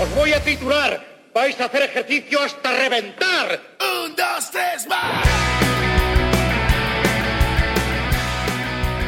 Os 0.00 0.14
voy 0.16 0.32
a 0.32 0.42
titular. 0.42 1.14
Vais 1.34 1.60
a 1.60 1.66
hacer 1.66 1.82
ejercicio 1.82 2.40
hasta 2.40 2.72
reventar. 2.72 3.60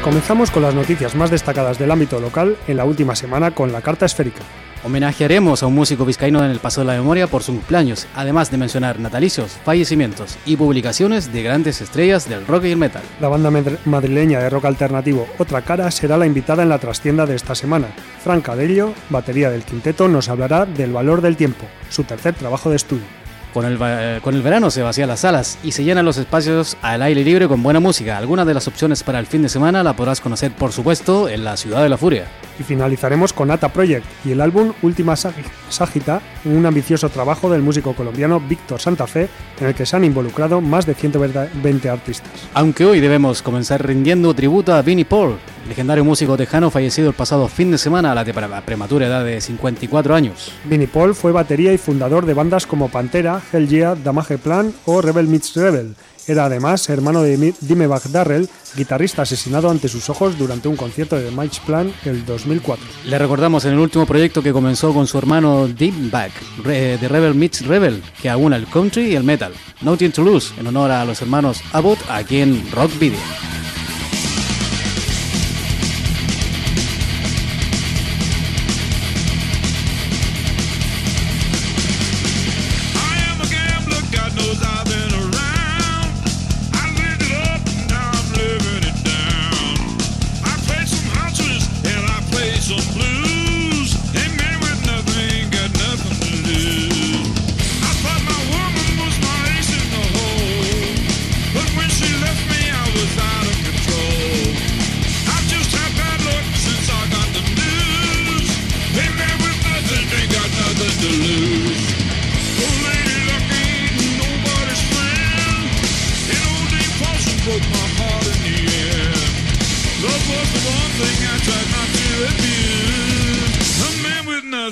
Comenzamos 0.07 0.51
con 0.51 0.63
las 0.63 0.73
noticias 0.73 1.15
más 1.15 1.31
destacadas 1.31 1.77
del 1.79 1.91
ámbito 1.91 2.21
local 2.21 2.55
en 2.69 2.77
la 2.77 2.85
última 2.85 3.13
semana 3.13 3.51
con 3.51 3.73
la 3.73 3.81
carta 3.81 4.05
esférica. 4.05 4.39
Homenajearemos 4.85 5.61
a 5.61 5.67
un 5.67 5.75
músico 5.75 6.05
vizcaíno 6.05 6.45
en 6.45 6.49
el 6.49 6.59
Paso 6.59 6.79
de 6.79 6.87
la 6.87 6.93
Memoria 6.93 7.27
por 7.27 7.43
su 7.43 7.51
cumpleaños, 7.51 8.07
además 8.15 8.49
de 8.49 8.55
mencionar 8.55 9.01
natalicios, 9.01 9.57
fallecimientos 9.65 10.37
y 10.45 10.55
publicaciones 10.55 11.33
de 11.33 11.43
grandes 11.43 11.81
estrellas 11.81 12.29
del 12.29 12.47
rock 12.47 12.63
y 12.63 12.71
el 12.71 12.77
metal. 12.77 13.03
La 13.19 13.27
banda 13.27 13.51
madrileña 13.83 14.39
de 14.39 14.49
rock 14.49 14.63
alternativo 14.63 15.27
Otra 15.39 15.63
Cara 15.63 15.91
será 15.91 16.15
la 16.15 16.25
invitada 16.25 16.63
en 16.63 16.69
la 16.69 16.79
trastienda 16.79 17.25
de 17.25 17.35
esta 17.35 17.53
semana. 17.53 17.87
Fran 18.23 18.39
Cadello, 18.39 18.93
batería 19.09 19.49
del 19.49 19.65
quinteto, 19.65 20.07
nos 20.07 20.29
hablará 20.29 20.65
del 20.65 20.93
valor 20.93 21.19
del 21.19 21.35
tiempo, 21.35 21.65
su 21.89 22.05
tercer 22.05 22.33
trabajo 22.33 22.69
de 22.69 22.77
estudio. 22.77 23.26
Con 23.53 23.65
el, 23.65 23.77
eh, 23.81 24.19
con 24.21 24.35
el 24.35 24.41
verano 24.41 24.69
se 24.69 24.81
vacían 24.81 25.07
las 25.07 25.21
salas 25.21 25.57
y 25.63 25.71
se 25.71 25.83
llenan 25.83 26.05
los 26.05 26.17
espacios 26.17 26.77
al 26.81 27.01
aire 27.01 27.23
libre 27.23 27.47
con 27.47 27.63
buena 27.63 27.79
música. 27.79 28.17
Algunas 28.17 28.45
de 28.45 28.53
las 28.53 28.67
opciones 28.67 29.03
para 29.03 29.19
el 29.19 29.25
fin 29.25 29.41
de 29.41 29.49
semana 29.49 29.83
la 29.83 29.93
podrás 29.93 30.21
conocer, 30.21 30.51
por 30.51 30.71
supuesto, 30.71 31.27
en 31.29 31.43
la 31.43 31.57
Ciudad 31.57 31.81
de 31.81 31.89
la 31.89 31.97
Furia. 31.97 32.25
Y 32.59 32.63
finalizaremos 32.63 33.33
con 33.33 33.51
Ata 33.51 33.69
Project 33.69 34.05
y 34.25 34.31
el 34.31 34.41
álbum 34.41 34.73
Última 34.81 35.15
Sagita, 35.15 36.21
un 36.45 36.65
ambicioso 36.65 37.09
trabajo 37.09 37.49
del 37.49 37.61
músico 37.61 37.93
colombiano 37.93 38.39
Víctor 38.39 38.79
Santa 38.79 39.07
Fe, 39.07 39.29
en 39.59 39.67
el 39.67 39.75
que 39.75 39.85
se 39.85 39.95
han 39.95 40.03
involucrado 40.03 40.61
más 40.61 40.85
de 40.85 40.95
120 40.95 41.89
artistas. 41.89 42.31
Aunque 42.53 42.85
hoy 42.85 42.99
debemos 42.99 43.41
comenzar 43.41 43.85
rindiendo 43.85 44.33
tributo 44.33 44.73
a 44.73 44.81
Vinnie 44.81 45.05
Paul, 45.05 45.37
legendario 45.67 46.03
músico 46.03 46.37
tejano 46.37 46.71
fallecido 46.71 47.09
el 47.09 47.15
pasado 47.15 47.47
fin 47.47 47.71
de 47.71 47.77
semana 47.77 48.11
a 48.11 48.15
la 48.15 48.61
prematura 48.61 49.07
edad 49.07 49.23
de 49.23 49.39
54 49.41 50.15
años. 50.15 50.51
Vinnie 50.65 50.87
Paul 50.87 51.13
fue 51.13 51.31
batería 51.31 51.73
y 51.73 51.77
fundador 51.77 52.25
de 52.25 52.33
bandas 52.33 52.65
como 52.65 52.89
Pantera, 52.89 53.41
Hell 53.51 53.67
Yeah, 53.67 53.95
Damage 53.95 54.37
Plan 54.37 54.73
o 54.85 55.01
Rebel 55.01 55.27
Meets 55.27 55.55
Rebel. 55.55 55.95
Era 56.27 56.45
además 56.45 56.89
hermano 56.89 57.23
de 57.23 57.53
Dimebag 57.61 58.11
Darrell, 58.11 58.49
guitarrista 58.75 59.21
asesinado 59.21 59.69
ante 59.69 59.87
sus 59.87 60.09
ojos 60.09 60.37
durante 60.37 60.67
un 60.67 60.75
concierto 60.75 61.15
de 61.15 61.31
Mike 61.31 61.57
Plan 61.65 61.93
el 62.03 62.25
2004. 62.25 62.85
Le 63.05 63.17
recordamos 63.17 63.63
en 63.65 63.73
el 63.73 63.79
último 63.79 64.05
proyecto 64.05 64.43
que 64.43 64.51
comenzó 64.51 64.93
con 64.93 65.07
su 65.07 65.17
hermano 65.17 65.67
Dimebag, 65.67 66.31
de 66.65 67.07
Rebel 67.07 67.33
Meets 67.33 67.65
Rebel, 67.65 68.03
que 68.21 68.29
aúna 68.29 68.57
el 68.57 68.67
country 68.67 69.11
y 69.11 69.15
el 69.15 69.23
metal. 69.23 69.53
Nothing 69.81 70.11
to 70.11 70.23
Lose, 70.23 70.53
en 70.59 70.67
honor 70.67 70.91
a 70.91 71.05
los 71.05 71.21
hermanos 71.21 71.61
Abbott 71.71 71.99
aquí 72.09 72.41
en 72.41 72.69
Rock 72.71 72.91
Video. 72.99 73.56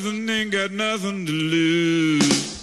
Nothing 0.06 0.30
ain't 0.30 0.52
got 0.52 0.72
nothing 0.72 1.26
to 1.26 1.32
lose. 1.32 2.55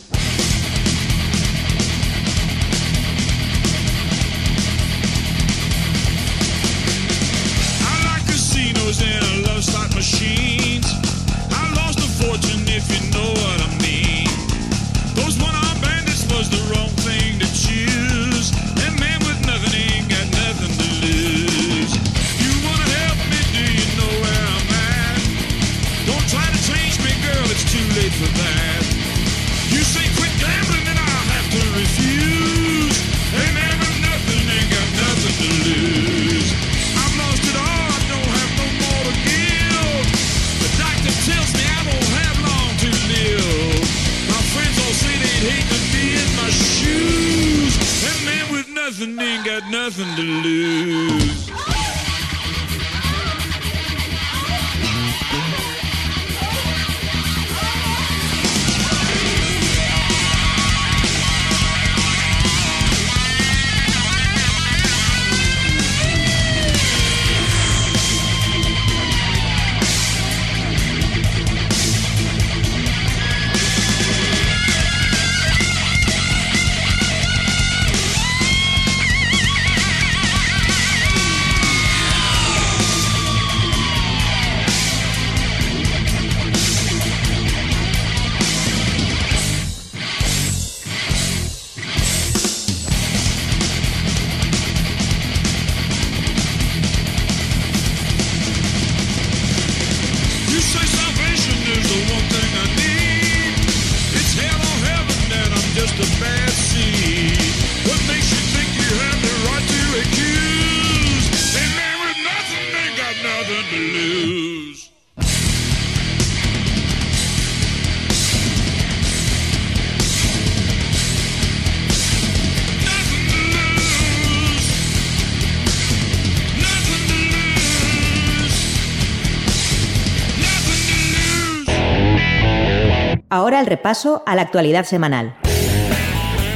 Ahora 133.33 133.61
el 133.61 133.67
repaso 133.67 134.23
a 134.27 134.37
la 134.37 134.43
actualidad 134.43 134.85
semanal, 134.85 135.35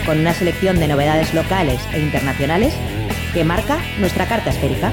con 0.04 0.18
una 0.18 0.34
selección 0.34 0.78
de 0.78 0.86
novedades 0.86 1.32
locales 1.32 1.80
e 1.94 2.00
internacionales 2.00 2.74
que 3.32 3.44
marca 3.44 3.78
nuestra 3.98 4.28
carta 4.28 4.50
esférica. 4.50 4.92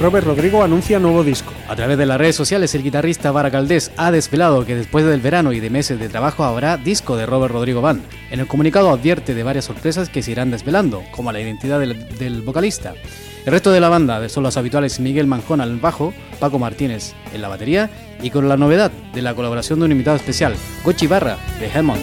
Robert 0.00 0.26
Rodrigo 0.26 0.64
anuncia 0.64 0.98
nuevo 0.98 1.22
disco. 1.22 1.52
A 1.68 1.76
través 1.76 1.96
de 1.96 2.04
las 2.04 2.18
redes 2.18 2.34
sociales, 2.34 2.74
el 2.74 2.82
guitarrista 2.82 3.30
Baracaldés 3.30 3.92
ha 3.96 4.10
desvelado 4.10 4.66
que 4.66 4.74
después 4.74 5.04
del 5.04 5.20
verano 5.20 5.52
y 5.52 5.60
de 5.60 5.70
meses 5.70 6.00
de 6.00 6.08
trabajo 6.08 6.42
habrá 6.42 6.76
disco 6.76 7.16
de 7.16 7.26
Robert 7.26 7.54
Rodrigo 7.54 7.80
Band. 7.80 8.02
En 8.32 8.40
el 8.40 8.48
comunicado 8.48 8.90
advierte 8.90 9.34
de 9.34 9.44
varias 9.44 9.66
sorpresas 9.66 10.08
que 10.08 10.20
se 10.20 10.32
irán 10.32 10.50
desvelando, 10.50 11.04
como 11.12 11.30
la 11.30 11.40
identidad 11.40 11.78
del, 11.78 12.08
del 12.18 12.42
vocalista. 12.42 12.94
El 13.46 13.52
resto 13.52 13.70
de 13.70 13.80
la 13.80 13.88
banda 13.88 14.28
son 14.28 14.42
los 14.42 14.56
habituales 14.56 14.98
Miguel 14.98 15.28
Manjón 15.28 15.60
al 15.60 15.78
bajo, 15.78 16.12
Paco 16.40 16.58
Martínez 16.58 17.12
en 17.32 17.42
la 17.42 17.48
batería 17.48 17.90
y 18.22 18.30
con 18.30 18.48
la 18.48 18.56
novedad 18.56 18.90
de 19.12 19.22
la 19.22 19.34
colaboración 19.34 19.78
de 19.78 19.86
un 19.86 19.92
invitado 19.92 20.16
especial, 20.16 20.54
Gochi 20.84 21.06
Barra 21.06 21.36
de 21.58 21.70
Hammond. 21.70 22.02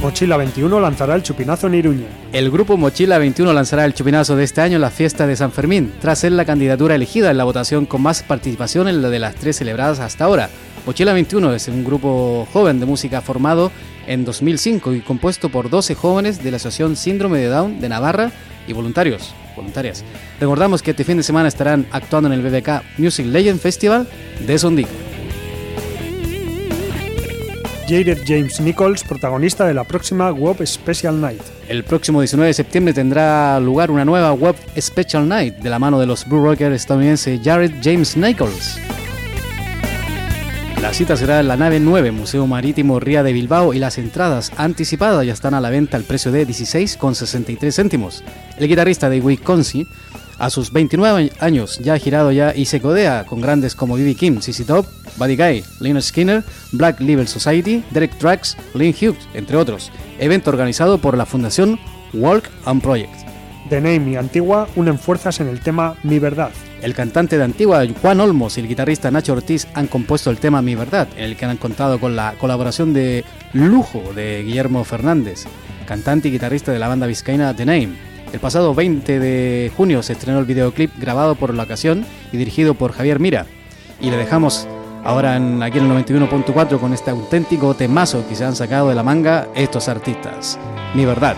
Mochila 0.00 0.36
21 0.36 0.80
lanzará 0.80 1.16
el 1.16 1.24
chupinazo 1.24 1.66
en 1.66 1.74
Iruña. 1.74 2.06
El 2.32 2.50
grupo 2.50 2.76
Mochila 2.76 3.18
21 3.18 3.52
lanzará 3.52 3.84
el 3.84 3.94
chupinazo 3.94 4.36
de 4.36 4.44
este 4.44 4.60
año 4.60 4.76
en 4.76 4.82
la 4.82 4.90
fiesta 4.90 5.26
de 5.26 5.34
San 5.34 5.50
Fermín, 5.50 5.92
tras 6.00 6.20
ser 6.20 6.32
la 6.32 6.44
candidatura 6.44 6.94
elegida 6.94 7.30
en 7.30 7.36
la 7.36 7.44
votación 7.44 7.84
con 7.84 8.02
más 8.02 8.22
participación 8.22 8.86
en 8.86 9.02
la 9.02 9.10
de 9.10 9.18
las 9.18 9.34
tres 9.34 9.56
celebradas 9.56 9.98
hasta 9.98 10.24
ahora. 10.24 10.50
Mochila 10.86 11.12
21 11.12 11.52
es 11.52 11.66
un 11.66 11.84
grupo 11.84 12.46
joven 12.52 12.78
de 12.78 12.86
música 12.86 13.20
formado 13.20 13.72
en 14.06 14.24
2005 14.24 14.94
y 14.94 15.00
compuesto 15.00 15.48
por 15.48 15.68
12 15.68 15.96
jóvenes 15.96 16.44
de 16.44 16.52
la 16.52 16.58
Asociación 16.58 16.94
Síndrome 16.94 17.40
de 17.40 17.48
Down 17.48 17.80
de 17.80 17.88
Navarra 17.88 18.30
y 18.68 18.72
voluntarios. 18.72 19.34
Voluntarias. 19.58 20.04
Recordamos 20.40 20.82
que 20.82 20.92
este 20.92 21.04
fin 21.04 21.18
de 21.18 21.22
semana 21.22 21.48
estarán 21.48 21.86
actuando 21.92 22.32
en 22.32 22.34
el 22.34 22.42
BBK 22.42 22.98
Music 22.98 23.26
Legend 23.26 23.60
Festival 23.60 24.08
de 24.46 24.58
Sondic. 24.58 24.88
Jared 27.88 28.18
James 28.26 28.60
Nichols, 28.60 29.02
protagonista 29.02 29.66
de 29.66 29.72
la 29.72 29.82
próxima 29.82 30.30
Web 30.30 30.66
Special 30.66 31.18
Night. 31.18 31.40
El 31.68 31.84
próximo 31.84 32.20
19 32.20 32.48
de 32.48 32.54
septiembre 32.54 32.92
tendrá 32.92 33.58
lugar 33.60 33.90
una 33.90 34.04
nueva 34.04 34.32
Web 34.32 34.56
Special 34.78 35.26
Night 35.26 35.56
de 35.56 35.70
la 35.70 35.78
mano 35.78 35.98
de 35.98 36.06
los 36.06 36.26
Blue 36.28 36.44
Rocker 36.44 36.72
estadounidense 36.72 37.40
Jared 37.42 37.72
James 37.82 38.14
Nichols. 38.14 38.78
La 40.80 40.94
cita 40.94 41.16
será 41.16 41.40
en 41.40 41.48
la 41.48 41.56
nave 41.56 41.80
9, 41.80 42.12
Museo 42.12 42.46
Marítimo 42.46 43.00
Ría 43.00 43.24
de 43.24 43.32
Bilbao, 43.32 43.74
y 43.74 43.80
las 43.80 43.98
entradas 43.98 44.52
anticipadas 44.56 45.26
ya 45.26 45.32
están 45.32 45.54
a 45.54 45.60
la 45.60 45.70
venta 45.70 45.96
al 45.96 46.04
precio 46.04 46.30
de 46.30 46.46
16,63 46.46 47.72
céntimos. 47.72 48.22
El 48.56 48.68
guitarrista 48.68 49.10
de 49.10 49.20
Wisconsin, 49.20 49.88
a 50.38 50.50
sus 50.50 50.72
29 50.72 51.32
años, 51.40 51.80
ya 51.80 51.94
ha 51.94 51.98
girado 51.98 52.30
ya 52.30 52.54
y 52.54 52.66
se 52.66 52.80
codea 52.80 53.24
con 53.26 53.40
grandes 53.40 53.74
como 53.74 53.96
B.B. 53.96 54.14
King, 54.14 54.38
CC 54.40 54.64
Top, 54.64 54.86
Buddy 55.16 55.36
Guy, 55.36 55.64
Leonard 55.80 56.04
Skinner, 56.04 56.44
Black 56.70 57.00
Label 57.00 57.26
Society, 57.26 57.82
Derek 57.90 58.16
Trax, 58.16 58.56
Lynn 58.74 58.94
Hughes, 58.94 59.28
entre 59.34 59.56
otros. 59.56 59.90
Evento 60.20 60.50
organizado 60.50 60.98
por 60.98 61.16
la 61.16 61.26
Fundación 61.26 61.78
Walk 62.12 62.48
and 62.66 62.80
Project. 62.80 63.37
The 63.68 63.80
Name 63.80 64.10
y 64.12 64.16
Antigua 64.16 64.68
unen 64.76 64.98
fuerzas 64.98 65.40
en 65.40 65.48
el 65.48 65.60
tema 65.60 65.96
Mi 66.02 66.18
Verdad. 66.18 66.50
El 66.82 66.94
cantante 66.94 67.36
de 67.36 67.44
Antigua, 67.44 67.84
Juan 68.00 68.20
Olmos, 68.20 68.56
y 68.56 68.60
el 68.60 68.68
guitarrista 68.68 69.10
Nacho 69.10 69.32
Ortiz 69.32 69.66
han 69.74 69.88
compuesto 69.88 70.30
el 70.30 70.38
tema 70.38 70.62
Mi 70.62 70.74
Verdad, 70.74 71.08
en 71.16 71.24
el 71.24 71.36
que 71.36 71.44
han 71.44 71.56
contado 71.56 71.98
con 72.00 72.16
la 72.16 72.34
colaboración 72.38 72.92
de 72.94 73.24
lujo 73.52 74.12
de 74.14 74.42
Guillermo 74.44 74.84
Fernández, 74.84 75.44
cantante 75.86 76.28
y 76.28 76.32
guitarrista 76.32 76.72
de 76.72 76.78
la 76.78 76.88
banda 76.88 77.06
vizcaína 77.06 77.54
The 77.54 77.66
Name. 77.66 77.90
El 78.32 78.40
pasado 78.40 78.74
20 78.74 79.18
de 79.18 79.72
junio 79.76 80.02
se 80.02 80.12
estrenó 80.12 80.38
el 80.38 80.44
videoclip 80.44 80.92
grabado 80.98 81.34
por 81.34 81.54
la 81.54 81.62
ocasión 81.62 82.04
y 82.32 82.36
dirigido 82.36 82.74
por 82.74 82.92
Javier 82.92 83.20
Mira. 83.20 83.46
Y 84.00 84.10
le 84.10 84.16
dejamos 84.16 84.68
ahora 85.02 85.36
en, 85.36 85.62
aquí 85.62 85.78
en 85.78 85.90
el 85.90 86.04
91.4 86.04 86.78
con 86.78 86.92
este 86.92 87.10
auténtico 87.10 87.74
temazo 87.74 88.26
que 88.28 88.34
se 88.36 88.44
han 88.44 88.54
sacado 88.54 88.90
de 88.90 88.94
la 88.94 89.02
manga 89.02 89.48
estos 89.54 89.88
artistas. 89.88 90.58
Mi 90.94 91.04
Verdad. 91.04 91.36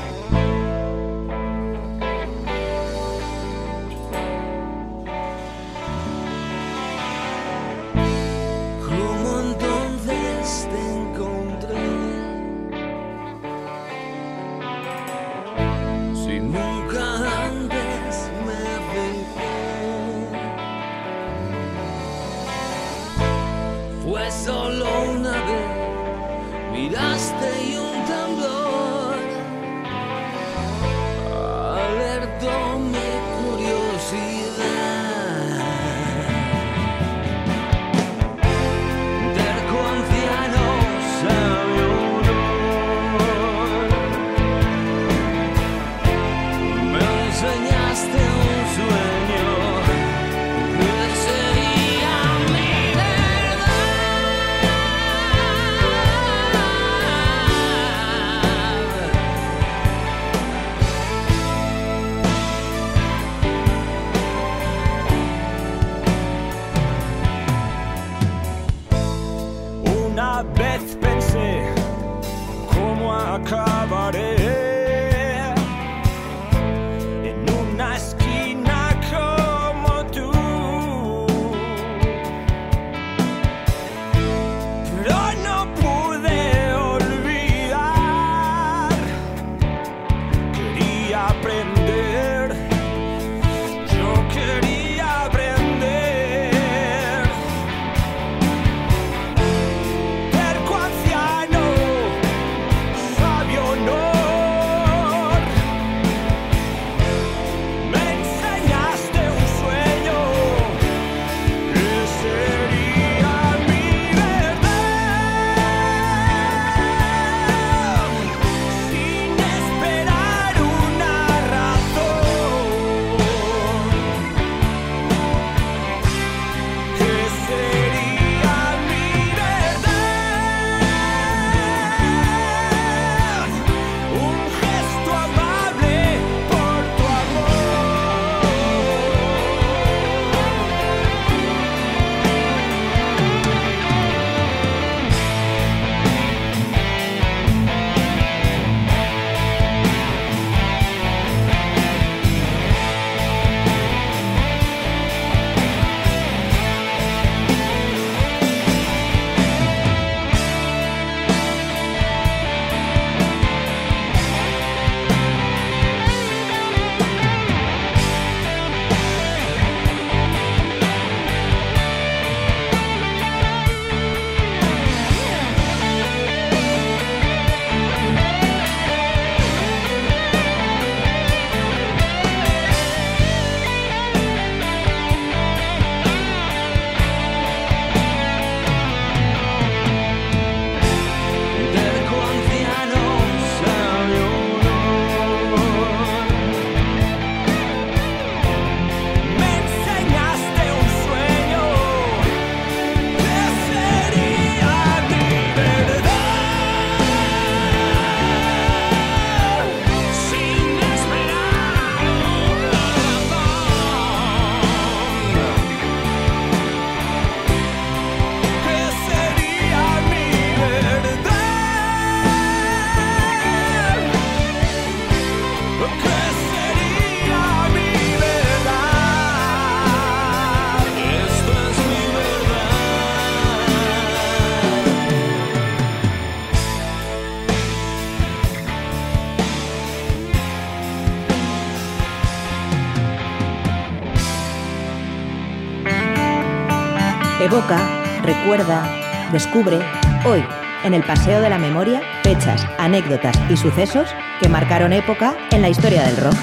Descubre, 249.32 249.78
hoy, 250.26 250.44
en 250.84 250.92
el 250.92 251.02
Paseo 251.02 251.40
de 251.40 251.48
la 251.48 251.58
Memoria, 251.58 252.02
fechas, 252.22 252.66
anécdotas 252.78 253.34
y 253.48 253.56
sucesos 253.56 254.08
que 254.40 254.50
marcaron 254.50 254.92
época 254.92 255.34
en 255.50 255.62
la 255.62 255.70
historia 255.70 256.02
del 256.02 256.16
rock. 256.18 256.34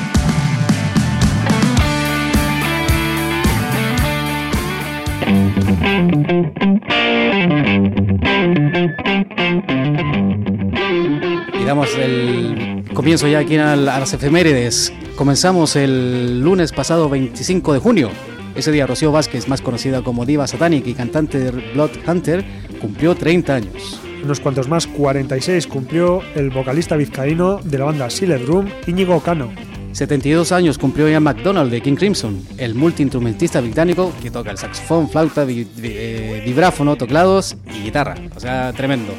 Y 11.54 11.66
damos 11.66 11.96
el 11.98 12.84
comienzo 12.96 13.28
ya 13.28 13.40
aquí 13.40 13.58
a 13.58 13.76
las 13.76 14.14
efemérides. 14.14 14.92
Comenzamos 15.16 15.76
el 15.76 16.42
lunes 16.42 16.72
pasado 16.72 17.10
25 17.10 17.74
de 17.74 17.80
junio. 17.80 18.37
Ese 18.58 18.72
día 18.72 18.88
Rocío 18.88 19.12
Vázquez, 19.12 19.48
más 19.48 19.62
conocida 19.62 20.02
como 20.02 20.26
Diva 20.26 20.48
Satanic 20.48 20.88
y 20.88 20.96
cantante 20.96 21.38
de 21.38 21.52
Blood 21.52 21.92
Hunter, 22.08 22.44
cumplió 22.82 23.14
30 23.14 23.54
años. 23.54 24.02
Unos 24.24 24.40
cuantos 24.40 24.68
más, 24.68 24.88
46, 24.88 25.68
cumplió 25.68 26.24
el 26.34 26.50
vocalista 26.50 26.96
vizcaíno 26.98 27.60
de 27.64 27.78
la 27.78 27.86
banda 27.86 28.10
Silent 28.10 28.48
Room, 28.48 28.68
Íñigo 28.88 29.20
Cano. 29.20 29.52
72 29.92 30.52
años 30.52 30.80
cumplió 30.80 31.08
Ian 31.08 31.22
McDonald 31.22 31.70
de 31.70 31.82
King 31.82 31.96
Crimson, 31.96 32.42
el 32.58 32.74
multiinstrumentista 32.74 33.62
británico 33.62 34.12
que 34.24 34.32
toca 34.32 34.50
el 34.50 34.58
saxofón, 34.58 35.08
flauta, 35.08 35.46
eh, 35.48 36.42
vibráfono, 36.44 36.96
teclados 36.96 37.56
y 37.76 37.84
guitarra. 37.84 38.16
O 38.36 38.40
sea, 38.40 38.74
tremendo. 38.74 39.14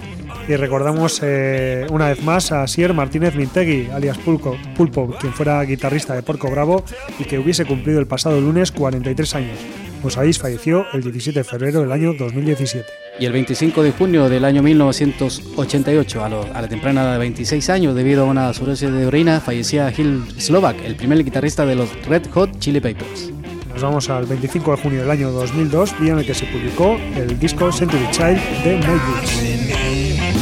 Y 0.48 0.56
recordamos 0.56 1.20
eh, 1.22 1.86
una 1.90 2.08
vez 2.08 2.22
más 2.22 2.52
a 2.52 2.66
Sier 2.66 2.94
Martínez 2.94 3.34
Mintegui, 3.34 3.88
alias 3.92 4.16
Pulco, 4.16 4.56
Pulpo, 4.76 5.14
quien 5.20 5.34
fuera 5.34 5.62
guitarrista 5.62 6.14
de 6.14 6.22
Porco 6.22 6.50
Bravo 6.50 6.82
y 7.18 7.24
que 7.24 7.38
hubiese 7.38 7.66
cumplido 7.66 8.00
el 8.00 8.06
pasado 8.06 8.40
lunes 8.40 8.72
43 8.72 9.34
años. 9.34 9.58
Pues 10.00 10.16
ahí 10.16 10.32
falleció 10.32 10.86
el 10.94 11.02
17 11.02 11.40
de 11.40 11.44
febrero 11.44 11.80
del 11.82 11.92
año 11.92 12.14
2017. 12.14 12.86
Y 13.20 13.26
el 13.26 13.32
25 13.32 13.82
de 13.82 13.90
junio 13.92 14.28
del 14.30 14.44
año 14.46 14.62
1988, 14.62 16.24
a, 16.24 16.28
lo- 16.30 16.46
a 16.54 16.62
la 16.62 16.68
temprana 16.68 17.12
de 17.12 17.18
26 17.18 17.68
años, 17.68 17.94
debido 17.94 18.22
a 18.22 18.26
una 18.26 18.54
sobredosis 18.54 18.90
de 18.90 19.04
orina, 19.06 19.40
fallecía 19.40 19.90
Gil 19.90 20.22
Slovak, 20.38 20.76
el 20.84 20.96
primer 20.96 21.22
guitarrista 21.24 21.66
de 21.66 21.74
los 21.74 21.90
Red 22.06 22.22
Hot 22.32 22.58
Chili 22.58 22.80
Peppers. 22.80 23.30
Nos 23.74 23.82
vamos 23.82 24.08
al 24.08 24.24
25 24.24 24.70
de 24.76 24.82
junio 24.82 25.00
del 25.02 25.10
año 25.10 25.30
2002, 25.30 26.00
día 26.00 26.12
en 26.12 26.20
el 26.20 26.26
que 26.26 26.34
se 26.34 26.46
publicó 26.46 26.96
el 27.16 27.38
disco 27.38 27.70
Century 27.70 28.06
Child 28.12 28.38
de 28.64 28.78
Nightwish. 28.78 30.37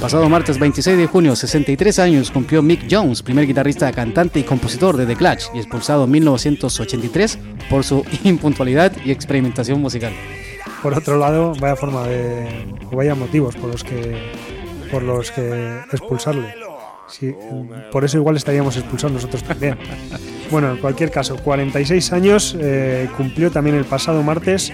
Pasado 0.00 0.30
martes 0.30 0.58
26 0.58 0.96
de 0.96 1.06
junio, 1.06 1.36
63 1.36 1.98
años, 1.98 2.30
cumplió 2.30 2.62
Mick 2.62 2.86
Jones, 2.90 3.22
primer 3.22 3.46
guitarrista, 3.46 3.92
cantante 3.92 4.40
y 4.40 4.44
compositor 4.44 4.96
de 4.96 5.04
The 5.04 5.14
Clash, 5.14 5.48
y 5.52 5.58
expulsado 5.58 6.04
en 6.04 6.10
1983 6.12 7.38
por 7.68 7.84
su 7.84 8.02
impuntualidad 8.24 8.92
y 9.04 9.10
experimentación 9.10 9.78
musical. 9.78 10.12
Por 10.82 10.94
otro 10.94 11.18
lado, 11.18 11.52
vaya 11.60 11.76
forma 11.76 12.06
de. 12.06 12.66
o 12.90 12.96
vaya 12.96 13.14
motivos 13.14 13.54
por 13.56 13.70
los 13.70 13.84
que. 13.84 14.16
por 14.90 15.02
los 15.02 15.30
que 15.30 15.80
expulsarle. 15.92 16.54
Sí, 17.06 17.34
por 17.92 18.04
eso 18.04 18.16
igual 18.16 18.36
estaríamos 18.36 18.76
expulsados 18.76 19.12
nosotros 19.12 19.42
también. 19.42 19.76
Bueno, 20.50 20.70
en 20.70 20.78
cualquier 20.78 21.10
caso, 21.10 21.36
46 21.36 22.12
años 22.12 22.56
eh, 22.58 23.08
cumplió 23.16 23.50
también 23.50 23.76
el 23.76 23.84
pasado 23.84 24.22
martes 24.22 24.72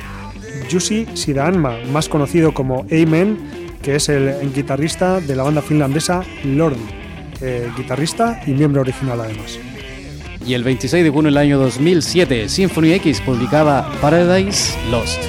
Jussi 0.70 1.06
Sidaanma, 1.14 1.78
más 1.90 2.08
conocido 2.08 2.52
como 2.54 2.86
Amen, 2.92 3.65
que 3.86 3.94
es 3.94 4.08
el 4.08 4.52
guitarrista 4.52 5.20
de 5.20 5.36
la 5.36 5.44
banda 5.44 5.62
finlandesa 5.62 6.24
Lordi, 6.42 6.82
eh, 7.40 7.70
guitarrista 7.76 8.40
y 8.44 8.50
miembro 8.50 8.80
original 8.80 9.20
además. 9.20 9.60
Y 10.44 10.54
el 10.54 10.64
26 10.64 11.04
de 11.04 11.10
junio 11.10 11.30
del 11.30 11.38
año 11.38 11.56
2007, 11.60 12.48
Symphony 12.48 12.94
X 12.94 13.20
publicaba 13.20 13.88
Paradise 14.00 14.76
Lost. 14.90 15.20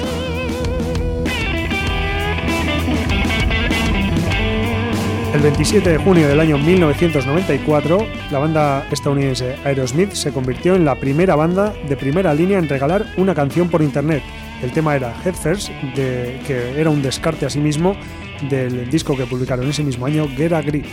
El 5.34 5.40
27 5.42 5.88
de 5.90 5.98
junio 5.98 6.26
del 6.26 6.40
año 6.40 6.58
1994, 6.58 8.06
la 8.32 8.38
banda 8.40 8.84
estadounidense 8.90 9.54
Aerosmith 9.64 10.12
se 10.14 10.32
convirtió 10.32 10.74
en 10.74 10.84
la 10.84 10.96
primera 10.96 11.36
banda 11.36 11.72
de 11.88 11.96
primera 11.96 12.34
línea 12.34 12.58
en 12.58 12.68
regalar 12.68 13.06
una 13.16 13.36
canción 13.36 13.68
por 13.68 13.82
internet. 13.82 14.22
El 14.64 14.72
tema 14.72 14.96
era 14.96 15.14
Head 15.24 15.34
First, 15.34 15.68
de- 15.94 16.40
que 16.44 16.80
era 16.80 16.90
un 16.90 17.02
descarte 17.02 17.46
a 17.46 17.50
sí 17.50 17.60
mismo 17.60 17.94
del 18.48 18.90
disco 18.90 19.16
que 19.16 19.26
publicaron 19.26 19.68
ese 19.68 19.82
mismo 19.82 20.06
año, 20.06 20.28
Get 20.28 20.52
a 20.52 20.62
Grip. 20.62 20.86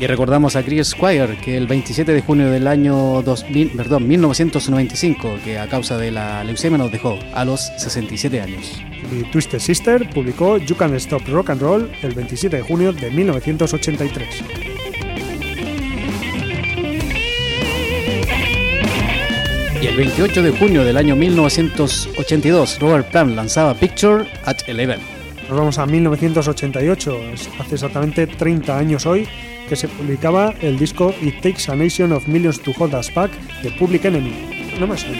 Y 0.00 0.06
recordamos 0.06 0.54
a 0.54 0.62
Chris 0.62 0.88
Squire, 0.88 1.36
que 1.38 1.56
el 1.56 1.66
27 1.66 2.12
de 2.12 2.20
junio 2.20 2.52
del 2.52 2.68
año 2.68 3.20
2000, 3.22 3.70
perdón, 3.70 4.06
1995, 4.06 5.38
que 5.44 5.58
a 5.58 5.68
causa 5.68 5.98
de 5.98 6.12
la 6.12 6.44
leucemia 6.44 6.78
nos 6.78 6.92
dejó 6.92 7.18
a 7.34 7.44
los 7.44 7.62
67 7.78 8.40
años. 8.40 8.80
Y 9.10 9.24
Twisted 9.24 9.58
Sister 9.58 10.08
publicó 10.10 10.56
You 10.58 10.76
Can 10.76 10.94
Stop 10.94 11.26
Rock 11.26 11.50
and 11.50 11.60
Roll 11.60 11.90
el 12.02 12.14
27 12.14 12.58
de 12.58 12.62
junio 12.62 12.92
de 12.92 13.10
1983. 13.10 14.44
Y 19.82 19.86
el 19.86 19.96
28 19.96 20.42
de 20.42 20.50
junio 20.52 20.84
del 20.84 20.96
año 20.96 21.16
1982, 21.16 22.78
Robert 22.78 23.10
Plant 23.10 23.34
lanzaba 23.34 23.74
Picture 23.74 24.28
at 24.44 24.58
Eleven. 24.68 25.17
Nos 25.48 25.56
vamos 25.56 25.78
a 25.78 25.86
1988, 25.86 27.20
es 27.32 27.48
hace 27.58 27.76
exactamente 27.76 28.26
30 28.26 28.76
años 28.76 29.06
hoy, 29.06 29.26
que 29.66 29.76
se 29.76 29.88
publicaba 29.88 30.54
el 30.60 30.78
disco 30.78 31.14
It 31.22 31.40
Takes 31.40 31.72
a 31.72 31.74
Nation 31.74 32.12
of 32.12 32.28
Millions 32.28 32.60
to 32.60 32.72
Hold 32.78 32.94
Us 32.94 33.12
Back 33.14 33.30
de 33.62 33.70
Public 33.70 34.04
Enemy. 34.04 34.76
No 34.78 34.86
me 34.86 34.96
suena. 34.98 35.18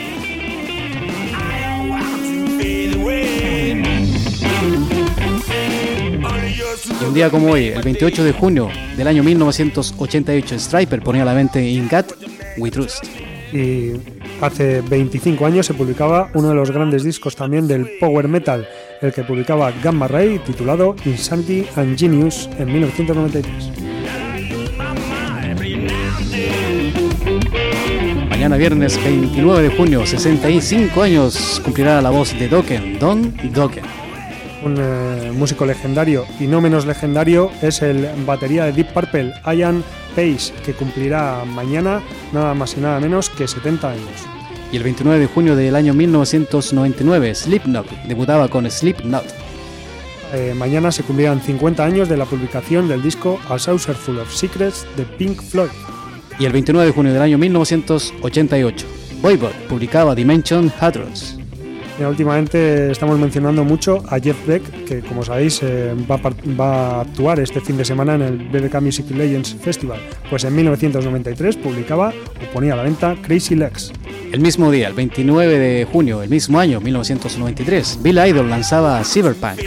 Y 7.01 7.05
un 7.05 7.15
día 7.15 7.31
como 7.31 7.53
hoy, 7.53 7.69
el 7.69 7.83
28 7.83 8.25
de 8.25 8.33
junio 8.33 8.69
del 8.99 9.07
año 9.07 9.23
1988, 9.23 10.59
Striper 10.59 11.01
ponía 11.01 11.23
a 11.23 11.25
la 11.25 11.35
mente 11.35 11.67
In 11.67 11.89
God 11.89 12.05
We 12.59 12.71
Trust. 12.71 13.05
Y 13.53 13.93
hace 14.43 14.83
25 14.83 15.47
años 15.47 15.65
se 15.65 15.73
publicaba 15.73 16.31
uno 16.35 16.51
de 16.51 16.55
los 16.55 16.71
grandes 16.71 17.03
discos 17.03 17.35
también 17.35 17.67
del 17.67 17.89
power 17.99 18.29
metal, 18.29 18.69
el 19.01 19.13
que 19.13 19.23
publicaba 19.23 19.73
Gamma 19.83 20.09
Ray, 20.09 20.39
titulado 20.41 20.97
Insanity 21.05 21.67
and 21.77 21.99
Genius 21.99 22.49
en 22.59 22.73
1993. 22.73 23.71
Mañana 28.31 28.57
viernes 28.57 29.03
29 29.03 29.63
de 29.69 29.77
junio, 29.77 30.07
65 30.07 31.03
años, 31.03 31.61
cumplirá 31.65 32.01
la 32.01 32.11
voz 32.11 32.39
de 32.39 32.49
Dokken, 32.49 32.99
Don 32.99 33.35
Dokken. 33.53 33.85
Un 34.65 34.77
eh, 34.79 35.33
músico 35.33 35.65
legendario 35.65 36.25
y 36.41 36.47
no 36.47 36.61
menos 36.61 36.85
legendario 36.85 37.51
es 37.63 37.81
el 37.83 38.09
batería 38.27 38.65
de 38.65 38.73
Deep 38.73 38.93
Purple, 38.93 39.33
Ian 39.45 39.85
Pace, 40.17 40.53
que 40.65 40.73
cumplirá 40.73 41.45
mañana 41.45 42.03
nada 42.33 42.55
más 42.55 42.77
y 42.77 42.81
nada 42.81 42.99
menos 42.99 43.31
que 43.31 43.47
70 43.47 43.91
años. 43.91 44.38
Y 44.71 44.77
el 44.77 44.83
29 44.83 45.21
de 45.21 45.27
junio 45.27 45.57
del 45.57 45.75
año 45.75 45.95
1999, 45.95 47.35
Slipknot 47.35 47.87
debutaba 48.07 48.49
con 48.49 48.71
Slipknot. 48.71 49.25
Eh, 50.35 50.53
mañana 50.55 50.93
se 50.93 51.03
cumplirán 51.03 51.41
50 51.41 51.83
años 51.83 52.09
de 52.09 52.19
la 52.19 52.27
publicación 52.27 52.87
del 52.87 53.03
disco 53.03 53.41
A 53.49 53.59
Saucer 53.59 53.95
Full 53.95 54.19
of 54.19 54.35
Secrets 54.35 54.87
de 54.97 55.05
Pink 55.05 55.41
Floyd. 55.41 55.71
Y 56.39 56.45
el 56.45 56.53
29 56.53 56.87
de 56.87 56.93
junio 56.93 57.13
del 57.13 57.23
año 57.23 57.39
1988, 57.39 58.87
Voivod 59.23 59.53
publicaba 59.69 60.15
Dimension 60.15 60.71
Hadrons. 60.79 61.38
Mira, 61.99 62.11
últimamente 62.11 62.93
estamos 62.93 63.19
mencionando 63.19 63.65
mucho 63.65 64.03
a 64.09 64.21
Jeff 64.21 64.37
Beck, 64.47 64.85
que 64.85 65.01
como 65.01 65.25
sabéis 65.25 65.61
eh, 65.65 65.93
va, 66.09 66.15
a 66.15 66.19
par- 66.19 66.35
va 66.59 66.99
a 66.99 67.01
actuar 67.01 67.41
este 67.41 67.61
fin 67.61 67.77
de 67.77 67.85
semana 67.85 68.15
en 68.15 68.23
el 68.23 68.39
BBK 68.39 68.81
Music 68.81 69.11
Legends 69.11 69.57
Festival. 69.61 69.99
Pues 70.31 70.45
en 70.45 70.55
1993 70.55 71.57
publicaba 71.57 72.11
o 72.11 72.53
ponía 72.53 72.75
a 72.75 72.77
la 72.77 72.85
venta 72.85 73.17
Crazy 73.21 73.57
Legs. 73.57 73.93
El 74.33 74.41
mismo 74.41 74.71
día, 74.71 74.87
el 74.89 74.95
29 74.95 75.59
de 75.59 75.85
junio, 75.87 76.23
el 76.23 76.31
mismo 76.31 76.61
año, 76.61 76.81
1993, 76.81 77.99
Bill 78.01 78.19
Idol 78.29 78.49
lanzaba 78.49 79.03
Cyberpunk. 79.03 79.59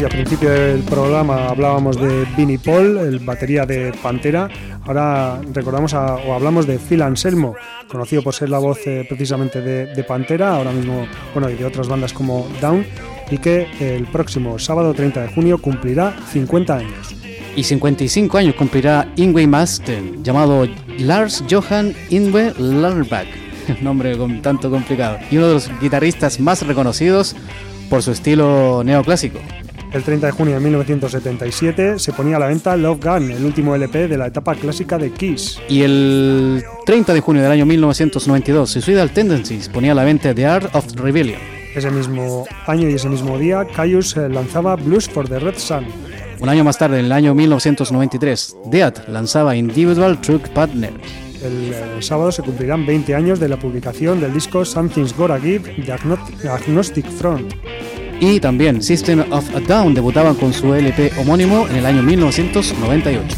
Y 0.00 0.04
al 0.04 0.08
principio 0.10 0.48
del 0.50 0.80
programa 0.82 1.48
hablábamos 1.48 2.00
de 2.00 2.24
Vinnie 2.34 2.58
Paul, 2.58 2.96
el 2.98 3.18
batería 3.18 3.66
de 3.66 3.92
Pantera, 4.02 4.48
ahora 4.86 5.38
recordamos 5.52 5.92
a- 5.92 6.14
o 6.14 6.32
hablamos 6.32 6.66
de 6.66 6.78
Phil 6.78 7.02
Anselmo, 7.02 7.54
conocido 7.86 8.22
por 8.22 8.34
ser 8.34 8.48
la 8.48 8.58
voz 8.58 8.78
eh, 8.86 9.04
precisamente 9.06 9.60
de, 9.60 9.86
de 9.94 10.04
Pantera, 10.04 10.56
ahora 10.56 10.72
mismo, 10.72 11.06
bueno, 11.34 11.50
y 11.50 11.54
de 11.54 11.66
otras 11.66 11.86
bandas 11.86 12.14
como 12.14 12.48
Down, 12.62 12.86
y 13.30 13.36
que 13.38 13.66
el 13.80 14.04
próximo 14.06 14.58
sábado 14.58 14.94
30 14.94 15.20
de 15.22 15.28
junio 15.28 15.58
cumplirá 15.58 16.16
50 16.32 16.76
años. 16.78 17.14
Y 17.54 17.62
55 17.64 18.38
años 18.38 18.54
cumplirá 18.54 19.06
Ingwe 19.16 19.46
Masten, 19.46 20.24
llamado 20.24 20.66
Lars 20.98 21.44
Johan 21.50 21.92
Ingwe 22.08 22.54
Lerback, 22.58 23.26
nombre 23.82 24.16
con 24.16 24.40
tanto 24.40 24.70
complicado, 24.70 25.18
y 25.30 25.36
uno 25.36 25.48
de 25.48 25.54
los 25.54 25.70
guitarristas 25.80 26.40
más 26.40 26.66
reconocidos 26.66 27.36
por 27.90 28.02
su 28.02 28.12
estilo 28.12 28.82
neoclásico. 28.84 29.40
El 29.92 30.04
30 30.04 30.26
de 30.28 30.32
junio 30.32 30.54
de 30.54 30.60
1977 30.60 31.98
se 31.98 32.12
ponía 32.12 32.36
a 32.36 32.38
la 32.38 32.46
venta 32.46 32.76
Love 32.76 33.00
Gun, 33.04 33.30
el 33.32 33.44
último 33.44 33.74
LP 33.74 34.06
de 34.06 34.16
la 34.16 34.28
etapa 34.28 34.54
clásica 34.54 34.98
de 34.98 35.10
Kiss. 35.10 35.58
Y 35.68 35.82
el 35.82 36.62
30 36.86 37.12
de 37.12 37.20
junio 37.20 37.42
del 37.42 37.50
año 37.50 37.66
1992, 37.66 38.70
Suicidal 38.70 39.10
Tendencies 39.10 39.68
ponía 39.68 39.92
a 39.92 39.94
la 39.96 40.04
venta 40.04 40.32
The 40.32 40.46
Art 40.46 40.74
of 40.76 40.94
Rebellion. 40.94 41.40
Ese 41.74 41.90
mismo 41.90 42.46
año 42.66 42.88
y 42.88 42.94
ese 42.94 43.08
mismo 43.08 43.36
día, 43.38 43.66
Caius 43.74 44.16
eh, 44.16 44.28
lanzaba 44.28 44.76
Blues 44.76 45.08
for 45.08 45.28
the 45.28 45.38
Red 45.40 45.56
Sun. 45.58 45.86
Un 46.40 46.48
año 46.48 46.62
más 46.64 46.78
tarde, 46.78 47.00
en 47.00 47.06
el 47.06 47.12
año 47.12 47.34
1993, 47.34 48.56
Dead 48.66 48.94
lanzaba 49.08 49.56
Individual 49.56 50.20
Truck 50.20 50.48
Partner. 50.50 50.92
El, 51.42 51.72
eh, 51.72 51.84
sábado 52.02 52.30
se 52.32 52.42
cumplirán 52.42 52.84
20 52.86 53.14
años 53.14 53.40
de 53.40 53.48
la 53.48 53.56
publicación 53.58 54.20
del 54.20 54.32
disco 54.32 54.64
Something's 54.64 55.16
Gotta 55.16 55.38
Give 55.40 55.74
de 55.76 55.92
Agno- 55.92 56.18
Agnostic 56.48 57.06
Front. 57.10 57.54
Y 58.20 58.38
también 58.38 58.82
System 58.82 59.24
of 59.32 59.54
a 59.54 59.60
Down 59.60 59.94
debutaban 59.94 60.34
con 60.34 60.52
su 60.52 60.74
LP 60.74 61.12
homónimo 61.18 61.66
en 61.68 61.76
el 61.76 61.86
año 61.86 62.02
1998. 62.02 63.36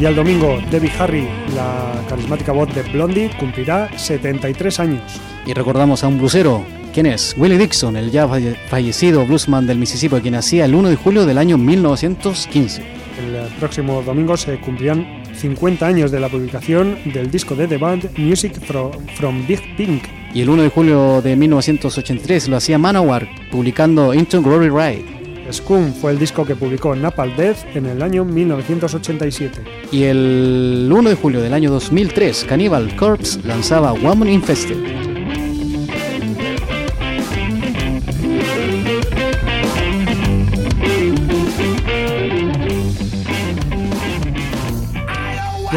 Y 0.00 0.04
el 0.04 0.14
domingo, 0.14 0.58
Debbie 0.70 0.90
Harry, 0.98 1.28
la 1.54 1.92
carismática 2.08 2.52
voz 2.52 2.72
de 2.74 2.82
Blondie, 2.84 3.30
cumplirá 3.38 3.90
73 3.98 4.80
años. 4.80 5.02
Y 5.44 5.52
recordamos 5.52 6.02
a 6.04 6.08
un 6.08 6.18
blusero. 6.18 6.64
¿Quién 6.94 7.06
es? 7.06 7.34
Willie 7.36 7.58
Dixon, 7.58 7.96
el 7.96 8.10
ya 8.10 8.26
falle- 8.26 8.56
fallecido 8.68 9.24
bluesman 9.26 9.66
del 9.66 9.78
Mississippi, 9.78 10.20
quien 10.20 10.34
nacía 10.34 10.64
el 10.64 10.74
1 10.74 10.88
de 10.88 10.96
julio 10.96 11.26
del 11.26 11.38
año 11.38 11.58
1915. 11.58 12.99
El 13.20 13.36
próximo 13.58 14.02
domingo 14.02 14.36
se 14.36 14.58
cumplirán 14.60 15.22
50 15.34 15.86
años 15.86 16.10
de 16.10 16.20
la 16.20 16.28
publicación 16.28 16.96
del 17.12 17.30
disco 17.30 17.54
de 17.54 17.66
The 17.68 17.76
Band 17.76 18.16
Music 18.18 18.54
Fro- 18.66 18.92
from 19.16 19.46
Big 19.46 19.60
Pink. 19.76 20.04
Y 20.34 20.40
el 20.42 20.48
1 20.48 20.62
de 20.62 20.68
julio 20.70 21.20
de 21.22 21.36
1983 21.36 22.48
lo 22.48 22.56
hacía 22.56 22.78
Manowar, 22.78 23.28
publicando 23.50 24.14
Into 24.14 24.40
Glory 24.42 24.68
Ride. 24.70 25.20
Scum 25.52 25.92
fue 25.92 26.12
el 26.12 26.18
disco 26.18 26.44
que 26.46 26.54
publicó 26.54 26.94
Napalm 26.94 27.34
Death 27.36 27.58
en 27.74 27.86
el 27.86 28.02
año 28.02 28.24
1987. 28.24 29.60
Y 29.90 30.04
el 30.04 30.88
1 30.92 31.08
de 31.10 31.14
julio 31.16 31.40
del 31.40 31.52
año 31.52 31.70
2003, 31.72 32.44
Cannibal 32.48 32.94
Corpse 32.96 33.40
lanzaba 33.44 33.92
Woman 33.92 34.28
Infested. 34.30 34.76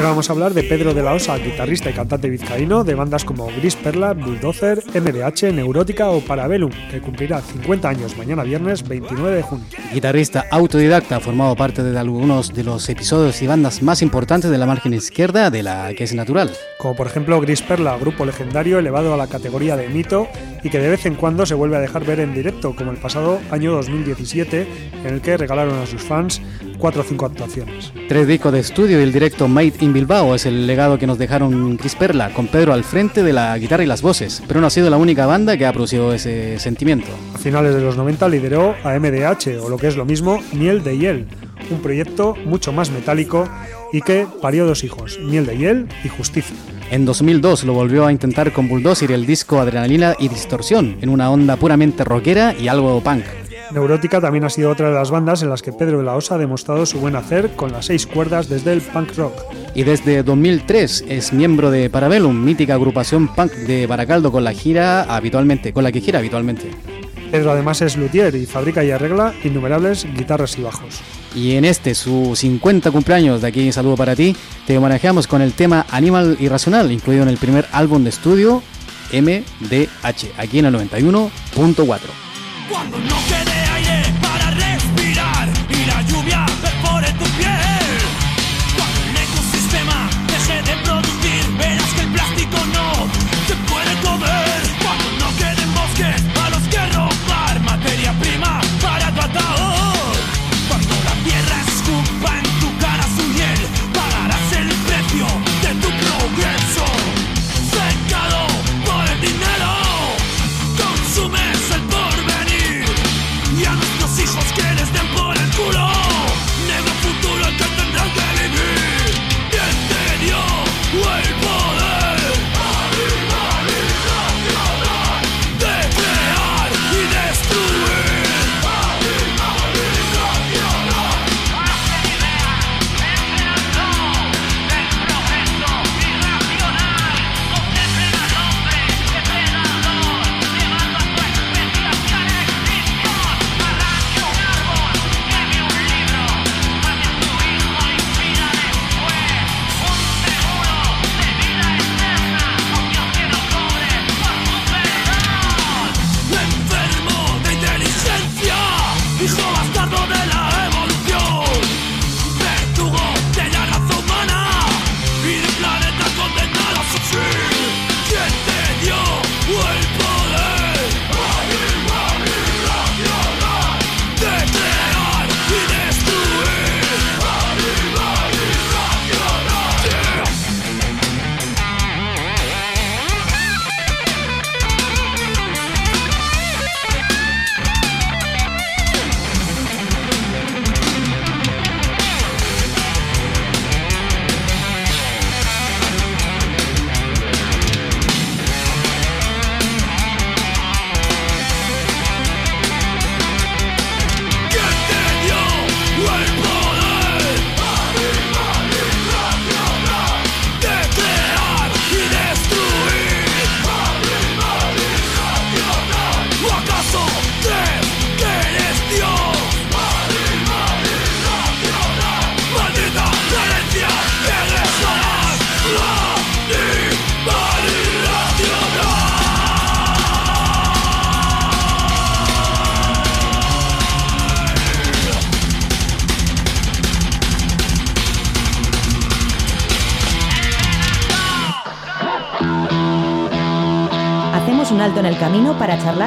Ahora 0.03 0.15
vamos 0.15 0.29
a 0.29 0.33
hablar 0.33 0.53
de 0.53 0.63
Pedro 0.63 0.93
de 0.93 1.01
la 1.01 1.13
Osa, 1.13 1.37
guitarrista 1.37 1.89
y 1.89 1.93
cantante 1.93 2.29
vizcaíno 2.29 2.83
de 2.83 2.93
bandas 2.93 3.23
como 3.23 3.47
Gris 3.47 3.77
Perla, 3.77 4.11
Bulldozer, 4.13 4.83
MDH, 4.93 5.53
Neurótica 5.53 6.09
o 6.09 6.19
Parabellum, 6.19 6.71
que 6.91 6.99
cumplirá 6.99 7.39
50 7.39 7.87
años 7.87 8.17
mañana 8.17 8.43
viernes 8.43 8.85
29 8.85 9.37
de 9.37 9.41
junio. 9.43 9.65
Guitarrista 9.93 10.45
autodidacta, 10.51 11.15
ha 11.15 11.19
formado 11.21 11.55
parte 11.55 11.83
de 11.83 11.97
algunos 11.97 12.53
de 12.53 12.65
los 12.65 12.89
episodios 12.89 13.41
y 13.41 13.47
bandas 13.47 13.81
más 13.81 14.01
importantes 14.01 14.51
de 14.51 14.57
la 14.57 14.65
margen 14.65 14.93
izquierda 14.93 15.49
de 15.49 15.63
la 15.63 15.93
que 15.93 16.03
es 16.03 16.13
natural. 16.13 16.51
Como 16.79 16.97
por 16.97 17.07
ejemplo 17.07 17.39
Gris 17.39 17.61
Perla, 17.61 17.95
grupo 17.97 18.25
legendario 18.25 18.79
elevado 18.79 19.13
a 19.13 19.17
la 19.17 19.27
categoría 19.27 19.77
de 19.77 19.87
mito 19.87 20.27
y 20.63 20.69
que 20.69 20.79
de 20.79 20.89
vez 20.89 21.05
en 21.05 21.15
cuando 21.15 21.45
se 21.45 21.53
vuelve 21.53 21.77
a 21.77 21.79
dejar 21.79 22.03
ver 22.03 22.19
en 22.19 22.33
directo, 22.33 22.75
como 22.75 22.91
el 22.91 22.97
pasado 22.97 23.39
año 23.51 23.71
2017, 23.71 24.67
en 25.05 25.13
el 25.13 25.21
que 25.21 25.37
regalaron 25.37 25.79
a 25.79 25.85
sus 25.85 26.01
fans 26.01 26.41
4 26.83 27.01
o 27.01 27.05
5 27.05 27.25
actuaciones. 27.25 27.93
Tres 28.09 28.27
discos 28.27 28.51
de 28.51 28.59
estudio 28.59 28.99
y 28.99 29.03
el 29.03 29.13
directo 29.13 29.47
Made 29.47 29.75
in 29.79 29.93
Bilbao 29.93 30.35
es 30.35 30.45
el 30.45 30.67
legado 30.67 30.99
que 30.99 31.07
nos 31.07 31.17
dejaron 31.17 31.77
Chris 31.77 31.95
Perla, 31.95 32.33
con 32.33 32.47
Pedro 32.47 32.73
al 32.73 32.83
frente 32.83 33.23
de 33.23 33.31
la 33.31 33.57
guitarra 33.57 33.83
y 33.83 33.87
las 33.87 34.01
voces, 34.01 34.43
pero 34.49 34.59
no 34.59 34.67
ha 34.67 34.69
sido 34.69 34.89
la 34.89 34.97
única 34.97 35.25
banda 35.25 35.55
que 35.55 35.65
ha 35.65 35.71
producido 35.71 36.13
ese 36.13 36.59
sentimiento. 36.59 37.07
A 37.35 37.37
finales 37.37 37.73
de 37.73 37.79
los 37.79 37.95
90 37.95 38.27
lideró 38.27 38.75
a 38.83 38.99
MDH, 38.99 39.61
o 39.63 39.69
lo 39.69 39.77
que 39.77 39.87
es 39.87 39.95
lo 39.95 40.03
mismo, 40.03 40.43
Miel 40.51 40.83
de 40.83 40.97
Hiel, 40.97 41.27
un 41.71 41.79
proyecto 41.79 42.35
mucho 42.43 42.73
más 42.73 42.91
metálico 42.91 43.47
y 43.93 44.01
que 44.01 44.27
parió 44.41 44.65
dos 44.65 44.83
hijos, 44.83 45.17
Miel 45.21 45.45
de 45.45 45.57
Hiel 45.57 45.87
y 46.03 46.09
Justicia. 46.09 46.57
En 46.91 47.05
2002 47.05 47.63
lo 47.63 47.71
volvió 47.71 48.05
a 48.05 48.11
intentar 48.11 48.51
con 48.51 48.67
Bulldozer 48.67 49.13
el 49.13 49.25
disco 49.25 49.61
Adrenalina 49.61 50.17
y 50.19 50.27
Distorsión, 50.27 50.97
en 50.99 51.07
una 51.07 51.31
onda 51.31 51.55
puramente 51.55 52.03
rockera 52.03 52.53
y 52.53 52.67
algo 52.67 52.99
punk. 53.01 53.23
Neurótica 53.73 54.21
también 54.21 54.43
ha 54.43 54.49
sido 54.49 54.69
otra 54.69 54.89
de 54.89 54.95
las 54.95 55.09
bandas 55.09 55.41
en 55.41 55.49
las 55.49 55.63
que 55.63 55.73
Pedro 55.73 55.97
de 55.97 56.03
la 56.03 56.15
Osa 56.15 56.35
ha 56.35 56.37
demostrado 56.37 56.85
su 56.85 56.99
buen 56.99 57.15
hacer 57.15 57.55
con 57.55 57.71
las 57.71 57.87
seis 57.87 58.05
cuerdas 58.05 58.47
desde 58.47 58.71
el 58.71 58.81
punk 58.81 59.15
rock. 59.17 59.33
Y 59.73 59.83
desde 59.83 60.21
2003 60.21 61.05
es 61.07 61.33
miembro 61.33 61.71
de 61.71 61.89
Parabellum, 61.89 62.39
mítica 62.43 62.75
agrupación 62.75 63.27
punk 63.33 63.51
de 63.51 63.87
Baracaldo 63.87 64.31
con 64.31 64.43
la 64.43 64.53
gira 64.53 65.03
habitualmente, 65.03 65.73
con 65.73 65.83
la 65.83 65.91
que 65.91 66.01
gira 66.01 66.19
habitualmente. 66.19 66.69
Pedro 67.31 67.51
además 67.51 67.81
es 67.81 67.97
luthier 67.97 68.35
y 68.35 68.45
fabrica 68.45 68.83
y 68.83 68.91
arregla 68.91 69.33
innumerables 69.43 70.05
guitarras 70.15 70.55
y 70.59 70.61
bajos. 70.61 71.01
Y 71.35 71.55
en 71.55 71.65
este, 71.65 71.95
su 71.95 72.35
50 72.35 72.91
cumpleaños, 72.91 73.41
de 73.41 73.47
aquí 73.47 73.65
un 73.65 73.73
saludo 73.73 73.97
para 73.97 74.15
ti, 74.15 74.35
te 74.67 74.77
homenajeamos 74.77 75.25
con 75.25 75.41
el 75.41 75.53
tema 75.53 75.87
Animal 75.89 76.37
Irracional, 76.39 76.91
incluido 76.91 77.23
en 77.23 77.29
el 77.29 77.37
primer 77.37 77.65
álbum 77.71 78.03
de 78.03 78.11
estudio 78.11 78.61
MDH, 79.11 80.37
aquí 80.37 80.59
en 80.59 80.65
el 80.65 80.75
91.4. 80.75 81.99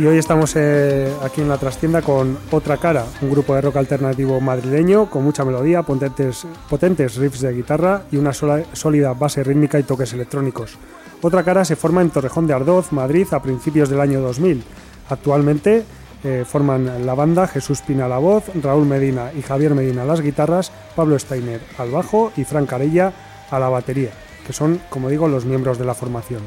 Y 0.00 0.06
hoy 0.06 0.16
estamos 0.16 0.56
eh, 0.56 1.12
aquí 1.22 1.42
en 1.42 1.48
la 1.50 1.58
trastienda 1.58 2.00
con 2.00 2.38
Otra 2.52 2.78
Cara, 2.78 3.04
un 3.20 3.30
grupo 3.30 3.54
de 3.54 3.60
rock 3.60 3.76
alternativo 3.76 4.40
madrileño 4.40 5.10
con 5.10 5.22
mucha 5.22 5.44
melodía, 5.44 5.82
potentes, 5.82 6.46
potentes 6.70 7.16
riffs 7.16 7.42
de 7.42 7.52
guitarra 7.52 8.04
y 8.10 8.16
una 8.16 8.32
sólida 8.32 9.12
base 9.12 9.44
rítmica 9.44 9.78
y 9.78 9.82
toques 9.82 10.14
electrónicos. 10.14 10.78
Otra 11.20 11.44
Cara 11.44 11.66
se 11.66 11.76
forma 11.76 12.00
en 12.00 12.08
Torrejón 12.08 12.46
de 12.46 12.54
Ardoz, 12.54 12.92
Madrid, 12.92 13.26
a 13.32 13.42
principios 13.42 13.90
del 13.90 14.00
año 14.00 14.22
2000. 14.22 14.64
Actualmente 15.10 15.84
eh, 16.24 16.44
forman 16.48 17.04
la 17.04 17.14
banda 17.14 17.46
Jesús 17.46 17.82
Pina 17.82 18.08
la 18.08 18.16
voz, 18.16 18.44
Raúl 18.54 18.86
Medina 18.86 19.32
y 19.36 19.42
Javier 19.42 19.74
Medina 19.74 20.06
las 20.06 20.22
guitarras, 20.22 20.72
Pablo 20.96 21.18
Steiner 21.18 21.60
al 21.76 21.90
bajo 21.90 22.32
y 22.38 22.44
Frank 22.44 22.72
Arella 22.72 23.12
a 23.50 23.58
la 23.58 23.68
batería, 23.68 24.12
que 24.46 24.54
son, 24.54 24.80
como 24.88 25.10
digo, 25.10 25.28
los 25.28 25.44
miembros 25.44 25.76
de 25.76 25.84
la 25.84 25.92
formación. 25.92 26.40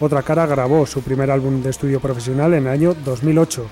Otra 0.00 0.22
Cara 0.22 0.46
grabó 0.46 0.86
su 0.86 1.02
primer 1.02 1.28
álbum 1.28 1.60
de 1.60 1.70
estudio 1.70 1.98
profesional 1.98 2.54
en 2.54 2.66
el 2.66 2.72
año 2.72 2.94
2008 3.04 3.66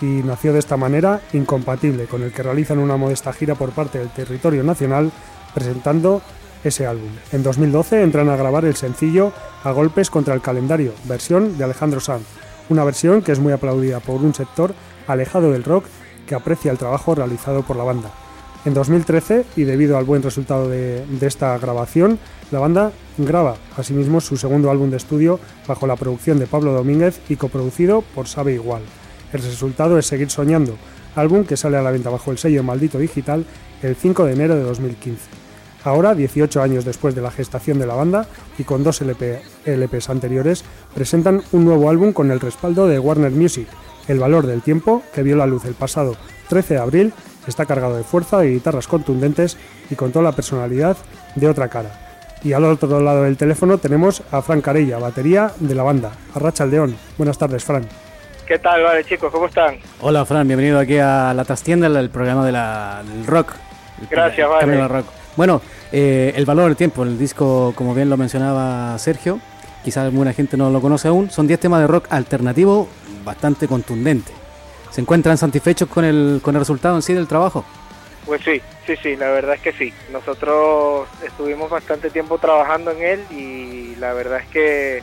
y 0.00 0.06
nació 0.24 0.52
de 0.52 0.58
esta 0.58 0.76
manera 0.76 1.20
incompatible, 1.32 2.06
con 2.06 2.22
el 2.22 2.32
que 2.32 2.42
realizan 2.42 2.78
una 2.78 2.96
modesta 2.96 3.32
gira 3.32 3.54
por 3.54 3.70
parte 3.70 3.98
del 3.98 4.10
territorio 4.10 4.64
nacional 4.64 5.12
presentando 5.54 6.20
ese 6.64 6.84
álbum. 6.84 7.10
En 7.30 7.44
2012 7.44 8.02
entran 8.02 8.28
a 8.28 8.36
grabar 8.36 8.64
el 8.64 8.74
sencillo 8.74 9.32
A 9.62 9.70
golpes 9.70 10.10
contra 10.10 10.34
el 10.34 10.40
calendario, 10.40 10.92
versión 11.04 11.56
de 11.56 11.64
Alejandro 11.64 12.00
Sanz, 12.00 12.26
una 12.68 12.82
versión 12.82 13.22
que 13.22 13.30
es 13.30 13.38
muy 13.38 13.52
aplaudida 13.52 14.00
por 14.00 14.16
un 14.16 14.34
sector 14.34 14.74
alejado 15.06 15.52
del 15.52 15.62
rock 15.62 15.84
que 16.26 16.34
aprecia 16.34 16.72
el 16.72 16.78
trabajo 16.78 17.14
realizado 17.14 17.62
por 17.62 17.76
la 17.76 17.84
banda. 17.84 18.10
En 18.64 18.74
2013, 18.74 19.46
y 19.56 19.62
debido 19.62 19.96
al 19.96 20.04
buen 20.04 20.22
resultado 20.22 20.68
de, 20.68 21.06
de 21.06 21.26
esta 21.26 21.56
grabación, 21.58 22.18
la 22.50 22.58
banda 22.60 22.92
graba 23.18 23.56
asimismo 23.76 24.20
su 24.20 24.36
segundo 24.36 24.70
álbum 24.70 24.90
de 24.90 24.96
estudio 24.96 25.38
bajo 25.66 25.86
la 25.86 25.96
producción 25.96 26.38
de 26.38 26.46
Pablo 26.46 26.72
Domínguez 26.72 27.20
y 27.28 27.36
coproducido 27.36 28.02
por 28.14 28.26
Sabe 28.26 28.54
Igual. 28.54 28.82
El 29.32 29.42
resultado 29.42 29.98
es 29.98 30.06
Seguir 30.06 30.30
Soñando, 30.30 30.76
álbum 31.14 31.44
que 31.44 31.56
sale 31.56 31.76
a 31.76 31.82
la 31.82 31.90
venta 31.90 32.10
bajo 32.10 32.30
el 32.30 32.38
sello 32.38 32.62
Maldito 32.62 32.98
Digital 32.98 33.44
el 33.82 33.96
5 33.96 34.24
de 34.24 34.32
enero 34.32 34.56
de 34.56 34.62
2015. 34.62 35.20
Ahora, 35.84 36.14
18 36.14 36.60
años 36.60 36.84
después 36.84 37.14
de 37.14 37.22
la 37.22 37.30
gestación 37.30 37.78
de 37.78 37.86
la 37.86 37.94
banda 37.94 38.26
y 38.58 38.64
con 38.64 38.82
dos 38.82 39.00
LP, 39.00 39.42
LPs 39.64 40.10
anteriores, 40.10 40.64
presentan 40.94 41.42
un 41.52 41.64
nuevo 41.64 41.88
álbum 41.88 42.12
con 42.12 42.30
el 42.30 42.40
respaldo 42.40 42.88
de 42.88 42.98
Warner 42.98 43.30
Music. 43.30 43.68
El 44.08 44.18
valor 44.18 44.46
del 44.46 44.62
tiempo, 44.62 45.02
que 45.14 45.22
vio 45.22 45.36
la 45.36 45.46
luz 45.46 45.64
el 45.66 45.74
pasado 45.74 46.16
13 46.48 46.74
de 46.74 46.80
abril, 46.80 47.12
está 47.46 47.66
cargado 47.66 47.96
de 47.96 48.04
fuerza 48.04 48.44
y 48.44 48.54
guitarras 48.54 48.88
contundentes 48.88 49.56
y 49.90 49.94
con 49.94 50.12
toda 50.12 50.24
la 50.24 50.32
personalidad 50.32 50.96
de 51.36 51.48
otra 51.48 51.68
cara. 51.68 52.07
Y 52.42 52.52
al 52.52 52.64
otro 52.64 53.00
lado 53.00 53.24
del 53.24 53.36
teléfono 53.36 53.78
tenemos 53.78 54.22
a 54.30 54.42
Fran 54.42 54.60
Carella, 54.60 54.98
batería 54.98 55.50
de 55.58 55.74
la 55.74 55.82
banda. 55.82 56.12
Arracha 56.34 56.64
Aldeón. 56.64 56.96
Buenas 57.16 57.36
tardes, 57.36 57.64
Fran. 57.64 57.86
¿Qué 58.46 58.58
tal, 58.58 58.82
vale, 58.82 59.04
chicos? 59.04 59.30
¿Cómo 59.30 59.46
están? 59.46 59.76
Hola 60.00 60.24
Fran, 60.24 60.46
bienvenido 60.46 60.78
aquí 60.78 60.98
a 60.98 61.34
La 61.34 61.44
Trastienda, 61.44 61.86
el 61.86 62.08
programa 62.10 62.46
de 62.46 62.52
la, 62.52 63.02
del 63.06 63.26
rock. 63.26 63.52
Gracias, 64.10 64.48
vale. 64.48 64.88
Rock. 64.88 65.06
Bueno, 65.36 65.60
eh, 65.92 66.32
el 66.34 66.46
valor 66.46 66.66
del 66.66 66.76
tiempo, 66.76 67.02
el 67.02 67.18
disco, 67.18 67.72
como 67.76 67.94
bien 67.94 68.08
lo 68.08 68.16
mencionaba 68.16 68.98
Sergio, 68.98 69.40
quizás 69.84 70.04
alguna 70.04 70.32
gente 70.32 70.56
no 70.56 70.70
lo 70.70 70.80
conoce 70.80 71.08
aún, 71.08 71.30
son 71.30 71.46
10 71.46 71.60
temas 71.60 71.80
de 71.80 71.88
rock 71.88 72.06
alternativo 72.10 72.88
bastante 73.24 73.68
contundente. 73.68 74.32
¿Se 74.90 75.00
encuentran 75.00 75.36
satisfechos 75.36 75.88
con 75.88 76.04
el, 76.04 76.40
con 76.42 76.54
el 76.54 76.60
resultado 76.60 76.96
en 76.96 77.02
sí 77.02 77.12
del 77.12 77.26
trabajo? 77.26 77.64
Pues 78.28 78.42
sí, 78.44 78.60
sí, 78.86 78.94
sí, 79.02 79.16
la 79.16 79.30
verdad 79.30 79.54
es 79.54 79.62
que 79.62 79.72
sí. 79.72 79.92
Nosotros 80.12 81.08
estuvimos 81.24 81.70
bastante 81.70 82.10
tiempo 82.10 82.36
trabajando 82.36 82.90
en 82.90 83.02
él 83.02 83.24
y 83.30 83.96
la 83.96 84.12
verdad 84.12 84.40
es 84.40 84.48
que 84.48 85.02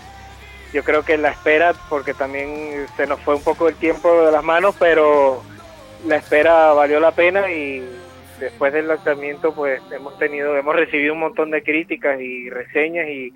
yo 0.72 0.84
creo 0.84 1.04
que 1.04 1.18
la 1.18 1.32
espera, 1.32 1.74
porque 1.90 2.14
también 2.14 2.86
se 2.96 3.08
nos 3.08 3.20
fue 3.22 3.34
un 3.34 3.42
poco 3.42 3.68
el 3.68 3.76
tiempo 3.76 4.26
de 4.26 4.32
las 4.32 4.44
manos, 4.44 4.76
pero 4.78 5.42
la 6.06 6.18
espera 6.18 6.74
valió 6.74 7.00
la 7.00 7.14
pena 7.14 7.52
y 7.52 7.84
después 8.40 8.72
del 8.72 8.88
lanzamiento 8.90 9.56
pues 9.56 9.82
hemos 9.92 10.16
tenido, 10.20 10.56
hemos 10.56 10.76
recibido 10.76 11.14
un 11.14 11.22
montón 11.22 11.50
de 11.50 11.64
críticas 11.64 12.22
y 12.22 12.52
reseñas 12.52 13.08
y 13.08 13.34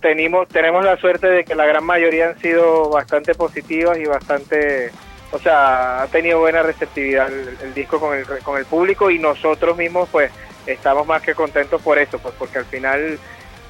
tenemos, 0.00 0.46
tenemos 0.50 0.84
la 0.84 0.96
suerte 0.98 1.26
de 1.26 1.44
que 1.44 1.56
la 1.56 1.66
gran 1.66 1.84
mayoría 1.84 2.28
han 2.28 2.38
sido 2.38 2.90
bastante 2.90 3.34
positivas 3.34 3.98
y 3.98 4.04
bastante, 4.04 4.92
o 5.34 5.38
sea, 5.40 6.02
ha 6.02 6.06
tenido 6.06 6.38
buena 6.38 6.62
receptividad 6.62 7.26
el, 7.26 7.58
el 7.62 7.74
disco 7.74 7.98
con 7.98 8.16
el, 8.16 8.24
con 8.44 8.56
el 8.56 8.64
público 8.66 9.10
y 9.10 9.18
nosotros 9.18 9.76
mismos 9.76 10.08
pues 10.10 10.30
estamos 10.66 11.06
más 11.06 11.20
que 11.22 11.34
contentos 11.34 11.82
por 11.82 11.98
eso, 11.98 12.18
pues 12.20 12.34
porque 12.38 12.58
al 12.58 12.64
final 12.66 13.18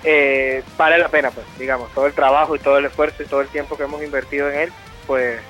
eh, 0.05 0.63
vale 0.77 0.99
la 0.99 1.09
pena, 1.09 1.31
pues 1.31 1.47
digamos, 1.59 1.91
todo 1.95 2.07
el 2.07 2.13
trabajo 2.13 2.55
y 2.55 2.59
todo 2.59 2.77
el 2.79 2.85
esfuerzo 2.85 3.23
y 3.23 3.27
todo 3.27 3.41
el 3.41 3.49
tiempo 3.49 3.77
que 3.77 3.85
hemos 3.85 4.03
invertido 4.03 4.51
en 4.51 4.61
él, 4.61 4.73
pues 5.07 5.41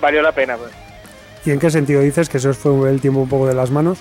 valió 0.00 0.20
la 0.20 0.32
pena, 0.32 0.56
pues. 0.58 0.70
¿Y 1.46 1.50
en 1.52 1.58
qué 1.58 1.70
sentido 1.70 2.02
dices 2.02 2.28
que 2.28 2.38
se 2.38 2.48
os 2.48 2.58
fue 2.58 2.90
el 2.90 3.00
tiempo 3.00 3.20
un 3.20 3.28
poco 3.28 3.46
de 3.46 3.54
las 3.54 3.70
manos? 3.70 3.98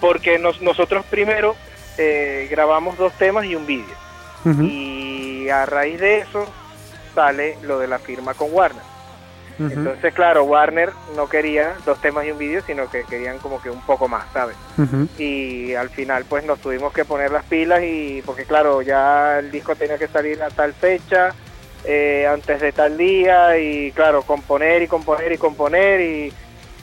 Porque 0.00 0.38
nos- 0.38 0.60
nosotros 0.62 1.04
primero 1.08 1.54
eh, 1.98 2.48
grabamos 2.50 2.96
dos 2.98 3.12
temas 3.14 3.44
y 3.44 3.54
un 3.54 3.66
vídeo. 3.66 3.94
Y 4.64 5.48
a 5.50 5.66
raíz 5.66 6.00
de 6.00 6.18
eso 6.20 6.46
sale 7.14 7.58
lo 7.62 7.78
de 7.78 7.86
la 7.86 7.98
firma 7.98 8.32
con 8.34 8.48
Warner. 8.52 8.82
Entonces, 9.68 10.14
claro, 10.14 10.44
Warner 10.44 10.90
no 11.14 11.28
quería 11.28 11.74
dos 11.84 12.00
temas 12.00 12.24
y 12.24 12.30
un 12.30 12.38
vídeo, 12.38 12.62
sino 12.66 12.88
que 12.88 13.04
querían 13.04 13.38
como 13.38 13.60
que 13.60 13.68
un 13.68 13.80
poco 13.82 14.08
más, 14.08 14.24
¿sabes? 14.32 14.56
Y 15.18 15.74
al 15.74 15.90
final 15.90 16.24
pues 16.28 16.44
nos 16.44 16.60
tuvimos 16.60 16.92
que 16.92 17.04
poner 17.04 17.30
las 17.30 17.44
pilas 17.44 17.82
y 17.82 18.22
porque 18.24 18.44
claro, 18.44 18.80
ya 18.80 19.38
el 19.38 19.50
disco 19.50 19.76
tenía 19.76 19.98
que 19.98 20.08
salir 20.08 20.42
a 20.42 20.48
tal 20.48 20.72
fecha, 20.72 21.34
eh, 21.84 22.26
antes 22.26 22.60
de 22.60 22.72
tal 22.72 22.96
día 22.96 23.58
y 23.58 23.92
claro, 23.92 24.22
componer 24.22 24.82
y 24.82 24.86
componer 24.86 25.32
y 25.32 25.38
componer 25.38 26.00
y 26.00 26.32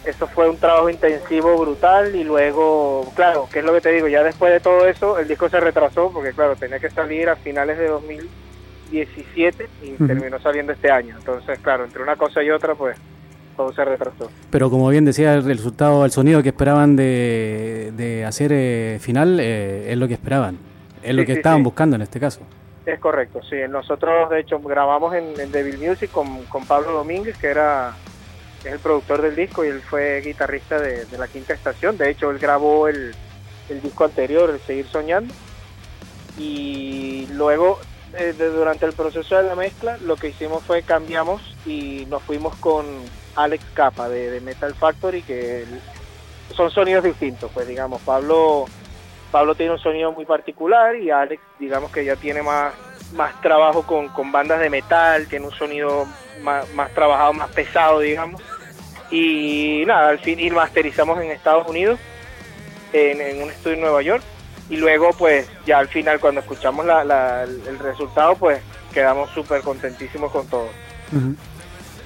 eso 0.06 0.28
fue 0.28 0.50
un 0.50 0.58
trabajo 0.58 0.90
intensivo 0.90 1.58
brutal 1.58 2.16
y 2.16 2.24
luego, 2.24 3.12
claro, 3.16 3.50
¿qué 3.52 3.60
es 3.60 3.66
lo 3.66 3.74
que 3.74 3.82
te 3.82 3.92
digo? 3.92 4.08
Ya 4.08 4.24
después 4.24 4.54
de 4.54 4.60
todo 4.60 4.88
eso 4.88 5.18
el 5.18 5.28
disco 5.28 5.50
se 5.50 5.60
retrasó 5.60 6.12
porque 6.12 6.34
claro, 6.34 6.56
tenía 6.56 6.80
que 6.80 6.90
salir 6.90 7.28
a 7.30 7.36
finales 7.36 7.78
de 7.78 7.90
2017 8.92 9.70
y 9.84 9.92
terminó 10.06 10.40
saliendo 10.40 10.74
este 10.74 10.92
año. 10.92 11.16
Entonces, 11.18 11.60
claro, 11.60 11.86
entre 11.86 12.02
una 12.02 12.16
cosa 12.16 12.44
y 12.44 12.50
otra 12.50 12.76
pues 12.76 12.98
todo 13.56 13.74
se 13.74 13.84
retrasó. 13.84 14.30
Pero 14.50 14.70
como 14.70 14.90
bien 14.90 15.06
decía, 15.06 15.34
el 15.34 15.44
resultado, 15.44 16.06
el 16.06 16.12
sonido 16.12 16.44
que 16.44 16.50
esperaban 16.50 16.96
de, 16.96 17.92
de 17.96 18.26
hacer 18.26 18.52
eh, 18.54 19.00
final 19.02 19.40
eh, 19.40 19.92
es 19.92 19.98
lo 19.98 20.08
que 20.08 20.14
esperaban. 20.14 20.58
Es 21.02 21.14
lo 21.16 21.26
que 21.26 21.34
sí, 21.34 21.40
estaban 21.40 21.60
sí. 21.60 21.64
buscando 21.64 21.96
en 21.96 22.02
este 22.04 22.20
caso. 22.20 22.42
Es 22.86 23.00
correcto, 23.00 23.42
sí. 23.50 23.58
Nosotros, 23.70 24.30
de 24.30 24.40
hecho, 24.40 24.60
grabamos 24.60 25.14
en, 25.14 25.40
en 25.40 25.52
Devil 25.52 25.78
Music 25.78 26.12
con, 26.12 26.44
con 26.46 26.66
Pablo 26.66 26.92
Domínguez, 26.92 27.38
que 27.38 27.48
era 27.48 27.96
es 28.64 28.74
el 28.74 28.80
productor 28.80 29.22
del 29.22 29.36
disco 29.36 29.64
y 29.64 29.70
él 29.70 29.82
fue 29.82 30.22
guitarrista 30.22 30.80
de, 30.80 31.06
de 31.06 31.18
la 31.18 31.28
quinta 31.28 31.54
estación. 31.54 31.98
De 31.98 32.10
hecho, 32.10 32.32
él 32.32 32.40
grabó 32.40 32.88
el, 32.88 33.14
el 33.70 33.82
disco 33.82 34.06
anterior, 34.06 34.50
el 34.50 34.60
Seguir 34.60 34.88
Soñando. 34.88 35.34
Y 36.38 37.28
luego, 37.34 37.80
eh, 38.14 38.34
durante 38.34 38.86
el 38.86 38.94
proceso 38.94 39.36
de 39.36 39.44
la 39.44 39.56
mezcla, 39.56 39.98
lo 39.98 40.16
que 40.16 40.30
hicimos 40.30 40.64
fue 40.64 40.82
cambiamos 40.84 41.42
y 41.66 42.06
nos 42.08 42.24
fuimos 42.24 42.56
con 42.58 42.86
Alex 43.36 43.64
Capa 43.74 44.08
de, 44.10 44.40
Metal 44.42 44.74
Factory, 44.74 45.22
que 45.22 45.66
son 46.56 46.72
sonidos 46.72 47.04
distintos, 47.04 47.52
pues 47.54 47.68
digamos, 47.68 48.02
Pablo 48.02 48.66
Pablo 49.32 49.56
tiene 49.56 49.74
un 49.74 49.80
sonido 49.80 50.12
muy 50.14 50.26
particular 50.26 50.96
y 50.96 51.12
Alex, 51.12 51.42
digamos 51.60 51.92
que 51.92 52.06
ya 52.06 52.16
tiene 52.16 52.42
más, 52.42 52.74
más 53.14 53.40
trabajo 53.42 53.84
con, 53.84 54.08
con 54.10 54.32
bandas 54.32 54.60
de 54.62 54.70
metal, 54.70 55.28
tiene 55.28 55.46
un 55.46 55.52
sonido 55.52 56.08
más, 56.42 56.70
más 56.74 56.94
trabajado, 56.94 57.34
más 57.34 57.50
pesado, 57.52 58.00
digamos. 58.00 58.42
Y 59.12 59.84
nada, 59.86 60.10
al 60.10 60.20
fin 60.20 60.40
y 60.40 60.50
masterizamos 60.50 61.22
en 61.22 61.32
Estados 61.32 61.68
Unidos, 61.68 62.00
en, 62.94 63.20
en 63.20 63.44
un 63.44 63.50
estudio 63.50 63.76
en 63.76 63.82
Nueva 63.82 64.02
York. 64.02 64.24
Y 64.70 64.78
luego, 64.78 65.12
pues 65.18 65.48
ya 65.66 65.80
al 65.80 65.88
final, 65.88 66.20
cuando 66.20 66.42
escuchamos 66.42 66.86
la, 66.86 67.04
la- 67.04 67.44
el 67.44 67.80
resultado, 67.80 68.36
pues 68.36 68.60
quedamos 68.94 69.30
súper 69.32 69.62
contentísimos 69.62 70.32
con 70.32 70.46
todo. 70.48 70.68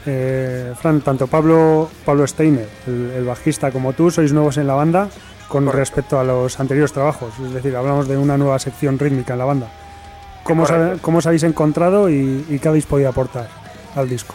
Eh, 0.05 0.73
Fran, 0.81 1.01
tanto 1.01 1.27
Pablo, 1.27 1.89
Pablo 2.05 2.25
Steiner, 2.25 2.67
el, 2.87 3.11
el 3.17 3.25
bajista, 3.25 3.71
como 3.71 3.93
tú, 3.93 4.09
sois 4.09 4.33
nuevos 4.33 4.57
en 4.57 4.67
la 4.67 4.73
banda 4.73 5.09
con 5.47 5.65
Correcto. 5.65 5.79
respecto 5.79 6.19
a 6.19 6.23
los 6.23 6.59
anteriores 6.59 6.91
trabajos. 6.93 7.33
Es 7.43 7.53
decir, 7.53 7.75
hablamos 7.75 8.07
de 8.07 8.17
una 8.17 8.37
nueva 8.37 8.57
sección 8.57 8.97
rítmica 8.97 9.33
en 9.33 9.39
la 9.39 9.45
banda. 9.45 9.67
¿Cómo, 10.43 10.63
os, 10.63 10.71
cómo 11.01 11.19
os 11.19 11.27
habéis 11.27 11.43
encontrado 11.43 12.09
y, 12.09 12.45
y 12.49 12.57
qué 12.59 12.67
habéis 12.67 12.85
podido 12.87 13.09
aportar 13.09 13.47
al 13.95 14.09
disco? 14.09 14.33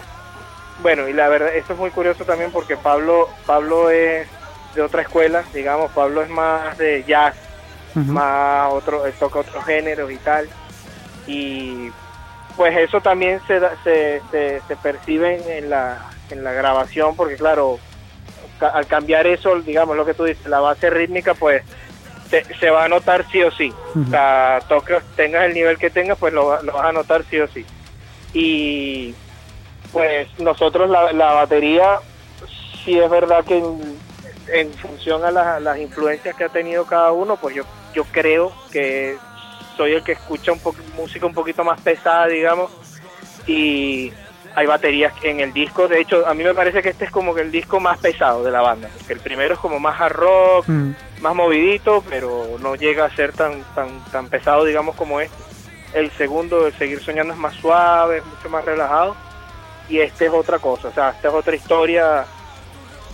Bueno, 0.82 1.08
y 1.08 1.12
la 1.12 1.28
verdad, 1.28 1.54
esto 1.56 1.72
es 1.72 1.78
muy 1.78 1.90
curioso 1.90 2.24
también 2.24 2.52
porque 2.52 2.76
Pablo, 2.76 3.28
Pablo 3.44 3.90
es 3.90 4.28
de 4.74 4.82
otra 4.82 5.02
escuela, 5.02 5.42
digamos, 5.52 5.90
Pablo 5.92 6.22
es 6.22 6.28
más 6.28 6.76
de 6.78 7.02
jazz, 7.04 7.34
Más 8.12 8.72
otro, 8.72 9.06
él 9.06 9.12
toca 9.18 9.40
otros 9.40 9.64
géneros 9.64 10.10
y 10.10 10.16
tal. 10.16 10.48
Y 11.26 11.90
pues 12.56 12.76
eso 12.76 13.00
también 13.00 13.40
se, 13.46 13.58
da- 13.60 13.74
se, 13.82 14.22
se, 14.30 14.62
se 14.68 14.76
percibe 14.76 15.58
en- 15.58 15.70
la, 15.70 15.98
en 16.30 16.44
la 16.44 16.52
grabación 16.52 17.14
porque 17.16 17.36
claro, 17.36 17.78
ca- 18.58 18.68
al 18.68 18.86
cambiar 18.86 19.26
eso, 19.26 19.56
digamos 19.60 19.96
lo 19.96 20.04
que 20.06 20.14
tú 20.14 20.24
dices, 20.24 20.46
la 20.46 20.60
base 20.60 20.88
rítmica 20.90 21.34
pues 21.34 21.62
se, 22.30 22.44
se 22.58 22.70
va 22.70 22.84
a 22.84 22.88
notar 22.88 23.24
sí 23.30 23.42
o 23.42 23.50
sí. 23.50 23.72
O 24.06 24.10
sea, 24.10 24.60
tengas 25.16 25.44
el 25.44 25.54
nivel 25.54 25.78
que 25.78 25.90
tengas, 25.90 26.18
pues 26.18 26.32
lo, 26.32 26.60
lo 26.62 26.72
vas 26.72 26.86
a 26.86 26.92
notar 26.92 27.24
sí 27.30 27.38
o 27.40 27.48
sí. 27.48 27.64
Y 28.32 29.14
pues 29.92 30.28
nosotros 30.38 30.88
la, 30.90 31.12
la 31.12 31.32
batería, 31.32 31.98
sí 32.84 32.98
es 32.98 33.08
verdad 33.10 33.44
que 33.44 33.62
en, 34.48 34.72
función 34.74 35.24
a 35.24 35.30
las, 35.30 35.60
las 35.62 35.78
influencias 35.78 36.34
que 36.36 36.44
ha 36.44 36.48
tenido 36.48 36.84
cada 36.84 37.12
uno, 37.12 37.36
pues 37.36 37.54
yo, 37.54 37.64
yo 37.94 38.04
creo 38.04 38.52
que 38.70 39.16
soy 39.76 39.92
el 39.92 40.02
que 40.02 40.12
escucha 40.12 40.52
un 40.52 40.60
poco 40.60 40.78
música 40.96 41.26
un 41.26 41.34
poquito 41.34 41.64
más 41.64 41.80
pesada, 41.80 42.26
digamos, 42.26 42.70
y 43.46 44.12
hay 44.54 44.66
baterías 44.66 45.12
en 45.22 45.40
el 45.40 45.52
disco, 45.52 45.86
de 45.86 46.00
hecho 46.00 46.26
a 46.26 46.32
mí 46.32 46.42
me 46.42 46.54
parece 46.54 46.82
que 46.82 46.88
este 46.88 47.04
es 47.04 47.10
como 47.10 47.34
que 47.34 47.42
el 47.42 47.52
disco 47.52 47.78
más 47.78 47.98
pesado 47.98 48.42
de 48.42 48.50
la 48.50 48.62
banda, 48.62 48.88
porque 48.96 49.12
el 49.12 49.20
primero 49.20 49.54
es 49.54 49.60
como 49.60 49.78
más 49.78 50.00
hard 50.00 50.14
rock, 50.14 50.64
Mm. 50.68 50.92
más 51.20 51.34
movidito, 51.34 52.02
pero 52.08 52.56
no 52.60 52.74
llega 52.74 53.04
a 53.04 53.14
ser 53.14 53.32
tan 53.32 53.62
tan 53.74 54.02
tan 54.06 54.28
pesado, 54.28 54.64
digamos, 54.64 54.96
como 54.96 55.20
este. 55.20 55.36
El 55.92 56.10
segundo, 56.12 56.66
el 56.66 56.74
Seguir 56.74 57.00
Soñando, 57.00 57.32
es 57.34 57.38
más 57.38 57.54
suave, 57.54 58.18
es 58.18 58.26
mucho 58.26 58.48
más 58.50 58.64
relajado. 58.64 59.14
Y 59.88 59.98
este 60.00 60.26
es 60.26 60.32
otra 60.32 60.58
cosa, 60.58 60.88
o 60.88 60.92
sea, 60.92 61.10
esta 61.10 61.28
es 61.28 61.34
otra 61.34 61.54
historia 61.54 62.24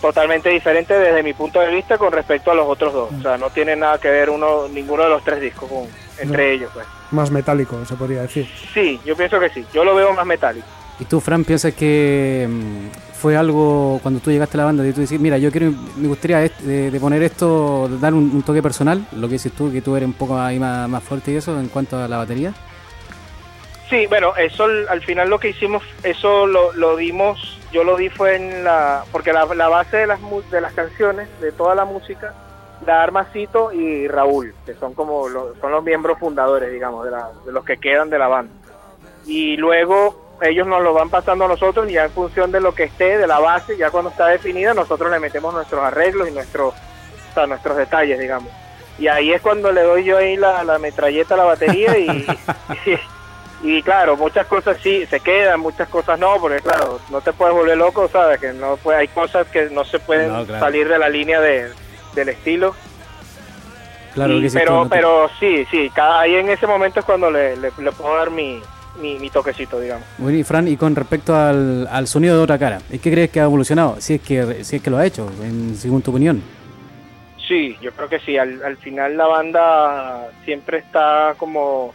totalmente 0.02 0.50
diferente 0.50 0.92
desde 0.98 1.22
mi 1.22 1.32
punto 1.32 1.60
de 1.60 1.68
vista 1.74 1.96
con 1.96 2.12
respecto 2.12 2.50
a 2.50 2.54
los 2.54 2.66
otros 2.68 2.92
dos. 2.92 3.10
O 3.18 3.22
sea, 3.22 3.38
no 3.38 3.48
tiene 3.48 3.74
nada 3.76 3.98
que 3.98 4.10
ver 4.10 4.28
uno 4.28 4.68
ninguno 4.68 5.04
de 5.04 5.08
los 5.08 5.24
tres 5.24 5.40
discos 5.40 5.70
con, 5.70 5.84
entre 6.18 6.48
No. 6.48 6.52
ellos. 6.52 6.70
Pues. 6.74 6.86
Más 7.12 7.30
metálico, 7.30 7.82
se 7.86 7.94
podría 7.94 8.22
decir. 8.22 8.46
Sí, 8.74 9.00
yo 9.06 9.16
pienso 9.16 9.40
que 9.40 9.48
sí. 9.48 9.64
Yo 9.72 9.84
lo 9.84 9.94
veo 9.94 10.12
más 10.12 10.26
metálico. 10.26 10.66
¿Y 11.00 11.04
tú, 11.04 11.20
Fran, 11.20 11.44
piensas 11.44 11.72
que 11.74 12.46
mm, 12.48 13.14
fue 13.14 13.36
algo 13.36 13.98
cuando 14.02 14.20
tú 14.20 14.30
llegaste 14.30 14.56
a 14.56 14.58
la 14.58 14.64
banda 14.66 14.82
de 14.82 14.92
tú 14.92 15.00
decir, 15.00 15.18
mira, 15.20 15.38
yo 15.38 15.50
quiero, 15.50 15.72
me 15.96 16.08
gustaría 16.08 16.38
de, 16.40 16.90
de 16.90 17.00
poner 17.00 17.22
esto, 17.22 17.88
de 17.88 17.98
dar 17.98 18.12
un, 18.12 18.30
un 18.34 18.42
toque 18.42 18.62
personal, 18.62 19.06
lo 19.12 19.26
que 19.28 19.34
dices 19.34 19.52
tú, 19.52 19.72
que 19.72 19.80
tú 19.80 19.96
eres 19.96 20.06
un 20.06 20.12
poco 20.12 20.38
ahí 20.38 20.58
más, 20.58 20.88
más 20.88 21.02
fuerte 21.02 21.32
y 21.32 21.36
eso 21.36 21.58
en 21.58 21.68
cuanto 21.68 21.96
a 21.98 22.06
la 22.08 22.18
batería? 22.18 22.52
Sí, 23.88 24.06
bueno, 24.06 24.34
eso 24.36 24.64
al 24.64 24.88
al 24.88 25.00
final 25.02 25.28
lo 25.28 25.38
que 25.38 25.50
hicimos, 25.50 25.82
eso 26.02 26.46
lo, 26.46 26.72
lo 26.72 26.96
dimos, 26.96 27.58
yo 27.72 27.84
lo 27.84 27.96
di 27.96 28.08
fue 28.08 28.36
en 28.36 28.64
la, 28.64 29.04
porque 29.10 29.32
la, 29.32 29.46
la 29.46 29.68
base 29.68 29.96
de 29.98 30.06
las, 30.06 30.20
de 30.50 30.60
las 30.60 30.72
canciones, 30.74 31.28
de 31.40 31.52
toda 31.52 31.74
la 31.74 31.84
música, 31.84 32.34
la 32.86 33.02
Armacito 33.02 33.72
y 33.72 34.06
Raúl, 34.08 34.54
que 34.66 34.74
son 34.74 34.94
como 34.94 35.28
los, 35.28 35.56
son 35.58 35.70
los 35.72 35.82
miembros 35.84 36.18
fundadores, 36.18 36.70
digamos, 36.72 37.04
de, 37.04 37.10
la- 37.12 37.30
de 37.44 37.52
los 37.52 37.64
que 37.64 37.76
quedan 37.78 38.10
de 38.10 38.18
la 38.18 38.28
banda. 38.28 38.52
Y 39.26 39.56
luego 39.56 40.36
ellos 40.42 40.66
nos 40.66 40.82
lo 40.82 40.92
van 40.92 41.08
pasando 41.08 41.44
a 41.44 41.48
nosotros 41.48 41.88
y 41.88 41.92
ya 41.92 42.04
en 42.04 42.10
función 42.10 42.50
de 42.50 42.60
lo 42.60 42.74
que 42.74 42.84
esté, 42.84 43.16
de 43.18 43.26
la 43.28 43.38
base, 43.38 43.76
ya 43.76 43.90
cuando 43.90 44.10
está 44.10 44.26
definida, 44.26 44.74
nosotros 44.74 45.10
le 45.10 45.20
metemos 45.20 45.54
nuestros 45.54 45.80
arreglos 45.84 46.28
y 46.28 46.32
nuestros, 46.32 46.74
o 46.74 47.34
sea, 47.34 47.46
nuestros 47.46 47.76
detalles, 47.76 48.18
digamos. 48.18 48.50
Y 48.98 49.06
ahí 49.06 49.32
es 49.32 49.40
cuando 49.40 49.70
le 49.72 49.82
doy 49.82 50.04
yo 50.04 50.18
ahí 50.18 50.36
la, 50.36 50.64
la 50.64 50.78
metralleta 50.78 51.34
a 51.34 51.38
la 51.38 51.44
batería 51.44 51.96
y, 51.96 52.06
y, 52.86 52.98
y 53.62 53.82
claro, 53.82 54.16
muchas 54.16 54.46
cosas 54.46 54.76
sí 54.82 55.06
se 55.06 55.20
quedan, 55.20 55.60
muchas 55.60 55.88
cosas 55.88 56.18
no, 56.18 56.36
porque 56.40 56.60
claro, 56.60 57.00
no 57.10 57.20
te 57.20 57.32
puedes 57.32 57.54
volver 57.54 57.76
loco, 57.78 58.08
sabes 58.08 58.40
que 58.40 58.52
no 58.52 58.76
puede, 58.76 58.98
hay 58.98 59.08
cosas 59.08 59.46
que 59.48 59.70
no 59.70 59.84
se 59.84 59.98
pueden 60.00 60.32
No, 60.32 60.44
claro. 60.44 60.64
salir 60.64 60.88
de 60.88 60.98
la 60.98 61.08
línea 61.08 61.40
de, 61.40 61.70
del 62.14 62.28
estilo. 62.30 62.74
Claro, 64.14 64.34
Y- 64.34 64.42
que 64.42 64.48
tú, 64.48 64.54
pero, 64.54 64.86
pero 64.90 65.30
sí, 65.40 65.64
sí, 65.70 65.90
cada, 65.94 66.20
ahí 66.20 66.34
en 66.34 66.48
ese 66.50 66.66
momento 66.66 67.00
es 67.00 67.06
cuando 67.06 67.30
le, 67.30 67.56
le, 67.56 67.70
le 67.78 67.92
puedo 67.92 68.14
dar 68.16 68.30
mi, 68.30 68.60
mi, 69.00 69.18
mi 69.18 69.30
toquecito, 69.30 69.80
digamos. 69.80 70.06
Bueno, 70.18 70.36
y 70.36 70.42
Fran, 70.44 70.68
y 70.68 70.76
con 70.76 70.94
respecto 70.94 71.34
al, 71.34 71.86
al 71.90 72.06
sonido 72.06 72.36
de 72.36 72.42
otra 72.42 72.58
cara, 72.58 72.80
¿y 72.90 72.98
qué 72.98 73.10
crees 73.10 73.30
que 73.30 73.40
ha 73.40 73.44
evolucionado? 73.44 73.96
Si 74.00 74.14
es 74.14 74.20
que, 74.20 74.64
si 74.64 74.76
es 74.76 74.82
que 74.82 74.90
lo 74.90 74.98
ha 74.98 75.06
hecho, 75.06 75.30
en, 75.42 75.74
según 75.76 76.02
tu 76.02 76.10
opinión. 76.10 76.42
Sí, 77.48 77.76
yo 77.80 77.90
creo 77.92 78.08
que 78.08 78.18
sí. 78.20 78.36
Al, 78.38 78.62
al 78.64 78.76
final 78.76 79.16
la 79.16 79.26
banda 79.26 80.28
siempre 80.44 80.78
está 80.78 81.34
como 81.38 81.92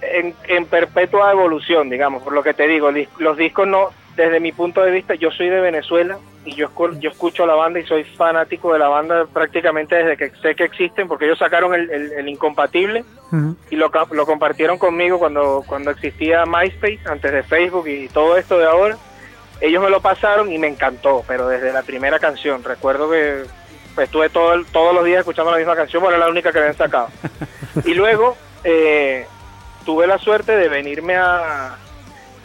en, 0.00 0.34
en 0.48 0.66
perpetua 0.66 1.32
evolución, 1.32 1.90
digamos, 1.90 2.22
por 2.22 2.32
lo 2.32 2.42
que 2.42 2.54
te 2.54 2.66
digo. 2.66 2.90
Los 3.18 3.36
discos 3.36 3.66
no, 3.66 3.88
desde 4.16 4.40
mi 4.40 4.52
punto 4.52 4.82
de 4.82 4.90
vista, 4.90 5.14
yo 5.14 5.30
soy 5.30 5.48
de 5.48 5.60
Venezuela 5.60 6.18
y 6.44 6.54
yo, 6.54 6.70
yo 6.98 7.10
escucho 7.10 7.46
la 7.46 7.54
banda 7.54 7.78
y 7.80 7.86
soy 7.86 8.04
fanático 8.04 8.72
de 8.72 8.78
la 8.78 8.88
banda 8.88 9.26
prácticamente 9.32 9.96
desde 9.96 10.16
que 10.16 10.30
sé 10.40 10.54
que 10.54 10.64
existen, 10.64 11.06
porque 11.08 11.26
ellos 11.26 11.38
sacaron 11.38 11.74
el, 11.74 11.90
el- 11.90 12.12
el 12.12 12.28
Incompatible 12.28 13.04
y 13.70 13.76
lo, 13.76 13.90
lo 14.12 14.24
compartieron 14.26 14.78
conmigo 14.78 15.18
cuando, 15.18 15.62
cuando 15.66 15.90
existía 15.90 16.46
MySpace, 16.46 17.00
antes 17.06 17.30
de 17.32 17.42
Facebook 17.42 17.86
y 17.86 18.08
todo 18.08 18.36
esto 18.38 18.58
de 18.58 18.64
ahora. 18.66 18.96
Ellos 19.60 19.82
me 19.82 19.90
lo 19.90 20.00
pasaron 20.00 20.50
y 20.52 20.56
me 20.58 20.68
encantó, 20.68 21.24
pero 21.26 21.48
desde 21.48 21.72
la 21.72 21.82
primera 21.82 22.18
canción. 22.20 22.62
Recuerdo 22.64 23.10
que 23.10 23.42
pues, 23.94 24.06
estuve 24.06 24.30
todo 24.30 24.54
el- 24.54 24.64
todos 24.66 24.94
los 24.94 25.04
días 25.04 25.18
escuchando 25.18 25.50
la 25.50 25.58
misma 25.58 25.74
canción, 25.76 26.00
porque 26.00 26.16
era 26.16 26.24
la 26.24 26.30
única 26.30 26.52
que 26.52 26.58
habían 26.60 26.74
sacado. 26.76 27.08
Y 27.84 27.94
luego 27.94 28.36
eh, 28.64 29.26
tuve 29.84 30.06
la 30.06 30.18
suerte 30.18 30.52
de 30.56 30.68
venirme 30.68 31.16
a, 31.16 31.76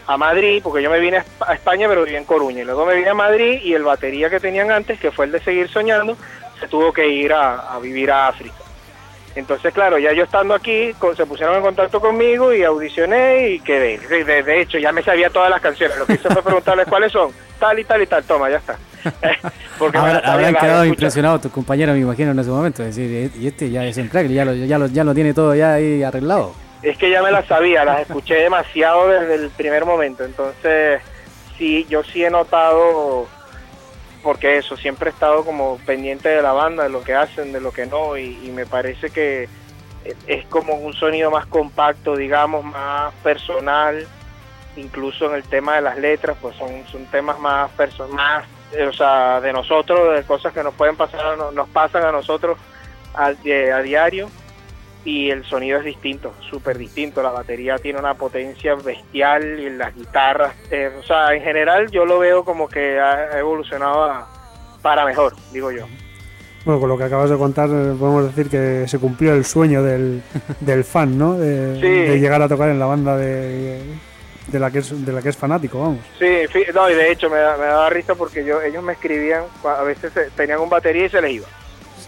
a 0.07 0.17
Madrid, 0.17 0.61
porque 0.63 0.81
yo 0.83 0.89
me 0.89 0.99
vine 0.99 1.17
a 1.17 1.21
Esp- 1.23 1.45
a 1.47 1.53
España, 1.53 1.87
pero 1.87 2.03
viví 2.03 2.15
en 2.17 2.25
Coruña. 2.25 2.61
Y 2.61 2.65
luego 2.65 2.85
me 2.85 2.95
vine 2.95 3.09
a 3.09 3.13
Madrid 3.13 3.59
y 3.63 3.73
el 3.73 3.83
batería 3.83 4.29
que 4.29 4.39
tenían 4.39 4.71
antes, 4.71 4.99
que 4.99 5.11
fue 5.11 5.25
el 5.25 5.31
de 5.31 5.39
Seguir 5.41 5.69
Soñando, 5.69 6.17
se 6.59 6.67
tuvo 6.67 6.91
que 6.93 7.07
ir 7.07 7.33
a, 7.33 7.73
a 7.73 7.79
vivir 7.79 8.11
a 8.11 8.27
África. 8.27 8.55
Entonces, 9.35 9.73
claro, 9.73 9.97
ya 9.97 10.13
yo 10.13 10.25
estando 10.25 10.53
aquí, 10.53 10.93
con- 10.99 11.15
se 11.17 11.25
pusieron 11.25 11.55
en 11.55 11.63
contacto 11.63 11.99
conmigo 11.99 12.53
y 12.53 12.63
audicioné 12.63 13.49
y 13.49 13.59
quedé. 13.61 13.97
De, 13.97 14.61
hecho, 14.61 14.77
ya 14.77 14.91
me 14.91 15.01
sabía 15.01 15.29
todas 15.31 15.49
las 15.49 15.59
canciones. 15.59 15.97
Lo 15.97 16.05
que 16.05 16.13
hice 16.13 16.29
fue 16.29 16.43
preguntarles 16.43 16.85
cuáles 16.87 17.11
son. 17.11 17.31
Tal 17.59 17.79
y 17.79 17.83
tal 17.83 18.01
y 18.03 18.05
tal. 18.07 18.23
Toma, 18.25 18.49
ya 18.51 18.57
está. 18.57 18.77
Porque 19.79 19.97
habrán 19.97 20.53
quedado 20.55 20.85
impresionados 20.85 21.41
tus 21.41 21.51
compañeros, 21.51 21.95
me 21.95 22.01
imagino, 22.01 22.29
en 22.31 22.39
ese 22.39 22.49
momento. 22.51 22.83
Es 22.83 22.95
decir, 22.95 23.31
y 23.35 23.47
este 23.47 23.71
ya 23.71 23.83
es 23.85 23.97
un 23.97 24.07
crack, 24.07 24.27
ya 24.27 24.45
lo, 24.45 24.53
ya 24.53 24.77
lo, 24.77 24.85
ya 24.85 25.03
lo 25.03 25.15
tiene 25.15 25.33
todo 25.33 25.55
ya 25.55 25.73
ahí 25.73 26.03
arreglado. 26.03 26.53
Es 26.83 26.97
que 26.97 27.09
ya 27.09 27.23
me 27.23 27.31
las 27.31 27.47
sabía, 27.47 27.85
las 27.85 28.01
escuché 28.01 28.35
demasiado 28.35 29.07
desde 29.07 29.35
el 29.35 29.51
primer 29.51 29.85
momento. 29.85 30.25
Entonces, 30.25 31.01
sí, 31.57 31.85
yo 31.89 32.03
sí 32.03 32.23
he 32.23 32.29
notado, 32.29 33.29
porque 34.21 34.57
eso, 34.57 34.75
siempre 34.75 35.09
he 35.09 35.13
estado 35.13 35.45
como 35.45 35.77
pendiente 35.85 36.27
de 36.27 36.41
la 36.41 36.51
banda, 36.51 36.83
de 36.83 36.89
lo 36.89 37.01
que 37.01 37.13
hacen, 37.15 37.53
de 37.53 37.61
lo 37.61 37.71
que 37.71 37.85
no, 37.85 38.17
y, 38.17 38.51
me 38.51 38.65
parece 38.65 39.09
que 39.11 39.47
es- 40.27 40.45
como 40.47 40.73
un 40.75 40.93
sonido 40.93 41.31
más 41.31 41.45
compacto, 41.45 42.17
digamos, 42.17 42.65
más 42.65 43.13
personal, 43.23 44.05
incluso 44.75 45.25
en 45.27 45.35
el 45.35 45.43
tema 45.45 45.75
de 45.75 45.81
las 45.83 45.97
letras, 45.97 46.35
pues 46.41 46.53
son, 46.57 46.85
son 46.87 47.05
temas 47.05 47.39
más 47.39 47.71
perso- 47.77 48.09
más, 48.09 48.43
eh, 48.73 48.85
o 48.85 48.91
sea, 48.91 49.39
de 49.39 49.53
nosotros, 49.53 50.15
de 50.17 50.23
cosas 50.23 50.51
que 50.51 50.63
nos 50.63 50.73
pueden 50.75 50.97
pasar, 50.97 51.37
nos 51.53 51.69
pasan 51.69 52.03
a 52.03 52.11
nosotros 52.11 52.57
de- 53.43 53.71
a 53.71 53.81
diario 53.81 54.29
y 55.05 55.29
el 55.29 55.43
sonido 55.45 55.79
es 55.79 55.85
distinto, 55.85 56.33
súper 56.49 56.77
distinto. 56.77 57.21
La 57.21 57.31
batería 57.31 57.77
tiene 57.77 57.99
una 57.99 58.13
potencia 58.13 58.75
bestial 58.75 59.59
y 59.59 59.69
las 59.71 59.93
guitarras, 59.95 60.53
eh, 60.71 60.91
o 60.99 61.03
sea, 61.03 61.33
en 61.33 61.43
general 61.43 61.89
yo 61.91 62.05
lo 62.05 62.19
veo 62.19 62.43
como 62.45 62.67
que 62.69 62.99
ha 62.99 63.37
evolucionado 63.37 64.03
a- 64.05 64.29
para 64.81 65.05
mejor, 65.05 65.33
digo 65.51 65.71
yo. 65.71 65.85
Bueno, 66.65 66.79
con 66.79 66.87
lo 66.89 66.97
que 66.97 67.03
acabas 67.03 67.29
de 67.29 67.37
contar, 67.37 67.67
eh, 67.69 67.93
podemos 67.99 68.25
decir 68.33 68.49
que 68.49 68.87
se 68.87 68.97
cumplió 68.97 69.33
el 69.33 69.43
sueño 69.43 69.83
del, 69.83 70.21
del 70.61 70.83
fan, 70.85 71.17
¿no? 71.17 71.33
De, 71.37 71.75
Sí. 71.81 71.87
de 72.11 72.19
llegar 72.19 72.41
a 72.41 72.47
tocar 72.47 72.69
en 72.69 72.79
la 72.79 72.85
banda 72.85 73.17
de, 73.17 73.81
de 74.47 74.59
la 74.59 74.71
que 74.71 74.79
es, 74.79 75.05
de 75.05 75.11
la 75.11 75.21
que 75.21 75.27
es 75.29 75.35
fanático, 75.37 75.81
vamos. 75.81 75.99
Sí, 76.19 76.25
no, 76.73 76.89
y 76.89 76.93
de 76.93 77.11
hecho 77.11 77.29
me, 77.29 77.37
da- 77.37 77.57
me 77.57 77.65
daba 77.65 77.89
risa 77.89 78.15
porque 78.15 78.45
yo 78.45 78.61
ellos 78.61 78.81
me 78.81 78.93
escribían, 78.93 79.43
a 79.65 79.83
veces 79.83 80.15
eh, 80.15 80.29
tenían 80.37 80.59
un 80.61 80.69
batería 80.69 81.05
y 81.05 81.09
se 81.09 81.21
les 81.21 81.31
iba. 81.33 81.47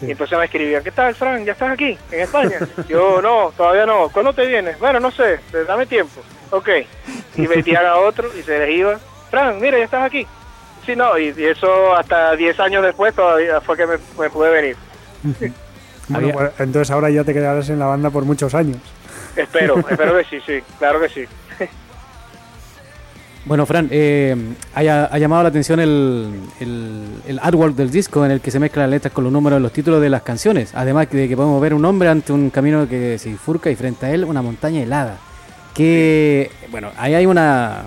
Sí. 0.05 0.09
Y 0.09 0.11
entonces 0.11 0.37
me 0.37 0.45
escribían, 0.45 0.83
¿qué 0.83 0.91
tal, 0.91 1.15
Fran? 1.15 1.45
¿Ya 1.45 1.53
estás 1.53 1.71
aquí, 1.71 1.97
en 2.11 2.19
España? 2.21 2.59
Yo, 2.87 3.21
no, 3.21 3.51
todavía 3.55 3.85
no. 3.85 4.09
¿Cuándo 4.09 4.33
te 4.33 4.45
vienes? 4.45 4.79
Bueno, 4.79 4.99
no 4.99 5.11
sé, 5.11 5.39
dame 5.67 5.85
tiempo. 5.85 6.21
Ok. 6.51 6.69
Y 7.35 7.47
metían 7.47 7.85
a 7.85 7.97
otro 7.97 8.29
y 8.37 8.43
se 8.43 8.59
les 8.59 8.69
iba, 8.69 8.99
Fran, 9.29 9.59
mira, 9.59 9.77
ya 9.77 9.85
estás 9.85 10.03
aquí. 10.03 10.25
Sí, 10.85 10.95
no, 10.95 11.17
y, 11.17 11.33
y 11.35 11.45
eso 11.45 11.95
hasta 11.95 12.35
10 12.35 12.59
años 12.59 12.83
después 12.83 13.13
todavía 13.15 13.59
fue 13.59 13.75
que 13.75 13.87
me, 13.87 13.97
me 14.19 14.29
pude 14.29 14.49
venir. 14.49 14.77
Bueno, 16.07 16.29
pues, 16.33 16.51
entonces 16.59 16.91
ahora 16.91 17.09
ya 17.09 17.23
te 17.23 17.33
quedarás 17.33 17.67
en 17.69 17.79
la 17.79 17.87
banda 17.87 18.11
por 18.11 18.25
muchos 18.25 18.53
años. 18.53 18.77
Espero, 19.35 19.79
espero 19.89 20.15
que 20.17 20.23
sí, 20.25 20.39
sí, 20.45 20.63
claro 20.77 20.99
que 20.99 21.09
sí. 21.09 21.25
Bueno, 23.45 23.67
Fran, 23.67 23.89
eh, 23.91 24.35
ha, 24.73 25.17
llamado 25.19 25.43
la 25.43 25.49
atención 25.49 25.79
el 25.79 27.39
artwork 27.41 27.75
del 27.75 27.91
disco 27.91 28.25
en 28.25 28.31
el 28.31 28.41
que 28.41 28.49
se 28.49 28.59
mezclan 28.59 28.85
las 28.85 28.91
letras 28.91 29.13
con 29.13 29.23
los 29.23 29.31
números 29.31 29.57
de 29.57 29.61
los 29.61 29.71
títulos 29.71 30.01
de 30.01 30.09
las 30.09 30.23
canciones. 30.23 30.71
Además 30.73 31.07
de 31.11 31.29
que 31.29 31.35
podemos 31.35 31.61
ver 31.61 31.75
un 31.75 31.85
hombre 31.85 32.09
ante 32.09 32.33
un 32.33 32.49
camino 32.49 32.89
que 32.89 33.19
se 33.19 33.29
bifurca 33.29 33.69
y 33.69 33.75
frente 33.75 34.07
a 34.07 34.11
él 34.11 34.25
una 34.25 34.41
montaña 34.41 34.81
helada. 34.81 35.17
Que, 35.75 36.49
bueno, 36.71 36.89
ahí 36.97 37.13
hay 37.13 37.27
una, 37.27 37.83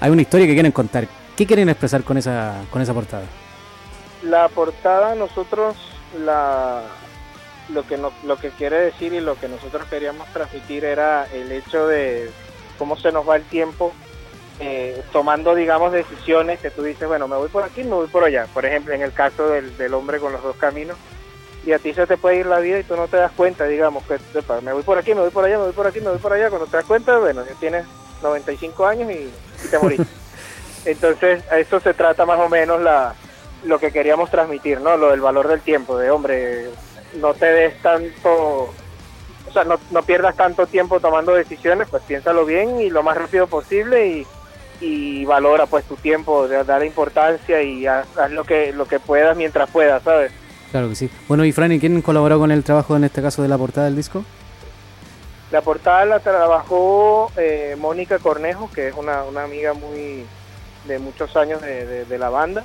hay 0.00 0.10
una 0.10 0.22
historia 0.22 0.46
que 0.46 0.54
quieren 0.54 0.72
contar. 0.72 1.06
¿Qué 1.36 1.44
quieren 1.46 1.68
expresar 1.68 2.02
con 2.02 2.16
esa, 2.16 2.62
con 2.70 2.80
esa 2.80 2.94
portada? 2.94 3.24
La 4.22 4.48
portada 4.48 5.14
nosotros 5.14 5.76
la 6.24 6.82
lo 7.70 7.86
que 7.86 7.96
no- 7.96 8.12
lo 8.24 8.36
que 8.36 8.50
quiere 8.50 8.76
decir 8.78 9.12
y 9.12 9.20
lo 9.20 9.38
que 9.38 9.48
nosotros 9.48 9.84
queríamos 9.88 10.28
transmitir 10.32 10.84
era 10.84 11.26
el 11.32 11.50
hecho 11.50 11.86
de 11.86 12.30
cómo 12.78 12.96
se 12.96 13.10
nos 13.10 13.28
va 13.28 13.36
el 13.36 13.42
tiempo 13.44 13.92
eh, 14.60 15.02
tomando 15.12 15.54
digamos 15.54 15.92
decisiones 15.92 16.60
que 16.60 16.70
tú 16.70 16.82
dices 16.82 17.08
bueno 17.08 17.28
me 17.28 17.36
voy 17.36 17.48
por 17.48 17.64
aquí 17.64 17.82
me 17.82 17.94
voy 17.94 18.06
por 18.06 18.24
allá 18.24 18.46
por 18.54 18.64
ejemplo 18.64 18.94
en 18.94 19.02
el 19.02 19.12
caso 19.12 19.48
del, 19.48 19.76
del 19.76 19.94
hombre 19.94 20.20
con 20.20 20.32
los 20.32 20.42
dos 20.42 20.56
caminos 20.56 20.96
y 21.66 21.72
a 21.72 21.78
ti 21.78 21.94
se 21.94 22.06
te 22.06 22.16
puede 22.16 22.36
ir 22.36 22.46
la 22.46 22.60
vida 22.60 22.78
y 22.78 22.84
tú 22.84 22.94
no 22.94 23.08
te 23.08 23.16
das 23.16 23.32
cuenta 23.32 23.64
digamos 23.64 24.04
que 24.04 24.18
me 24.62 24.72
voy 24.72 24.82
por 24.82 24.98
aquí 24.98 25.14
me 25.14 25.22
voy 25.22 25.30
por 25.30 25.44
allá 25.44 25.58
me 25.58 25.64
voy 25.64 25.72
por 25.72 25.86
aquí 25.86 26.00
me 26.00 26.10
voy 26.10 26.18
por 26.18 26.32
allá 26.32 26.48
cuando 26.50 26.66
te 26.66 26.76
das 26.76 26.86
cuenta 26.86 27.18
bueno 27.18 27.44
ya 27.44 27.54
tienes 27.54 27.84
95 28.22 28.86
años 28.86 29.10
y, 29.10 29.30
y 29.64 29.68
te 29.70 29.78
moriste. 29.78 30.06
Entonces 30.84 31.42
a 31.50 31.58
eso 31.58 31.80
se 31.80 31.94
trata 31.94 32.26
más 32.26 32.38
o 32.40 32.48
menos 32.48 32.80
la 32.80 33.14
lo 33.64 33.78
que 33.78 33.92
queríamos 33.92 34.30
transmitir, 34.30 34.80
¿no? 34.80 34.96
Lo 34.96 35.10
del 35.10 35.20
valor 35.20 35.48
del 35.48 35.60
tiempo, 35.60 35.96
de 35.96 36.10
hombre, 36.10 36.68
no 37.14 37.32
te 37.32 37.46
des 37.46 37.80
tanto, 37.80 38.30
o 38.30 39.52
sea, 39.52 39.64
no, 39.64 39.80
no 39.90 40.02
pierdas 40.02 40.36
tanto 40.36 40.66
tiempo 40.66 41.00
tomando 41.00 41.34
decisiones, 41.34 41.88
pues 41.90 42.02
piénsalo 42.02 42.44
bien 42.44 42.80
y 42.80 42.90
lo 42.90 43.02
más 43.02 43.16
rápido 43.16 43.46
posible 43.46 44.06
y, 44.06 44.26
y 44.84 45.24
valora 45.24 45.66
pues 45.66 45.84
tu 45.84 45.96
tiempo, 45.96 46.46
de- 46.48 46.62
dale 46.64 46.86
importancia 46.86 47.62
y 47.62 47.86
haz, 47.86 48.06
haz 48.18 48.30
lo 48.30 48.44
que 48.44 48.72
lo 48.72 48.86
que 48.86 49.00
puedas 49.00 49.36
mientras 49.36 49.70
puedas, 49.70 50.02
¿sabes? 50.02 50.30
Claro 50.70 50.88
que 50.88 50.94
sí. 50.96 51.10
Bueno, 51.28 51.44
y 51.44 51.52
Fran, 51.52 51.72
¿y 51.72 51.80
quién 51.80 52.02
colaboró 52.02 52.38
con 52.38 52.50
el 52.50 52.62
trabajo 52.64 52.96
en 52.96 53.04
este 53.04 53.22
caso 53.22 53.42
de 53.42 53.48
la 53.48 53.56
portada 53.56 53.86
del 53.86 53.96
disco? 53.96 54.24
La 55.50 55.60
portada 55.62 56.04
la 56.04 56.18
trabajó 56.20 57.30
eh, 57.36 57.76
Mónica 57.78 58.18
Cornejo, 58.18 58.70
que 58.72 58.88
es 58.88 58.94
una, 58.96 59.22
una 59.24 59.44
amiga 59.44 59.72
muy 59.72 60.24
de 60.86 60.98
muchos 60.98 61.36
años 61.36 61.60
de, 61.62 61.86
de- 61.86 62.04
de 62.04 62.18
la 62.18 62.28
banda. 62.28 62.64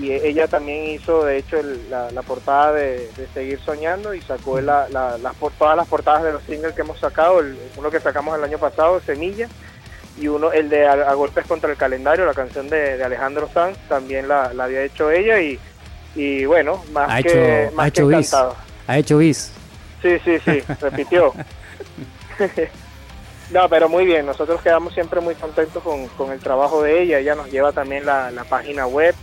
Y 0.00 0.10
e- 0.10 0.28
ella 0.28 0.46
también 0.46 0.90
hizo, 0.90 1.24
de 1.24 1.38
hecho, 1.38 1.56
el- 1.58 1.88
la, 1.90 2.10
la 2.10 2.22
portada 2.22 2.72
de, 2.72 3.08
de 3.16 3.26
Seguir 3.32 3.58
Soñando 3.64 4.12
y 4.14 4.20
sacó 4.20 4.60
la, 4.60 4.88
la- 4.90 5.16
las 5.18 5.34
todas 5.58 5.76
las 5.76 5.88
portadas 5.88 6.22
de 6.22 6.32
los 6.32 6.42
singles 6.42 6.74
que 6.74 6.82
hemos 6.82 6.98
sacado. 7.00 7.40
el- 7.40 7.56
uno 7.76 7.90
que 7.90 7.98
sacamos 8.00 8.36
el 8.36 8.44
año 8.44 8.58
pasado, 8.58 9.00
Semilla, 9.00 9.48
y 10.20 10.28
uno 10.28 10.52
el 10.52 10.68
de 10.68 10.86
A, 10.86 10.92
A 10.92 11.14
Golpes 11.14 11.46
contra 11.46 11.70
el 11.70 11.76
Calendario, 11.76 12.24
la 12.26 12.34
canción 12.34 12.68
de, 12.68 12.96
de 12.96 13.04
Alejandro 13.04 13.48
Sanz, 13.52 13.78
también 13.88 14.26
la, 14.28 14.52
la 14.54 14.64
había 14.64 14.82
hecho 14.82 15.10
ella. 15.10 15.40
Y, 15.40 15.58
y 16.14 16.44
bueno, 16.44 16.82
más 16.92 17.10
Ha 17.10 17.22
que, 17.22 17.64
hecho, 17.66 17.74
más 17.76 17.86
ha 17.86 17.90
que 17.90 18.00
hecho 18.00 18.06
bis. 18.08 18.16
encantado. 18.16 18.56
Ha 18.86 18.98
hecho 18.98 19.18
bis. 19.18 19.52
Sí, 20.02 20.18
sí, 20.24 20.38
sí, 20.44 20.62
repitió. 20.80 21.32
no, 23.50 23.68
pero 23.68 23.88
muy 23.88 24.04
bien, 24.04 24.26
nosotros 24.26 24.60
quedamos 24.60 24.92
siempre 24.94 25.20
muy 25.20 25.34
contentos 25.34 25.82
con, 25.82 26.06
con 26.08 26.30
el 26.32 26.38
trabajo 26.40 26.82
de 26.82 27.02
ella, 27.02 27.18
ella 27.18 27.34
nos 27.34 27.50
lleva 27.50 27.72
también 27.72 28.04
la, 28.04 28.30
la 28.30 28.44
página 28.44 28.86
web 28.86 29.14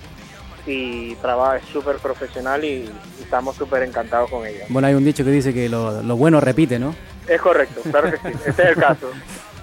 y 0.67 1.13
trabaja, 1.15 1.57
es 1.57 1.65
súper 1.65 1.97
profesional 1.97 2.63
y, 2.63 2.89
y 3.19 3.23
estamos 3.23 3.55
súper 3.55 3.83
encantados 3.83 4.29
con 4.31 4.45
ella. 4.45 4.65
Bueno, 4.69 4.87
hay 4.87 4.95
un 4.95 5.05
dicho 5.05 5.23
que 5.23 5.29
dice 5.29 5.53
que 5.53 5.69
lo, 5.69 6.01
lo 6.01 6.15
bueno 6.17 6.41
repite, 6.41 6.79
¿no? 6.79 6.95
Es 7.27 7.39
correcto, 7.39 7.81
claro 7.89 8.11
que 8.11 8.17
sí, 8.17 8.37
ese 8.47 8.49
es 8.63 8.69
el 8.69 8.75
caso. 8.75 9.11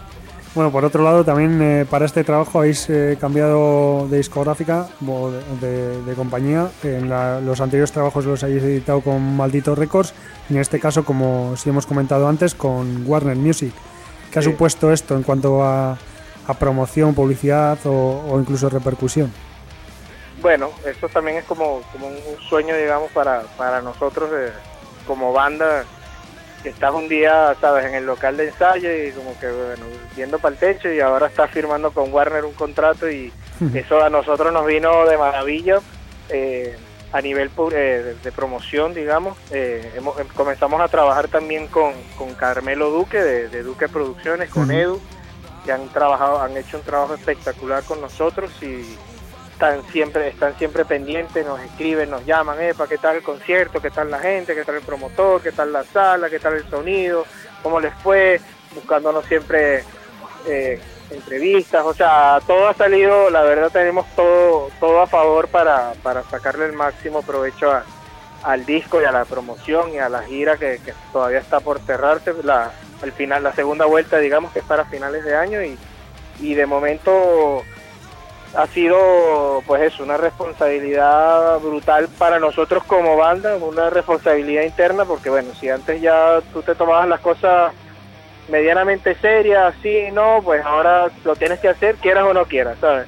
Bueno, 0.54 0.70
por 0.70 0.84
otro 0.84 1.02
lado, 1.02 1.24
también 1.24 1.62
eh, 1.62 1.86
para 1.88 2.04
este 2.04 2.24
trabajo 2.24 2.58
habéis 2.58 2.88
eh, 2.90 3.16
cambiado 3.18 4.06
de 4.08 4.18
discográfica 4.18 4.86
o 5.08 5.30
de, 5.30 5.42
de- 5.66 6.02
de 6.02 6.14
compañía. 6.14 6.68
En 6.82 7.08
la- 7.08 7.40
los 7.40 7.58
anteriores 7.62 7.90
trabajos 7.90 8.26
los 8.26 8.42
habéis 8.44 8.62
editado 8.62 9.00
con 9.00 9.34
Maldito 9.34 9.74
Records 9.74 10.12
y 10.50 10.54
en 10.54 10.60
este 10.60 10.78
caso, 10.78 11.06
como 11.06 11.56
sí 11.56 11.70
hemos 11.70 11.86
comentado 11.86 12.28
antes, 12.28 12.54
con 12.54 13.04
Warner 13.08 13.36
Music. 13.36 13.72
¿Qué 14.30 14.40
ha 14.40 14.42
supuesto 14.42 14.92
esto 14.92 15.16
en 15.16 15.22
cuanto 15.22 15.62
a, 15.64 15.92
a 16.46 16.54
promoción, 16.58 17.14
publicidad 17.14 17.78
o, 17.86 18.22
o 18.30 18.38
incluso 18.38 18.68
repercusión? 18.68 19.32
Bueno, 20.42 20.68
eso 20.84 21.08
también 21.08 21.38
es 21.38 21.44
como, 21.44 21.76
un 21.76 22.42
sueño, 22.50 22.76
digamos, 22.76 23.10
para, 23.12 23.42
para 23.56 23.80
nosotros 23.80 24.28
eh, 24.34 24.50
como 25.06 25.32
banda. 25.32 25.84
Estás 26.64 26.92
un 26.94 27.08
día, 27.08 27.56
sabes, 27.60 27.86
en 27.86 27.94
el 27.94 28.06
local 28.06 28.36
de 28.36 28.48
ensayo 28.48 28.88
y 28.94 29.10
como 29.12 29.38
que, 29.40 29.50
bueno, 29.50 29.84
viendo 30.16 30.38
para 30.38 30.54
el 30.54 30.58
techo 30.60 30.92
y 30.92 31.00
ahora 31.00 31.26
estás 31.26 31.50
firmando 31.50 31.90
con 31.90 32.12
Warner 32.12 32.44
un 32.44 32.52
contrato 32.52 33.10
y 33.10 33.32
eso 33.74 34.02
a 34.02 34.08
nosotros 34.10 34.52
nos 34.52 34.64
vino 34.66 35.04
de 35.06 35.18
maravilla 35.18 35.80
eh, 36.28 36.76
a 37.12 37.20
nivel 37.20 37.50
eh, 37.72 38.14
de, 38.22 38.32
promoción, 38.32 38.94
digamos. 38.94 39.36
Eh, 39.50 39.92
hemos- 39.96 40.18
em- 40.20 40.28
comenzamos 40.28 40.80
a 40.80 40.88
trabajar 40.88 41.28
también 41.28 41.66
con, 41.66 41.92
con 42.16 42.32
Carmelo 42.34 42.90
Duque 42.90 43.18
de, 43.20 43.48
de 43.48 43.62
Duque 43.62 43.88
Producciones, 43.88 44.48
con. 44.50 44.70
Edu, 44.70 45.00
que 45.64 45.72
han 45.72 45.88
trabajado, 45.90 46.40
han 46.40 46.56
hecho 46.56 46.76
un 46.78 46.82
trabajo 46.84 47.14
espectacular 47.14 47.82
con 47.84 48.00
nosotros 48.00 48.50
y 48.62 48.96
están 49.62 49.84
siempre, 49.92 50.26
están 50.26 50.58
siempre 50.58 50.84
pendientes, 50.84 51.46
nos 51.46 51.60
escriben, 51.60 52.10
nos 52.10 52.26
llaman, 52.26 52.60
epa, 52.60 52.88
¿qué 52.88 52.98
tal 52.98 53.14
el 53.14 53.22
concierto? 53.22 53.80
¿Qué 53.80 53.92
tal 53.92 54.10
la 54.10 54.18
gente? 54.18 54.56
¿Qué 54.56 54.64
tal 54.64 54.74
el 54.74 54.82
promotor? 54.82 55.40
¿Qué 55.40 55.52
tal 55.52 55.72
la 55.72 55.84
sala? 55.84 56.28
¿Qué 56.28 56.40
tal 56.40 56.54
el 56.54 56.68
sonido? 56.68 57.24
¿Cómo 57.62 57.78
les 57.78 57.94
fue? 58.02 58.40
Buscándonos 58.74 59.24
siempre 59.26 59.84
eh, 60.48 60.80
entrevistas, 61.12 61.84
o 61.84 61.94
sea, 61.94 62.40
todo 62.44 62.66
ha 62.66 62.74
salido, 62.74 63.30
la 63.30 63.42
verdad 63.42 63.70
tenemos 63.70 64.04
todo, 64.16 64.68
todo 64.80 65.00
a 65.00 65.06
favor 65.06 65.46
para, 65.46 65.92
para 66.02 66.24
sacarle 66.24 66.66
el 66.66 66.72
máximo 66.72 67.22
provecho 67.22 67.70
al 68.42 68.66
disco 68.66 69.00
y 69.00 69.04
a 69.04 69.12
la 69.12 69.24
promoción 69.24 69.94
y 69.94 69.98
a 69.98 70.08
la 70.08 70.24
gira 70.24 70.56
que, 70.56 70.80
que 70.84 70.92
todavía 71.12 71.38
está 71.38 71.60
por 71.60 71.78
cerrarse, 71.78 72.34
la, 72.42 72.72
al 73.00 73.12
final, 73.12 73.44
la 73.44 73.52
segunda 73.52 73.84
vuelta 73.84 74.18
digamos 74.18 74.52
que 74.52 74.58
es 74.58 74.64
para 74.64 74.86
finales 74.86 75.24
de 75.24 75.36
año 75.36 75.62
y, 75.62 75.78
y 76.40 76.54
de 76.54 76.66
momento 76.66 77.62
ha 78.54 78.66
sido 78.66 79.62
pues 79.66 79.82
eso, 79.82 80.02
una 80.02 80.16
responsabilidad 80.16 81.58
brutal 81.60 82.08
para 82.18 82.38
nosotros 82.38 82.84
como 82.84 83.16
banda, 83.16 83.56
una 83.56 83.90
responsabilidad 83.90 84.62
interna 84.62 85.04
porque 85.04 85.30
bueno, 85.30 85.54
si 85.58 85.68
antes 85.68 86.00
ya 86.00 86.40
tú 86.52 86.62
te 86.62 86.74
tomabas 86.74 87.08
las 87.08 87.20
cosas 87.20 87.72
medianamente 88.50 89.14
serias, 89.16 89.74
sí, 89.82 90.04
no, 90.12 90.40
pues 90.42 90.64
ahora 90.64 91.10
lo 91.24 91.36
tienes 91.36 91.60
que 91.60 91.68
hacer, 91.68 91.96
quieras 91.96 92.24
o 92.24 92.34
no 92.34 92.44
quieras, 92.44 92.76
¿sabes? 92.80 93.06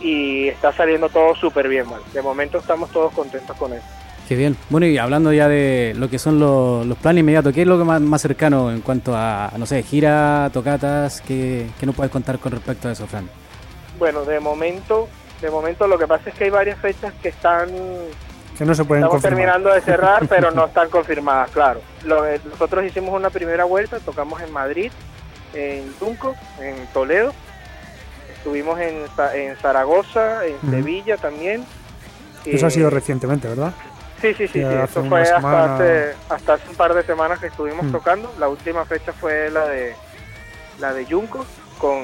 Y 0.00 0.48
está 0.48 0.72
saliendo 0.72 1.08
todo 1.08 1.34
súper 1.36 1.68
bien, 1.68 1.88
man. 1.88 2.00
De 2.12 2.22
momento 2.22 2.58
estamos 2.58 2.90
todos 2.90 3.12
contentos 3.12 3.56
con 3.56 3.72
eso. 3.72 3.86
Qué 4.28 4.34
bien. 4.34 4.56
Bueno, 4.70 4.86
y 4.86 4.98
hablando 4.98 5.32
ya 5.32 5.46
de 5.46 5.94
lo 5.96 6.08
que 6.08 6.18
son 6.18 6.40
los, 6.40 6.96
planes 6.98 7.20
inmediatos, 7.20 7.52
¿qué 7.52 7.62
es 7.62 7.68
lo 7.68 7.78
que 7.78 7.84
más, 7.84 8.00
más 8.00 8.22
cercano 8.22 8.72
en 8.72 8.80
cuanto 8.80 9.14
a, 9.14 9.52
no 9.56 9.66
sé, 9.66 9.82
gira, 9.82 10.50
tocatas? 10.52 11.20
¿Qué, 11.20 11.66
qué 11.78 11.86
nos 11.86 11.94
puedes 11.94 12.10
contar 12.10 12.38
con 12.38 12.50
respecto 12.50 12.88
a 12.88 12.92
eso, 12.92 13.06
Fran? 13.06 13.41
Bueno, 14.02 14.24
de 14.24 14.40
momento, 14.40 15.08
de 15.40 15.48
momento 15.48 15.86
lo 15.86 15.96
que 15.96 16.08
pasa 16.08 16.30
es 16.30 16.34
que 16.34 16.42
hay 16.42 16.50
varias 16.50 16.76
fechas 16.80 17.12
que 17.22 17.28
están 17.28 17.68
Que 18.58 18.64
no 18.64 18.74
se 18.74 18.84
pueden 18.84 19.04
Estamos 19.04 19.22
confirmar. 19.22 19.38
terminando 19.38 19.72
de 19.72 19.80
cerrar, 19.80 20.26
pero 20.26 20.50
no 20.50 20.64
están 20.66 20.90
confirmadas, 20.90 21.52
claro. 21.52 21.80
Lo- 22.02 22.26
eh, 22.26 22.40
nosotros 22.44 22.84
hicimos 22.84 23.14
una 23.14 23.30
primera 23.30 23.62
vuelta, 23.62 24.00
tocamos 24.00 24.42
en 24.42 24.52
Madrid, 24.52 24.90
en 25.54 25.92
Tunco, 26.00 26.34
en 26.60 26.84
Toledo, 26.88 27.32
estuvimos 28.36 28.80
en, 28.80 29.04
en 29.34 29.56
Zaragoza, 29.58 30.44
en 30.46 30.56
Ujú. 30.56 30.70
Sevilla 30.72 31.16
también. 31.16 31.64
Eso 32.44 32.66
ha 32.66 32.70
sido 32.70 32.90
recientemente, 32.90 33.46
¿verdad? 33.46 33.72
Sí, 34.20 34.34
sí, 34.34 34.48
sí, 34.48 34.54
sí. 34.54 34.60
Eso 34.64 35.04
fue 35.04 35.22
hasta 35.22 35.36
semana. 35.36 35.76
hace, 35.76 36.14
hasta 36.28 36.54
hace 36.54 36.68
un 36.70 36.74
par 36.74 36.92
de 36.94 37.04
semanas 37.04 37.38
que 37.38 37.46
estuvimos 37.46 37.86
Mm. 37.86 37.92
tocando. 37.92 38.34
La 38.40 38.48
última 38.48 38.84
fecha 38.84 39.12
fue 39.12 39.48
la 39.48 39.64
de 39.68 39.94
la 40.80 40.92
de 40.92 41.04
Junco 41.06 41.46
con 41.78 42.02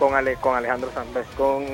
con, 0.00 0.14
Ale- 0.16 0.34
con 0.36 0.56
Alejandro 0.56 0.90
Sanz, 0.92 1.08
con 1.36 1.64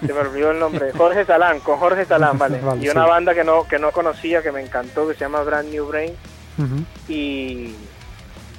se 0.00 0.12
me 0.12 0.20
olvidó 0.20 0.52
el 0.52 0.58
nombre, 0.60 0.92
Jorge 0.92 1.24
Salán, 1.26 1.60
con 1.60 1.78
Jorge 1.78 2.06
Salán, 2.06 2.38
vale. 2.38 2.60
Vale, 2.62 2.82
y 2.82 2.88
una 2.88 3.02
sí. 3.04 3.08
banda 3.10 3.34
que 3.34 3.44
no 3.44 3.64
que 3.68 3.78
no 3.78 3.90
conocía, 3.92 4.40
que 4.42 4.52
me 4.52 4.62
encantó, 4.62 5.06
que 5.08 5.14
se 5.14 5.20
llama 5.20 5.42
Brand 5.42 5.70
New 5.70 5.86
Brain 5.88 6.16
y 7.08 7.74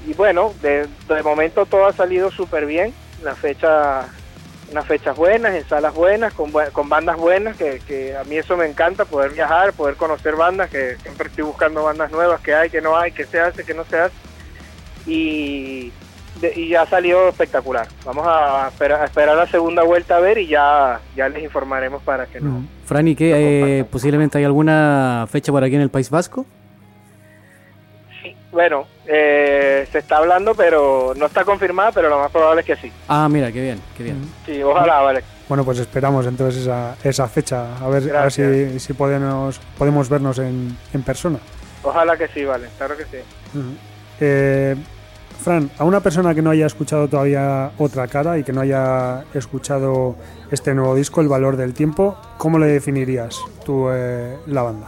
y 0.07 0.13
bueno, 0.15 0.53
de, 0.61 0.87
de 1.07 1.23
momento 1.23 1.65
todo 1.65 1.87
ha 1.87 1.93
salido 1.93 2.29
súper 2.29 2.65
bien. 2.67 2.93
una 3.23 3.33
fecha, 3.33 4.05
unas 4.71 4.85
fechas 4.85 5.15
buenas, 5.15 5.55
en 5.55 5.67
salas 5.67 5.93
buenas, 5.95 6.31
con, 6.33 6.51
con 6.51 6.89
bandas 6.89 7.17
buenas, 7.17 7.55
que, 7.57 7.79
que 7.87 8.15
a 8.15 8.23
mí 8.25 8.35
eso 8.37 8.55
me 8.57 8.65
encanta, 8.67 9.05
poder 9.05 9.31
viajar, 9.31 9.73
poder 9.73 9.95
conocer 9.95 10.35
bandas, 10.35 10.69
que 10.69 10.97
siempre 11.01 11.29
estoy 11.29 11.43
buscando 11.45 11.83
bandas 11.83 12.11
nuevas, 12.11 12.39
que 12.41 12.53
hay, 12.53 12.69
que 12.69 12.81
no 12.81 12.95
hay, 12.97 13.11
que 13.13 13.25
se 13.25 13.39
hace, 13.39 13.63
que 13.63 13.73
no 13.73 13.83
se 13.85 13.97
hace. 13.99 14.15
Y, 15.07 15.91
de- 16.41 16.53
y 16.55 16.69
ya 16.69 16.85
salió 16.85 17.29
espectacular. 17.29 17.87
Vamos 18.05 18.25
a 18.27 18.67
esperar, 18.69 19.01
a 19.01 19.05
esperar 19.05 19.35
la 19.37 19.47
segunda 19.47 19.83
vuelta 19.83 20.17
a 20.17 20.19
ver 20.19 20.37
y 20.37 20.47
ya, 20.47 20.99
ya 21.15 21.29
les 21.29 21.43
informaremos 21.43 22.01
para 22.03 22.25
que 22.25 22.39
no. 22.41 22.63
Fran, 22.85 23.07
¿y 23.07 23.15
qué? 23.15 23.79
Eh, 23.79 23.83
posiblemente 23.85 24.37
hay 24.37 24.43
alguna 24.43 25.27
fecha 25.31 25.51
por 25.51 25.63
aquí 25.63 25.75
en 25.75 25.81
el 25.81 25.89
País 25.89 26.09
Vasco. 26.09 26.45
Bueno, 28.51 28.85
eh, 29.05 29.85
se 29.91 29.97
está 29.99 30.17
hablando, 30.17 30.55
pero 30.55 31.13
no 31.17 31.25
está 31.25 31.43
confirmada, 31.43 31.91
pero 31.91 32.07
lo 32.07 32.19
más 32.19 32.31
probable 32.31 32.61
es 32.61 32.67
que 32.67 32.75
sí. 32.77 32.91
Ah, 33.09 33.27
mira, 33.29 33.51
qué 33.51 33.61
bien, 33.61 33.81
qué 33.97 34.03
bien. 34.03 34.21
Sí, 34.45 34.63
ojalá, 34.63 35.01
vale. 35.01 35.23
Bueno, 35.49 35.65
pues 35.65 35.77
esperamos 35.79 36.25
entonces 36.25 36.61
esa, 36.61 36.95
esa 37.03 37.27
fecha, 37.27 37.75
a 37.77 37.87
ver, 37.89 38.03
a 38.03 38.05
ver 38.05 38.11
Gracias. 38.13 38.71
si, 38.71 38.79
si 38.79 38.93
podemos, 38.93 39.59
podemos 39.77 40.07
vernos 40.07 40.39
en, 40.39 40.75
en 40.93 41.03
persona. 41.03 41.37
Ojalá 41.83 42.15
que 42.17 42.29
sí, 42.29 42.45
vale, 42.45 42.67
claro 42.77 42.95
que 42.97 43.03
sí. 43.03 43.17
Eh, 44.21 44.75
Fran, 45.45 45.69
a 45.77 45.83
una 45.83 45.99
persona 45.99 46.33
que 46.33 46.41
no 46.41 46.49
haya 46.49 46.65
escuchado 46.65 47.07
todavía 47.07 47.69
otra 47.77 48.07
cara 48.07 48.39
y 48.39 48.43
que 48.43 48.51
no 48.51 48.61
haya 48.61 49.25
escuchado 49.35 50.15
este 50.49 50.73
nuevo 50.73 50.95
disco, 50.95 51.21
El 51.21 51.27
Valor 51.27 51.55
del 51.55 51.75
Tiempo, 51.75 52.17
¿cómo 52.39 52.57
le 52.57 52.65
definirías 52.65 53.37
tú 53.63 53.87
eh, 53.91 54.37
la 54.47 54.63
banda? 54.63 54.87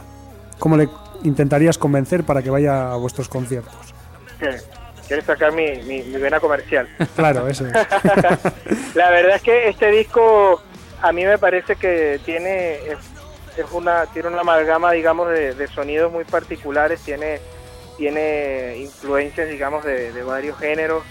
¿Cómo 0.58 0.76
le 0.76 0.88
intentarías 1.22 1.78
convencer 1.78 2.24
para 2.24 2.42
que 2.42 2.50
vaya 2.50 2.92
a 2.92 2.96
vuestros 2.96 3.28
conciertos? 3.28 3.94
¿Quieres 5.06 5.24
sacar 5.24 5.52
mi, 5.52 5.80
mi, 5.84 6.02
mi 6.02 6.20
vena 6.20 6.40
comercial? 6.40 6.88
Claro, 7.14 7.46
eso 7.46 7.64
es. 7.64 7.72
La 8.96 9.10
verdad 9.10 9.36
es 9.36 9.42
que 9.42 9.68
este 9.68 9.92
disco 9.92 10.60
a 11.00 11.12
mí 11.12 11.24
me 11.24 11.38
parece 11.38 11.76
que 11.76 12.18
tiene 12.24 12.74
es, 12.74 12.98
es 13.56 13.66
una 13.70 14.06
tiene 14.06 14.30
una 14.30 14.40
amalgama 14.40 14.90
digamos 14.90 15.30
de, 15.30 15.54
de 15.54 15.68
sonidos 15.68 16.10
muy 16.10 16.24
particulares, 16.24 17.00
tiene 17.02 17.38
tiene 17.98 18.76
influencias 18.78 19.48
digamos 19.50 19.84
de, 19.84 20.12
de 20.12 20.22
varios 20.22 20.56
géneros, 20.58 21.02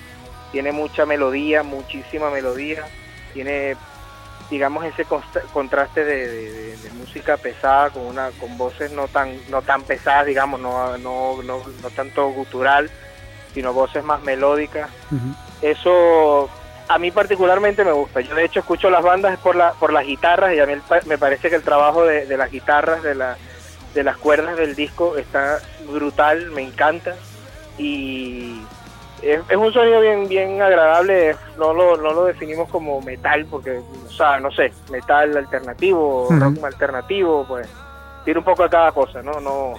tiene 0.52 0.72
mucha 0.72 1.06
melodía, 1.06 1.62
muchísima 1.62 2.32
melodía, 2.32 2.86
tiene 3.34 3.76
digamos 4.50 4.86
ese 4.86 5.06
contraste 5.54 6.06
de, 6.06 6.28
de- 6.28 6.52
de- 6.54 6.78
de 6.78 6.90
música 6.92 7.36
pesada 7.38 7.90
con 7.90 8.04
una 8.04 8.30
con 8.40 8.58
voces 8.58 8.92
no 8.92 9.08
tan 9.10 9.38
no 9.50 9.62
tan 9.62 9.84
pesadas 9.84 10.26
digamos 10.26 10.60
no 10.62 10.98
no 10.98 11.44
no, 11.44 11.62
no 11.84 11.90
tanto 11.92 12.30
gutural 12.30 12.90
sino 13.54 13.74
voces 13.74 14.04
más 14.04 14.22
melódicas. 14.24 14.90
Eso 15.62 16.50
a 16.88 16.98
mí 17.00 17.12
particularmente 17.12 17.84
me 17.84 17.92
gusta. 17.92 18.22
Yo 18.22 18.36
de 18.36 18.46
hecho 18.46 18.60
escucho 18.62 18.90
las 18.90 19.04
bandas 19.04 19.38
por 19.40 19.56
la 19.56 19.74
por 19.74 19.92
las 19.92 20.06
guitarras 20.06 20.54
y 20.54 20.60
a 20.60 20.66
mí 20.66 20.74
me 21.06 21.18
parece 21.18 21.50
que 21.50 21.56
el 21.56 21.64
trabajo 21.64 22.06
de, 22.06 22.26
de 22.26 22.38
las 22.38 22.50
guitarras, 22.52 23.04
de, 23.04 23.16
la, 23.16 23.36
de 23.94 24.04
las 24.04 24.16
cuerdas 24.18 24.56
del 24.58 24.76
disco 24.76 25.18
está 25.18 25.60
brutal, 25.88 26.52
me 26.52 26.62
encanta 26.64 27.16
y 27.78 28.62
es, 29.22 29.40
es 29.50 29.58
un 29.58 29.72
sonido 29.74 30.00
bien 30.02 30.28
bien 30.28 30.62
agradable. 30.62 31.36
No 31.58 31.74
lo, 31.74 31.98
no 31.98 32.14
lo 32.14 32.26
definimos 32.26 32.70
como 32.70 33.02
metal 33.02 33.46
porque, 33.50 33.80
o 34.08 34.12
sea, 34.12 34.40
no 34.40 34.52
sé, 34.52 34.72
metal 34.92 35.36
alternativo, 35.38 36.28
rock 36.40 36.64
alternativo, 36.64 37.46
pues 37.48 37.68
tiene 38.26 38.40
un 38.40 38.46
poco 38.46 38.64
de 38.64 38.70
cada 38.70 38.92
cosa, 38.92 39.22
¿no? 39.24 39.40
No, 39.40 39.74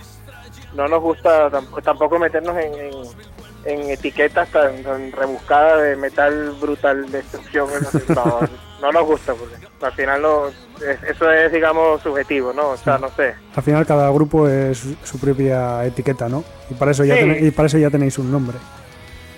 no 0.74 0.88
nos 0.88 1.00
gusta 1.02 1.50
tamp- 1.50 1.82
tampoco 1.82 2.18
meternos 2.18 2.56
en, 2.56 2.74
en- 2.74 3.28
en 3.64 3.90
etiquetas 3.90 4.48
tan, 4.50 4.82
tan 4.82 5.12
rebuscadas 5.12 5.82
de 5.82 5.96
metal 5.96 6.52
brutal, 6.60 7.10
destrucción, 7.10 7.68
eso, 7.70 7.98
no, 8.14 8.40
no 8.80 8.92
nos 8.92 9.04
gusta, 9.06 9.34
porque 9.34 9.54
al 9.80 9.92
final 9.92 10.22
no, 10.22 10.46
es- 10.48 11.02
eso 11.10 11.30
es, 11.32 11.52
digamos, 11.52 12.00
subjetivo, 12.02 12.52
¿no? 12.52 12.68
O 12.70 12.76
sea, 12.76 12.98
no 12.98 13.08
sé. 13.16 13.34
Al 13.56 13.62
final 13.62 13.84
cada 13.86 14.10
grupo 14.10 14.48
es 14.48 14.78
su, 14.78 14.94
su 15.04 15.18
propia 15.18 15.84
etiqueta, 15.84 16.28
¿no? 16.28 16.44
Y 16.70 16.74
para 16.74 16.92
eso 16.92 17.04
ya, 17.04 17.14
Sí. 17.14 17.20
tene- 17.20 17.40
y 17.40 17.50
para 17.50 17.66
eso 17.66 17.78
ya 17.78 17.90
tenéis 17.90 18.16
un 18.18 18.30
nombre. 18.30 18.56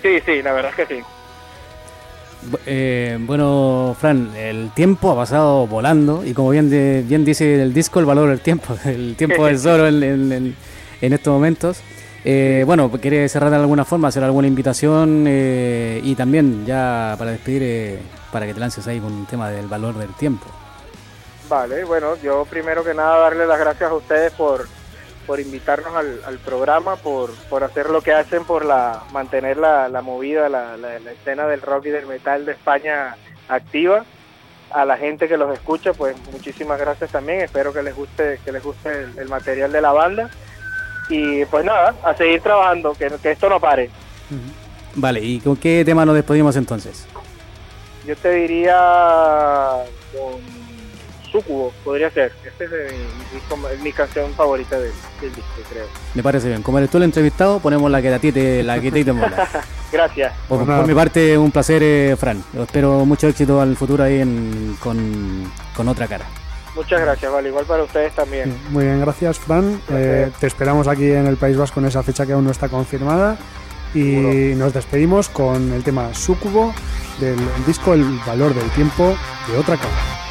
Sí, 0.01 0.19
sí, 0.25 0.41
la 0.41 0.53
verdad 0.53 0.71
es 0.77 0.87
que 0.87 0.95
sí. 0.95 1.01
Eh, 2.65 3.17
bueno, 3.21 3.95
Fran, 3.99 4.31
el 4.35 4.71
tiempo 4.73 5.11
ha 5.11 5.15
pasado 5.15 5.67
volando 5.67 6.25
y 6.25 6.33
como 6.33 6.49
bien, 6.49 6.69
de- 6.71 7.03
bien 7.07 7.23
dice 7.23 7.61
el 7.61 7.71
disco, 7.71 7.99
el 7.99 8.05
valor 8.07 8.29
del 8.29 8.39
tiempo, 8.39 8.75
el 8.85 9.15
tiempo 9.15 9.47
es 9.47 9.63
oro 9.65 9.87
en, 9.87 10.01
en- 10.01 10.31
en- 10.31 10.55
en 11.01 11.13
estos 11.13 11.31
momentos. 11.33 11.81
Eh, 12.23 12.63
bueno, 12.65 12.89
¿quiere 13.01 13.27
cerrar 13.29 13.49
de 13.51 13.55
alguna 13.57 13.85
forma, 13.85 14.07
hacer 14.07 14.23
alguna 14.23 14.47
invitación 14.47 15.25
eh, 15.27 16.01
y 16.03 16.13
también 16.15 16.65
ya 16.65 17.15
para 17.17 17.31
despedir, 17.31 17.61
eh, 17.63 17.99
para 18.31 18.45
que 18.45 18.53
te 18.53 18.59
lances 18.59 18.87
ahí 18.87 18.99
con 18.99 19.11
un 19.11 19.25
tema 19.25 19.49
del 19.49 19.67
valor 19.67 19.95
del 19.95 20.13
tiempo? 20.13 20.45
Vale, 21.49 21.83
bueno, 21.83 22.15
yo 22.23 22.45
primero 22.49 22.83
que 22.83 22.93
nada 22.93 23.17
darle 23.17 23.45
las 23.45 23.59
gracias 23.59 23.91
a 23.91 23.93
ustedes 23.93 24.31
por, 24.33 24.67
por 25.27 25.39
invitarnos 25.39 25.93
al, 25.95 26.21
al 26.25 26.37
programa, 26.37 26.95
por, 26.95 27.31
por 27.49 27.63
hacer 27.63 27.89
lo 27.89 28.01
que 28.01 28.13
hacen, 28.13 28.45
por 28.45 28.63
la 28.63 29.03
mantener 29.11 29.57
la, 29.57 29.89
la 29.89 30.01
movida, 30.01 30.47
la, 30.47 30.77
la- 30.77 30.99
la 30.99 31.11
escena 31.11 31.47
del 31.47 31.61
rock 31.61 31.87
y 31.87 31.89
del 31.89 32.07
metal 32.07 32.45
de 32.45 32.53
España 32.53 33.15
activa. 33.49 34.05
A 34.73 34.85
la 34.85 34.95
gente 34.95 35.27
que 35.27 35.35
los 35.35 35.51
escucha, 35.53 35.91
pues 35.91 36.15
muchísimas 36.31 36.79
gracias 36.79 37.11
también. 37.11 37.41
Espero 37.41 37.73
que 37.73 37.83
les 37.83 37.93
guste, 37.93 38.39
que 38.45 38.53
les 38.53 38.63
guste 38.63 38.89
el, 38.89 39.19
el 39.19 39.27
material 39.27 39.69
de 39.73 39.81
la 39.81 39.91
banda. 39.91 40.29
Y 41.09 41.43
pues 41.43 41.65
nada, 41.65 41.93
a 42.05 42.13
seguir 42.15 42.39
trabajando, 42.41 42.93
que, 42.93 43.09
que 43.21 43.31
esto 43.31 43.49
no 43.49 43.59
pare. 43.59 43.89
Vale, 44.95 45.19
¿y 45.19 45.41
con 45.41 45.57
qué 45.57 45.83
tema 45.83 46.05
nos 46.05 46.15
despedimos 46.15 46.55
entonces? 46.55 47.05
Yo 48.05 48.15
te 48.17 48.31
diría 48.31 48.75
con 50.11 50.41
Sucubo, 51.31 51.71
podría 51.83 52.09
ser. 52.11 52.33
Esta 52.45 52.63
es 52.65 52.71
mi, 52.71 52.97
mi- 53.77 53.83
mi 53.83 53.93
canción 53.93 54.33
favorita 54.33 54.77
del, 54.79 54.91
del 55.21 55.33
disco, 55.33 55.61
creo. 55.69 55.85
Me 56.13 56.21
parece 56.23 56.49
bien. 56.49 56.61
Como 56.61 56.77
eres 56.79 56.89
tú 56.89 56.97
el 56.97 57.03
entrevistado, 57.03 57.59
ponemos 57.59 57.89
la 57.89 58.01
que 58.01 58.13
a 58.13 58.19
ti 58.19 58.31
te, 58.31 58.63
la 58.63 58.79
que 58.81 58.91
te, 58.91 59.05
te 59.05 59.13
mola. 59.13 59.47
Gracias. 59.91 60.33
Por, 60.49 60.65
Pues 60.65 60.77
por 60.77 60.87
mi 60.87 60.93
parte, 60.93 61.37
un 61.37 61.51
placer, 61.51 61.81
eh, 61.83 62.15
Fran. 62.19 62.43
Yo 62.53 62.63
espero 62.63 63.05
mucho 63.05 63.27
éxito 63.27 63.61
al 63.61 63.75
futuro 63.77 64.03
ahí 64.03 64.19
en- 64.21 64.75
con, 64.81 65.51
con 65.75 65.87
otra 65.87 66.07
cara. 66.07 66.25
Muchas 66.75 67.01
gracias, 67.01 67.31
vale. 67.31 67.49
Igual 67.49 67.65
para 67.65 67.83
ustedes 67.83 68.13
también. 68.15 68.57
Muy 68.69 68.85
bien, 68.85 68.99
gracias, 69.01 69.39
Fran. 69.39 69.81
Eh, 69.89 70.31
te 70.39 70.47
esperamos 70.47 70.87
aquí 70.87 71.11
en 71.11 71.27
el 71.27 71.35
País 71.37 71.55
Vasco 71.57 71.79
en 71.81 71.85
esa 71.87 72.01
fecha 72.01 72.25
que 72.25 72.31
aún 72.33 72.45
no 72.45 72.51
está 72.51 72.67
confirmada. 72.69 73.37
Y 73.93 74.55
nos 74.55 74.73
despedimos 74.73 75.29
con 75.29 75.73
el 75.73 75.83
tema 75.83 76.13
Sucubo 76.13 76.73
del 77.19 77.37
disco 77.67 77.93
El 77.93 78.03
valor 78.25 78.53
del 78.53 78.69
tiempo 78.71 79.15
de 79.47 79.57
otra 79.57 79.77
cara. 79.77 80.30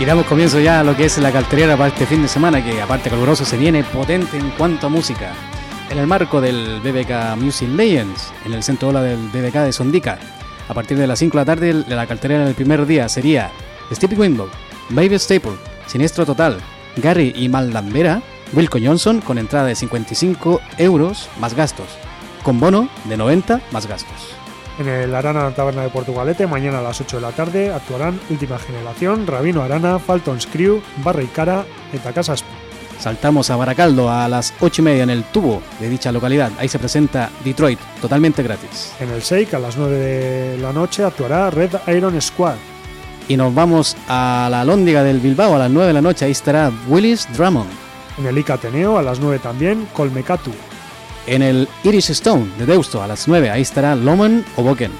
Y 0.00 0.04
damos 0.04 0.26
comienzo 0.26 0.58
ya 0.58 0.80
a 0.80 0.84
lo 0.84 0.96
que 0.96 1.04
es 1.04 1.18
la 1.18 1.30
cartelera 1.30 1.76
para 1.76 1.88
este 1.88 2.06
fin 2.06 2.22
de 2.22 2.28
semana, 2.28 2.62
que 2.64 2.82
aparte 2.82 3.10
caluroso 3.10 3.44
se 3.44 3.56
viene 3.56 3.84
potente 3.84 4.36
en 4.36 4.50
cuanto 4.50 4.88
a 4.88 4.90
música. 4.90 5.32
En 5.88 5.98
el 5.98 6.06
marco 6.08 6.40
del 6.40 6.80
BBK 6.80 7.36
Music 7.36 7.68
Legends, 7.68 8.32
en 8.44 8.54
el 8.54 8.64
centro 8.64 8.88
ola 8.88 9.02
del 9.02 9.28
BBK 9.28 9.54
de 9.58 9.72
Sondica, 9.72 10.18
a 10.68 10.74
partir 10.74 10.98
de 10.98 11.06
las 11.06 11.20
5 11.20 11.38
de 11.38 11.40
la 11.40 11.44
tarde, 11.44 11.84
la 11.86 12.06
cartelera 12.06 12.44
del 12.44 12.54
primer 12.56 12.86
día 12.86 13.08
sería 13.08 13.52
Stevie 13.92 14.18
Window, 14.18 14.48
Baby 14.90 15.16
Staple, 15.18 15.56
Siniestro 15.86 16.26
Total, 16.26 16.58
Gary 16.96 17.32
y 17.36 17.48
Maldambera, 17.48 18.20
Wilco 18.52 18.78
Johnson 18.82 19.20
con 19.20 19.38
entrada 19.38 19.66
de 19.66 19.76
55 19.76 20.60
euros 20.78 21.28
más 21.38 21.54
gastos, 21.54 21.86
con 22.42 22.58
bono 22.58 22.88
de 23.04 23.16
90 23.16 23.60
más 23.70 23.86
gastos. 23.86 24.43
En 24.78 24.88
el 24.88 25.14
Arana 25.14 25.50
Taberna 25.52 25.82
de 25.82 25.88
Portugalete, 25.88 26.48
mañana 26.48 26.80
a 26.80 26.82
las 26.82 27.00
8 27.00 27.16
de 27.16 27.22
la 27.22 27.30
tarde, 27.30 27.72
actuarán 27.72 28.18
Última 28.28 28.58
Generación, 28.58 29.24
Rabino 29.26 29.62
Arana, 29.62 30.00
Faltons 30.00 30.46
Crew, 30.46 30.82
Barra 31.04 31.22
y 31.22 31.26
Cara, 31.26 31.64
Eta 31.92 32.12
Casas. 32.12 32.44
Saltamos 32.98 33.50
a 33.50 33.56
Baracaldo 33.56 34.10
a 34.10 34.28
las 34.28 34.52
8 34.60 34.82
y 34.82 34.84
media 34.84 35.02
en 35.04 35.10
el 35.10 35.22
tubo 35.24 35.62
de 35.78 35.88
dicha 35.88 36.10
localidad. 36.10 36.50
Ahí 36.58 36.68
se 36.68 36.80
presenta 36.80 37.30
Detroit, 37.44 37.78
totalmente 38.00 38.42
gratis. 38.42 38.92
En 38.98 39.10
el 39.10 39.20
Shake, 39.20 39.54
a 39.54 39.60
las 39.60 39.76
9 39.76 39.96
de 39.96 40.58
la 40.58 40.72
noche, 40.72 41.04
actuará 41.04 41.50
Red 41.50 41.76
Iron 41.94 42.20
Squad. 42.20 42.56
Y 43.28 43.36
nos 43.36 43.54
vamos 43.54 43.96
a 44.08 44.48
la 44.50 44.64
Lóndiga 44.64 45.04
del 45.04 45.20
Bilbao 45.20 45.54
a 45.54 45.58
las 45.58 45.70
9 45.70 45.88
de 45.88 45.92
la 45.92 46.02
noche. 46.02 46.24
Ahí 46.24 46.32
estará 46.32 46.72
Willis 46.88 47.28
Drummond. 47.32 47.70
En 48.18 48.26
el 48.26 48.38
Ica 48.38 48.54
Ateneo, 48.54 48.98
a 48.98 49.02
las 49.02 49.20
9 49.20 49.38
también, 49.38 49.86
Colmecatu. 49.92 50.50
En 51.26 51.42
el 51.42 51.68
Iris 51.84 52.10
Stone 52.10 52.46
de 52.58 52.66
Deusto 52.66 53.02
a 53.02 53.06
las 53.06 53.28
9. 53.28 53.50
Ahí 53.50 53.62
estará 53.62 53.94
Loman 53.94 54.44
o 54.56 54.62
Boken. 54.62 54.92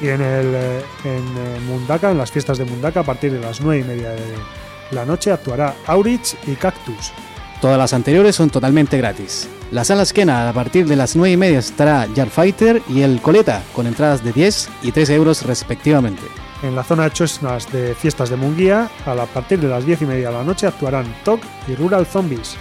Y 0.00 0.08
en 0.08 0.20
el 0.20 0.54
eh, 0.54 0.82
en 1.04 1.10
eh, 1.10 1.60
Mundaka, 1.66 2.10
en 2.10 2.18
las 2.18 2.32
fiestas 2.32 2.58
de 2.58 2.64
Mundaka, 2.64 3.00
a 3.00 3.04
partir 3.04 3.32
de 3.32 3.40
las 3.40 3.60
9 3.60 3.82
y 3.82 3.84
media 3.84 4.10
de 4.10 4.34
la 4.90 5.04
noche, 5.04 5.30
actuará 5.30 5.74
Aurich 5.86 6.36
y 6.46 6.54
Cactus. 6.54 7.12
Todas 7.60 7.76
las 7.76 7.92
anteriores 7.92 8.34
son 8.34 8.48
totalmente 8.48 8.96
gratis. 8.96 9.48
La 9.70 9.84
sala 9.84 10.02
esquena 10.02 10.48
a 10.48 10.52
partir 10.52 10.86
de 10.86 10.96
las 10.96 11.14
9 11.14 11.32
y 11.32 11.36
media 11.36 11.58
estará 11.58 12.08
Jar 12.16 12.30
Fighter 12.30 12.82
y 12.88 13.02
el 13.02 13.20
Coleta 13.20 13.62
con 13.74 13.86
entradas 13.86 14.24
de 14.24 14.32
10 14.32 14.70
y 14.82 14.92
3 14.92 15.10
euros 15.10 15.42
respectivamente. 15.42 16.22
En 16.62 16.74
la 16.74 16.82
zona 16.82 17.04
de 17.04 17.12
Chosnas 17.12 17.70
de 17.70 17.94
fiestas 17.94 18.30
de 18.30 18.36
Munguía, 18.36 18.90
a 19.06 19.14
partir 19.26 19.60
de 19.60 19.68
las 19.68 19.84
10 19.84 20.02
y 20.02 20.06
media 20.06 20.28
de 20.28 20.34
la 20.34 20.44
noche, 20.44 20.66
actuarán 20.66 21.06
TOC 21.24 21.40
y 21.68 21.74
Rural 21.74 22.06
Zombies. 22.06 22.56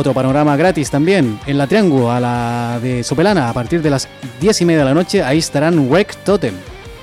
Otro 0.00 0.14
panorama 0.14 0.56
gratis 0.56 0.90
también 0.90 1.38
en 1.46 1.58
la 1.58 1.66
Triángulo 1.66 2.10
a 2.10 2.18
la 2.20 2.78
de 2.80 3.04
Sopelana 3.04 3.50
a 3.50 3.52
partir 3.52 3.82
de 3.82 3.90
las 3.90 4.08
10 4.40 4.62
y 4.62 4.64
media 4.64 4.78
de 4.78 4.84
la 4.86 4.94
noche. 4.94 5.22
Ahí 5.22 5.36
estarán 5.36 5.90
Wreck 5.90 6.16
Totem. 6.24 6.54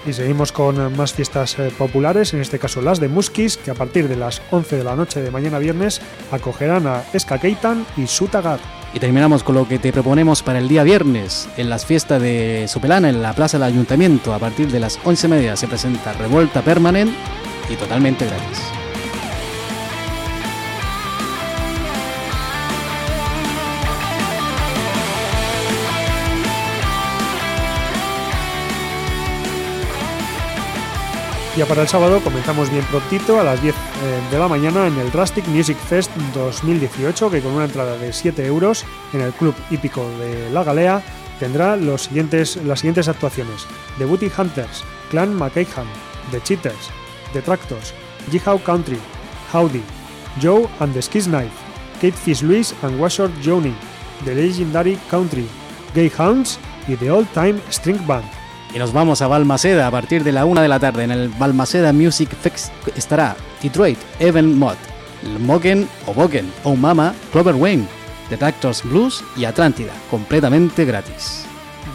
Y 0.08 0.14
seguimos 0.14 0.52
con 0.52 0.82
eh, 0.82 0.90
más 0.90 1.14
fiestas 1.14 1.60
eh, 1.60 1.72
populares, 1.78 2.34
en 2.34 2.42
este 2.42 2.58
caso 2.58 2.82
las 2.82 3.00
de 3.00 3.08
Muskis, 3.08 3.58
que 3.58 3.70
a 3.70 3.76
partir 3.76 4.08
de 4.08 4.16
las 4.16 4.42
11 4.50 4.78
de 4.78 4.84
la 4.84 4.96
noche 4.96 5.22
de 5.22 5.30
mañana 5.30 5.60
viernes 5.60 6.02
acogerán 6.32 6.88
a 6.88 7.04
Eska 7.14 7.38
Keitan 7.38 7.86
y 7.98 8.08
Sutagar. 8.08 8.60
Y 8.96 9.00
terminamos 9.00 9.44
con 9.44 9.54
lo 9.54 9.68
que 9.68 9.78
te 9.78 9.94
proponemos 9.94 10.42
para 10.42 10.58
el 10.58 10.68
día 10.68 10.82
viernes. 10.82 11.48
En 11.56 11.70
las 11.70 11.86
fiestas 11.86 12.20
de 12.20 12.66
Sopelana, 12.68 13.10
en 13.10 13.22
la 13.22 13.34
Plaza 13.34 13.60
del 13.60 13.68
Ayuntamiento, 13.68 14.34
a 14.34 14.40
partir 14.40 14.72
de 14.72 14.80
las 14.80 14.98
11 15.04 15.28
y 15.28 15.30
media 15.30 15.56
se 15.56 15.68
presenta 15.68 16.14
Revuelta 16.14 16.64
Permanent 16.64 17.12
y 17.70 17.76
totalmente 17.76 18.26
gratis. 18.26 18.87
Ya 31.58 31.66
para 31.66 31.82
el 31.82 31.88
sábado 31.88 32.22
comenzamos 32.24 32.70
bien 32.70 32.86
prontito 32.86 33.40
a 33.40 33.44
las 33.44 33.60
10 33.64 33.74
eh, 33.74 33.78
de 34.30 34.38
la 34.38 34.48
mañana 34.48 34.86
en 34.86 34.96
el 35.00 35.12
Drastic 35.12 35.48
Music 35.48 35.76
Fest 35.76 36.16
2018, 36.36 37.32
que 37.32 37.42
con 37.42 37.54
una 37.54 37.66
entrada 37.66 37.98
de 37.98 38.14
7 38.14 38.46
euros 38.46 38.86
en 39.12 39.22
el 39.22 39.34
Club 39.34 39.56
Hípico 39.72 40.08
de 40.20 40.52
La 40.52 40.64
Galea 40.64 41.02
tendrá 41.40 41.76
los 41.76 42.04
siguientes, 42.04 42.58
las 42.58 42.82
siguientes 42.82 43.08
actuaciones: 43.08 43.66
The 43.98 44.06
Booty 44.06 44.30
Hunters, 44.38 44.84
Clan 45.10 45.34
McKayhan, 45.34 45.88
The 46.30 46.44
Cheaters, 46.44 46.92
The 47.34 47.42
Tractors, 47.42 47.92
Jihao 48.30 48.62
Country, 48.64 49.00
Howdy, 49.52 49.82
Joe 50.40 50.70
and 50.80 50.94
the 50.94 51.02
Skis 51.02 51.26
Knife, 51.26 51.58
Kate 52.00 52.14
Fish 52.16 52.44
Lewis 52.44 52.76
and 52.84 53.00
Washort 53.00 53.32
Joni, 53.42 53.74
The 54.26 54.36
Legendary 54.36 55.00
Country, 55.10 55.48
Gay 55.96 56.12
Hounds 56.20 56.60
y 56.88 56.96
The 56.98 57.10
Old 57.10 57.28
Time 57.34 57.60
String 57.72 58.06
Band. 58.06 58.37
Y 58.74 58.80
nos 58.80 58.94
vamos 58.94 59.22
a 59.22 59.28
Balmaceda 59.28 59.88
a 59.88 59.92
partir 59.92 60.24
de 60.24 60.32
la 60.32 60.46
1 60.46 60.62
de 60.62 60.68
la 60.68 60.80
tarde. 60.80 61.04
En 61.04 61.12
el 61.12 61.30
Balmaceda 61.30 61.94
Music 61.94 62.30
Fest 62.30 62.72
estará 62.96 63.36
Detroit, 63.62 63.98
Evan 64.20 64.58
Mott, 64.58 64.78
Moken 65.40 65.88
o 66.06 66.14
Boken, 66.14 66.52
Oh 66.64 66.76
Mama, 66.76 67.14
Clover 67.32 67.56
Wayne, 67.56 67.88
The 68.30 68.38
Tractors 68.38 68.84
Blues 68.84 69.24
y 69.36 69.46
Atlántida, 69.46 69.94
completamente 70.12 70.86
gratis. 70.86 71.46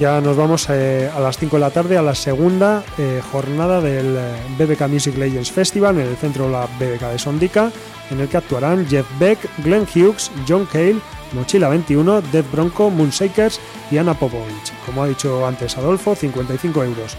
Ya 0.00 0.20
nos 0.20 0.36
vamos 0.36 0.66
eh, 0.70 1.10
a 1.14 1.20
las 1.20 1.36
5 1.36 1.56
de 1.56 1.60
la 1.60 1.70
tarde 1.70 1.98
a 1.98 2.02
la 2.02 2.14
segunda 2.14 2.82
eh, 2.98 3.20
jornada 3.30 3.80
del 3.80 4.16
eh, 4.16 4.34
BBK 4.58 4.88
Music 4.88 5.16
Legends 5.16 5.52
Festival 5.52 5.98
en 5.98 6.08
el 6.08 6.16
centro 6.16 6.46
de 6.46 6.52
la 6.52 6.66
BBK 6.66 7.12
de 7.12 7.18
Sondica, 7.18 7.70
en 8.10 8.20
el 8.20 8.28
que 8.28 8.38
actuarán 8.38 8.86
Jeff 8.88 9.06
Beck, 9.20 9.38
Glenn 9.58 9.86
Hughes, 9.94 10.30
John 10.48 10.66
Cale, 10.66 10.96
Mochila 11.32 11.68
21, 11.68 12.22
Death 12.22 12.50
Bronco, 12.50 12.90
Moonshakers 12.90 13.60
y 13.90 13.98
Anna 13.98 14.14
Popovich. 14.14 14.72
Como 14.86 15.02
ha 15.02 15.08
dicho 15.08 15.46
antes 15.46 15.76
Adolfo, 15.76 16.14
55 16.14 16.84
euros. 16.84 17.16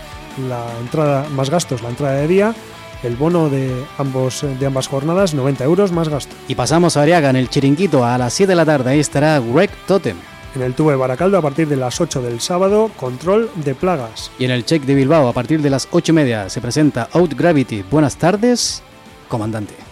La 0.49 0.65
entrada 0.79 1.27
más 1.29 1.49
gastos, 1.49 1.81
la 1.81 1.89
entrada 1.89 2.15
de 2.15 2.27
día, 2.27 2.55
el 3.03 3.15
bono 3.15 3.49
de, 3.49 3.85
ambos, 3.97 4.45
de 4.59 4.65
ambas 4.65 4.87
jornadas, 4.87 5.33
90 5.33 5.63
euros 5.63 5.91
más 5.91 6.09
gasto. 6.09 6.35
Y 6.47 6.55
pasamos 6.55 6.97
a 6.97 7.03
Ariaga 7.03 7.29
en 7.29 7.35
el 7.35 7.49
Chiringuito 7.49 8.05
a 8.05 8.17
las 8.17 8.33
7 8.33 8.51
de 8.51 8.55
la 8.55 8.65
tarde. 8.65 8.91
Ahí 8.91 8.99
estará 8.99 9.39
Greg 9.39 9.71
Totem. 9.87 10.17
En 10.55 10.61
el 10.61 10.75
tubo 10.75 10.91
de 10.91 10.97
Baracaldo, 10.97 11.37
a 11.37 11.41
partir 11.41 11.67
de 11.67 11.75
las 11.75 11.99
8 11.99 12.21
del 12.21 12.39
sábado, 12.39 12.91
control 12.95 13.49
de 13.55 13.73
plagas. 13.73 14.31
Y 14.37 14.45
en 14.45 14.51
el 14.51 14.65
Check 14.65 14.83
de 14.83 14.93
Bilbao 14.93 15.27
a 15.27 15.33
partir 15.33 15.61
de 15.61 15.69
las 15.69 15.87
8 15.89 16.11
y 16.11 16.15
media 16.15 16.49
se 16.49 16.61
presenta 16.61 17.09
Out 17.13 17.33
Gravity. 17.33 17.83
Buenas 17.89 18.17
tardes, 18.17 18.83
comandante. 19.27 19.82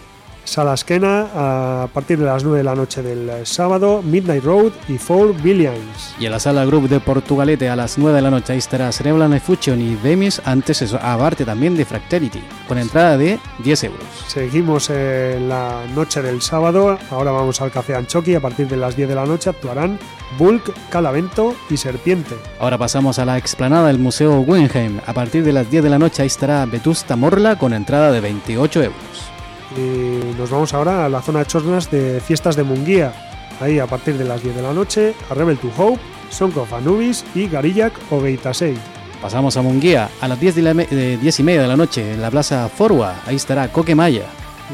Sala 0.44 0.74
Esquena 0.74 1.28
a 1.34 1.88
partir 1.92 2.18
de 2.18 2.24
las 2.24 2.44
9 2.44 2.58
de 2.58 2.64
la 2.64 2.74
noche 2.74 3.02
del 3.02 3.46
sábado, 3.46 4.02
Midnight 4.02 4.44
Road 4.44 4.72
y 4.88 4.98
Four 4.98 5.34
Billions. 5.42 6.14
Y 6.18 6.26
en 6.26 6.32
la 6.32 6.40
sala 6.40 6.64
Group 6.64 6.88
de 6.88 7.00
Portugalete 7.00 7.68
a 7.68 7.76
las 7.76 7.98
9 7.98 8.16
de 8.16 8.22
la 8.22 8.30
noche 8.30 8.52
ahí 8.52 8.58
estará 8.58 8.90
Cerebral 8.92 9.40
Fusion 9.40 9.80
y 9.80 9.96
Bemis 9.96 10.42
antes 10.44 10.82
eso, 10.82 10.98
aparte 11.00 11.44
también 11.44 11.76
de 11.76 11.84
Fractality, 11.84 12.42
con 12.68 12.78
entrada 12.78 13.16
de 13.16 13.38
10 13.64 13.84
euros. 13.84 14.04
Seguimos 14.26 14.88
eh, 14.90 15.38
la 15.48 15.84
noche 15.94 16.22
del 16.22 16.42
sábado, 16.42 16.98
ahora 17.10 17.30
vamos 17.30 17.60
al 17.60 17.70
Café 17.70 17.94
Anchoqui, 17.94 18.34
a 18.34 18.40
partir 18.40 18.68
de 18.68 18.76
las 18.76 18.96
10 18.96 19.08
de 19.08 19.14
la 19.14 19.26
noche 19.26 19.50
actuarán 19.50 19.98
Bulk, 20.38 20.72
Calavento 20.90 21.54
y 21.70 21.76
Serpiente. 21.76 22.36
Ahora 22.58 22.78
pasamos 22.78 23.18
a 23.18 23.24
la 23.24 23.38
explanada 23.38 23.88
del 23.88 23.98
Museo 23.98 24.40
Guggenheim. 24.40 25.00
A 25.06 25.12
partir 25.12 25.44
de 25.44 25.52
las 25.52 25.70
10 25.70 25.84
de 25.84 25.90
la 25.90 25.98
noche 25.98 26.22
ahí 26.22 26.28
estará 26.28 26.64
Vetusta 26.66 27.16
Morla 27.16 27.58
con 27.58 27.72
entrada 27.72 28.10
de 28.10 28.20
28 28.20 28.82
euros. 28.82 29.32
Y 29.76 30.38
nos 30.38 30.50
vamos 30.50 30.74
ahora 30.74 31.04
a 31.04 31.08
la 31.08 31.22
zona 31.22 31.40
de 31.40 31.46
Chornas 31.46 31.90
de 31.90 32.20
fiestas 32.20 32.56
de 32.56 32.62
Munguía. 32.62 33.12
Ahí 33.60 33.78
a 33.78 33.86
partir 33.86 34.16
de 34.18 34.24
las 34.24 34.42
10 34.42 34.56
de 34.56 34.62
la 34.62 34.72
noche, 34.72 35.14
a 35.30 35.34
Rebel 35.34 35.58
to 35.58 35.70
Hope, 35.76 36.00
Song 36.30 36.56
of 36.58 36.72
Anubis 36.72 37.24
y 37.34 37.46
Garillac 37.48 37.92
o 38.10 38.20
Beitasei. 38.20 38.76
Pasamos 39.20 39.56
a 39.56 39.62
Munguía 39.62 40.08
a 40.20 40.26
las 40.28 40.40
10, 40.40 40.56
de 40.56 40.62
la 40.62 40.74
me- 40.74 40.86
de 40.86 41.16
10 41.16 41.38
y 41.40 41.42
media 41.44 41.62
de 41.62 41.68
la 41.68 41.76
noche 41.76 42.12
en 42.14 42.20
la 42.20 42.30
plaza 42.30 42.68
Forwa. 42.68 43.14
Ahí 43.26 43.36
estará 43.36 43.68
Coquemaya. 43.68 44.24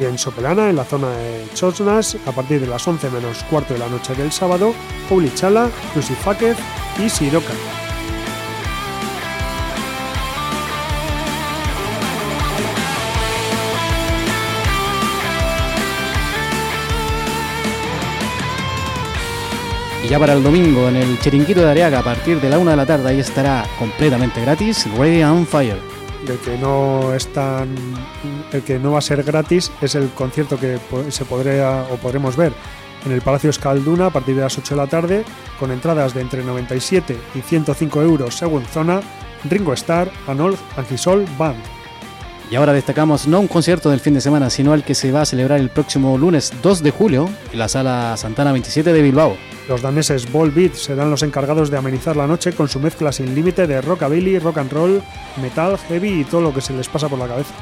Y 0.00 0.04
en 0.04 0.16
Sopelana, 0.16 0.70
en 0.70 0.76
la 0.76 0.84
zona 0.84 1.08
de 1.10 1.44
Chosnas, 1.54 2.16
a 2.26 2.32
partir 2.32 2.60
de 2.60 2.66
las 2.66 2.86
11 2.86 3.10
menos 3.10 3.42
cuarto 3.50 3.74
de 3.74 3.80
la 3.80 3.88
noche 3.88 4.14
del 4.14 4.32
sábado, 4.32 4.72
Paulichala, 5.08 5.68
Crucifáquez 5.92 6.56
y 7.04 7.10
Siroca. 7.10 7.52
Y 20.08 20.12
ya 20.12 20.18
para 20.18 20.32
el 20.32 20.42
domingo 20.42 20.88
en 20.88 20.96
el 20.96 21.20
Chiringuito 21.20 21.60
de 21.60 21.70
Areaga 21.70 21.98
a 21.98 22.02
partir 22.02 22.40
de 22.40 22.48
la 22.48 22.58
1 22.58 22.70
de 22.70 22.76
la 22.78 22.86
tarde 22.86 23.10
ahí 23.10 23.20
estará 23.20 23.66
completamente 23.78 24.40
gratis 24.40 24.90
Ready 24.96 25.22
on 25.22 25.46
Fire. 25.46 25.76
el 26.26 26.38
que 26.38 26.56
no 26.56 27.12
es 27.12 27.30
tan, 27.34 27.74
el 28.50 28.62
que 28.62 28.78
no 28.78 28.92
va 28.92 29.00
a 29.00 29.02
ser 29.02 29.22
gratis 29.22 29.70
es 29.82 29.94
el 29.96 30.08
concierto 30.08 30.58
que 30.58 30.78
se 31.10 31.26
podría 31.26 31.84
o 31.92 31.96
podremos 31.96 32.36
ver 32.36 32.54
en 33.04 33.12
el 33.12 33.20
Palacio 33.20 33.50
Escalduna 33.50 34.06
a 34.06 34.10
partir 34.10 34.34
de 34.34 34.40
las 34.40 34.56
8 34.56 34.76
de 34.76 34.80
la 34.80 34.86
tarde 34.86 35.24
con 35.60 35.70
entradas 35.72 36.14
de 36.14 36.22
entre 36.22 36.42
97 36.42 37.14
y 37.34 37.42
105 37.42 38.00
euros 38.00 38.34
según 38.34 38.64
zona 38.64 39.02
Ringo 39.44 39.74
Starr, 39.74 40.10
Anol 40.26 40.56
Angisol 40.78 41.26
Band. 41.36 41.62
Y 42.50 42.56
ahora 42.56 42.72
destacamos 42.72 43.26
no 43.26 43.40
un 43.40 43.46
concierto 43.46 43.90
del 43.90 44.00
fin 44.00 44.14
de 44.14 44.22
semana, 44.22 44.48
sino 44.48 44.72
el 44.72 44.84
que 44.84 44.94
se 44.94 45.12
va 45.12 45.20
a 45.20 45.26
celebrar 45.26 45.60
el 45.60 45.68
próximo 45.68 46.16
lunes 46.16 46.54
2 46.62 46.82
de 46.82 46.92
julio 46.92 47.28
en 47.52 47.58
la 47.58 47.68
sala 47.68 48.16
Santana 48.16 48.52
27 48.52 48.90
de 48.90 49.02
Bilbao. 49.02 49.36
Los 49.68 49.82
daneses 49.82 50.32
Volbeat 50.32 50.72
serán 50.72 51.10
los 51.10 51.22
encargados 51.22 51.70
de 51.70 51.76
amenizar 51.76 52.16
la 52.16 52.26
noche 52.26 52.52
con 52.52 52.68
su 52.68 52.80
mezcla 52.80 53.12
sin 53.12 53.34
límite 53.34 53.66
de 53.66 53.82
rockabilly, 53.82 54.38
rock 54.38 54.58
and 54.58 54.72
roll, 54.72 55.02
metal, 55.42 55.76
heavy 55.88 56.20
y 56.20 56.24
todo 56.24 56.40
lo 56.40 56.54
que 56.54 56.62
se 56.62 56.72
les 56.72 56.88
pasa 56.88 57.08
por 57.08 57.18
la 57.18 57.28
cabeza. 57.28 57.52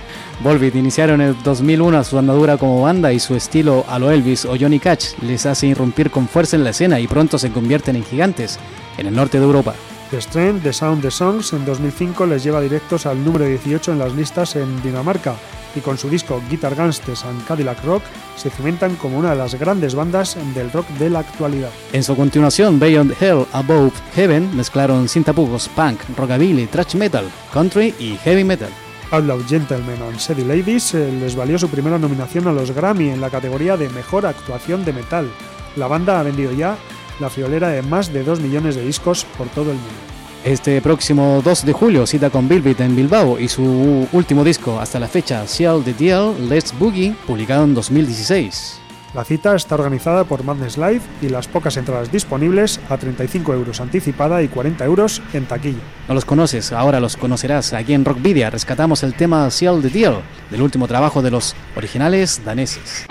Volbeat 0.40 0.76
iniciaron 0.76 1.20
en 1.20 1.28
el 1.28 1.42
2001 1.42 2.04
su 2.04 2.16
andadura 2.16 2.59
como 2.59 2.82
banda 2.82 3.12
y 3.12 3.18
su 3.18 3.34
estilo 3.34 3.84
a 3.88 3.98
lo 3.98 4.12
Elvis 4.12 4.44
o 4.44 4.57
Johnny 4.59 4.78
Cash 4.78 5.14
les 5.22 5.46
hace 5.46 5.66
irrumpir 5.66 6.12
con 6.12 6.28
fuerza 6.28 6.54
en 6.54 6.62
la 6.62 6.70
escena 6.70 7.00
y 7.00 7.09
pronto 7.09 7.38
se 7.38 7.50
convierten 7.50 7.96
en 7.96 8.04
gigantes 8.04 8.61
en 8.98 9.09
el 9.09 9.14
norte 9.14 9.40
de 9.40 9.44
Europa. 9.44 9.74
The 10.12 10.20
Strength, 10.20 10.62
The 10.62 10.72
Sound, 10.72 11.02
The 11.02 11.11
Songs 11.11 11.52
en 11.54 11.64
2005 11.64 12.26
les 12.26 12.44
lleva 12.44 12.61
directos 12.61 13.07
al 13.07 13.24
número 13.24 13.46
18 13.46 13.90
en 13.90 13.98
las 13.98 14.12
listas 14.12 14.54
en 14.54 14.80
Dinamarca 14.80 15.34
y 15.76 15.80
con 15.80 15.98
su 15.98 16.08
disco 16.08 16.42
Guitar 16.50 16.74
Gangsters 16.74 17.24
and 17.24 17.44
Cadillac 17.46 17.84
Rock 17.84 18.02
se 18.36 18.50
cimentan 18.50 18.96
como 18.96 19.18
una 19.18 19.30
de 19.30 19.36
las 19.36 19.54
grandes 19.54 19.94
bandas 19.94 20.36
del 20.54 20.72
rock 20.72 20.88
de 20.98 21.10
la 21.10 21.20
actualidad. 21.20 21.70
En 21.92 22.02
su 22.02 22.16
continuación, 22.16 22.78
Beyond 22.80 23.14
Hell, 23.20 23.46
Above 23.52 23.92
Heaven 24.14 24.56
mezclaron 24.56 25.08
sintapugos, 25.08 25.68
punk, 25.68 26.00
rockabilly, 26.16 26.66
thrash 26.66 26.94
metal, 26.94 27.30
country 27.52 27.94
y 27.98 28.16
heavy 28.16 28.44
metal. 28.44 28.70
Outlaw 29.10 29.40
Gentlemen 29.46 30.02
and 30.02 30.18
Sadie 30.18 30.44
Ladies 30.44 30.94
eh, 30.94 31.12
les 31.20 31.36
valió 31.36 31.58
su 31.58 31.68
primera 31.68 31.98
nominación 31.98 32.48
a 32.48 32.52
los 32.52 32.72
Grammy 32.72 33.10
en 33.10 33.20
la 33.20 33.30
categoría 33.30 33.76
de 33.76 33.88
Mejor 33.90 34.26
Actuación 34.26 34.84
de 34.84 34.92
Metal. 34.92 35.30
La 35.76 35.86
banda 35.86 36.18
ha 36.18 36.22
vendido 36.24 36.52
ya 36.52 36.76
la 37.20 37.30
friolera 37.30 37.68
de 37.68 37.82
más 37.82 38.12
de 38.12 38.24
2 38.24 38.40
millones 38.40 38.74
de 38.74 38.84
discos 38.84 39.24
por 39.38 39.46
todo 39.48 39.70
el 39.70 39.76
mundo. 39.76 40.15
Este 40.47 40.80
próximo 40.80 41.42
2 41.42 41.66
de 41.66 41.72
julio 41.72 42.07
cita 42.07 42.30
con 42.30 42.49
Bilbit 42.49 42.78
en 42.78 42.94
Bilbao 42.94 43.36
y 43.36 43.49
su 43.49 44.07
último 44.12 44.44
disco 44.44 44.78
hasta 44.78 45.01
la 45.01 45.09
fecha, 45.09 45.44
Seal 45.44 45.82
the 45.82 45.92
Deal, 45.92 46.49
Let's 46.49 46.72
Boogie, 46.78 47.16
publicado 47.26 47.64
en 47.64 47.74
2016. 47.74 48.78
La 49.12 49.24
cita 49.24 49.57
está 49.57 49.74
organizada 49.74 50.22
por 50.22 50.44
Madness 50.44 50.78
Live 50.78 51.01
y 51.20 51.30
las 51.30 51.49
pocas 51.49 51.76
entradas 51.76 52.12
disponibles 52.12 52.78
a 52.88 52.97
35 52.97 53.55
euros 53.55 53.80
anticipada 53.80 54.40
y 54.40 54.47
40 54.47 54.84
euros 54.84 55.20
en 55.32 55.47
taquilla. 55.47 55.82
No 56.07 56.14
los 56.14 56.24
conoces, 56.24 56.70
ahora 56.70 57.01
los 57.01 57.16
conocerás. 57.16 57.72
Aquí 57.72 57.92
en 57.92 58.05
Rockvidia 58.05 58.49
rescatamos 58.49 59.03
el 59.03 59.14
tema 59.14 59.51
Seal 59.51 59.82
the 59.82 59.88
Deal 59.88 60.20
del 60.53 60.62
último 60.62 60.86
trabajo 60.86 61.22
de 61.22 61.32
los 61.32 61.57
originales 61.74 62.40
daneses. 62.44 63.09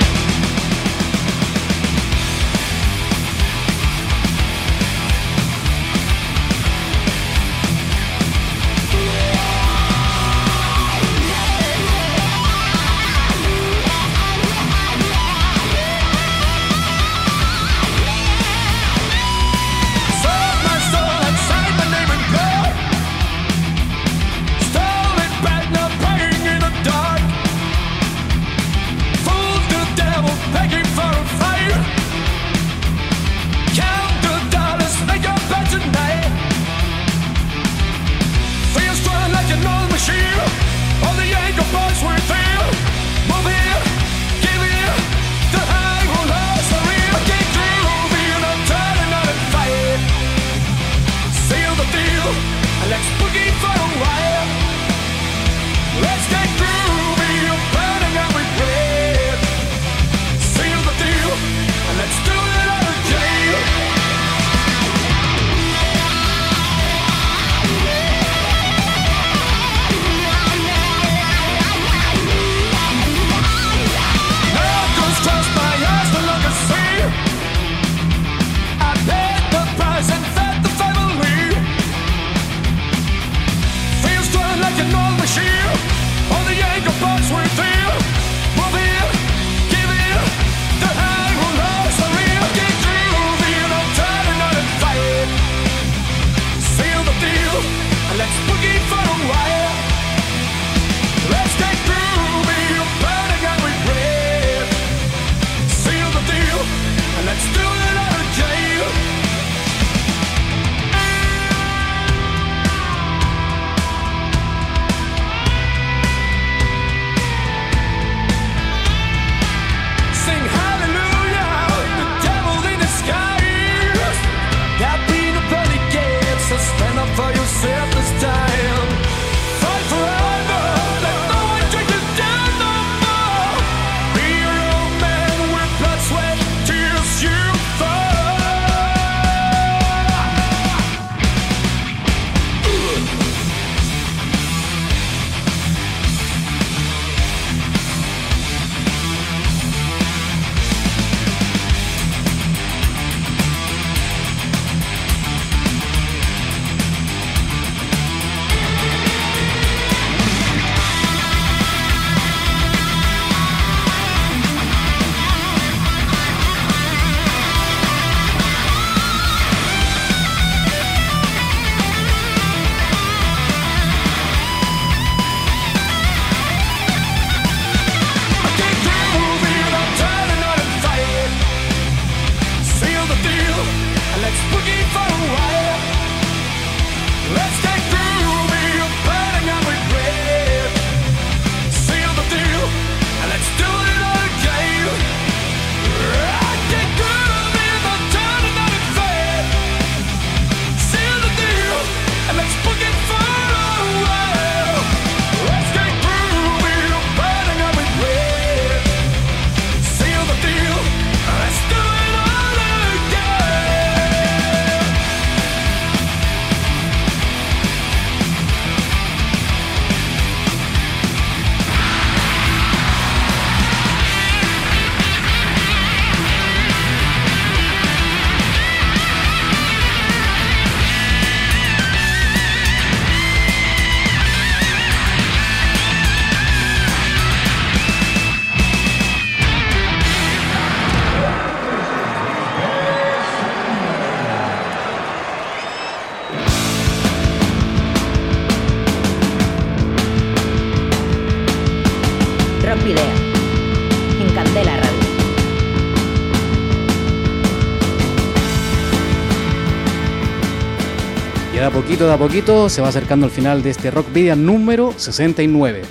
A 262.15 262.17
poquito, 262.17 262.69
se 262.69 262.81
va 262.81 262.87
acercando 262.87 263.25
el 263.25 263.31
final 263.31 263.61
de 263.61 263.71
este 263.71 263.91
Rock 263.91 264.13
Video 264.13 264.37
número 264.37 264.93
69. 264.95 265.81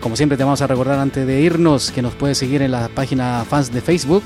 Como 0.00 0.16
siempre 0.16 0.36
te 0.36 0.42
vamos 0.42 0.60
a 0.60 0.66
recordar 0.66 0.98
antes 0.98 1.24
de 1.24 1.40
irnos 1.40 1.92
que 1.92 2.02
nos 2.02 2.16
puedes 2.16 2.36
seguir 2.36 2.62
en 2.62 2.72
la 2.72 2.88
página 2.88 3.44
fans 3.48 3.72
de 3.72 3.80
Facebook, 3.80 4.24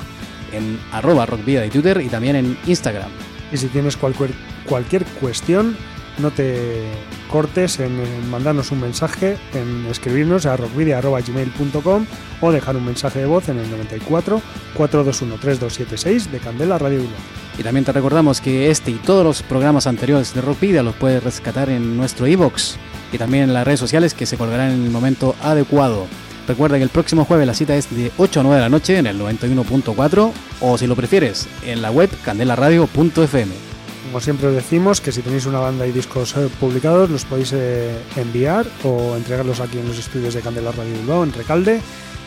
en 0.50 0.80
arroba 0.92 1.26
rockvida 1.26 1.60
de 1.60 1.68
Twitter 1.68 2.00
y 2.00 2.08
también 2.08 2.36
en 2.36 2.56
Instagram. 2.66 3.10
Y 3.52 3.58
si 3.58 3.66
tienes 3.66 3.98
cualquier, 3.98 4.30
cualquier 4.66 5.04
cuestión, 5.20 5.76
no 6.18 6.30
te 6.30 6.84
cortes 7.30 7.80
en, 7.80 8.30
mandarnos 8.30 8.70
un 8.70 8.80
mensaje, 8.80 9.36
en 9.54 9.86
escribirnos 9.86 10.46
a 10.46 10.56
rockvidia.gmail.com 10.56 12.06
o 12.40 12.52
dejar 12.52 12.76
un 12.76 12.84
mensaje 12.84 13.20
de 13.20 13.26
voz 13.26 13.48
en 13.48 13.58
el 13.58 13.70
94 13.70 14.40
421 14.74 15.40
3276 15.40 16.32
de 16.32 16.38
Candela 16.38 16.78
Radio 16.78 16.98
Bilbao. 17.00 17.16
Y 17.58 17.62
también 17.62 17.84
te 17.84 17.92
recordamos 17.92 18.40
que 18.40 18.70
este 18.70 18.90
y 18.90 18.94
todos 18.94 19.24
los 19.24 19.42
programas 19.42 19.86
anteriores 19.86 20.34
de 20.34 20.40
Rockpedia 20.40 20.82
los 20.82 20.94
puedes 20.94 21.22
rescatar 21.22 21.68
en 21.68 21.96
nuestro 21.96 22.26
iBox 22.26 22.76
y 23.12 23.18
también 23.18 23.44
en 23.44 23.54
las 23.54 23.66
redes 23.66 23.80
sociales 23.80 24.14
que 24.14 24.26
se 24.26 24.36
colgarán 24.36 24.72
en 24.72 24.84
el 24.84 24.90
momento 24.90 25.34
adecuado. 25.42 26.06
Recuerda 26.48 26.76
que 26.76 26.82
el 26.82 26.88
próximo 26.88 27.24
jueves 27.24 27.46
la 27.46 27.54
cita 27.54 27.76
es 27.76 27.94
de 27.94 28.10
8 28.16 28.40
a 28.40 28.42
9 28.42 28.56
de 28.56 28.62
la 28.62 28.68
noche 28.68 28.98
en 28.98 29.06
el 29.06 29.20
91.4 29.20 30.32
o 30.60 30.78
si 30.78 30.86
lo 30.86 30.96
prefieres 30.96 31.46
en 31.64 31.82
la 31.82 31.90
web 31.90 32.10
candelaradio.fm. 32.24 33.71
Como 34.12 34.20
siempre 34.20 34.48
os 34.48 34.54
decimos 34.54 35.00
que 35.00 35.10
si 35.10 35.22
tenéis 35.22 35.46
una 35.46 35.58
banda 35.58 35.86
y 35.86 35.90
discos 35.90 36.36
eh, 36.36 36.46
publicados 36.60 37.08
los 37.08 37.24
podéis 37.24 37.54
eh, 37.54 37.96
enviar 38.16 38.66
o 38.84 39.16
entregarlos 39.16 39.58
aquí 39.60 39.78
en 39.78 39.88
los 39.88 39.98
estudios 39.98 40.34
de 40.34 40.42
Candela 40.42 40.70
Radio 40.70 40.92
Bilbao 40.92 41.24
en 41.24 41.32
Recalde 41.32 41.80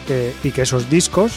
eh, 0.10 0.34
y 0.44 0.50
que 0.50 0.64
esos 0.64 0.90
discos, 0.90 1.34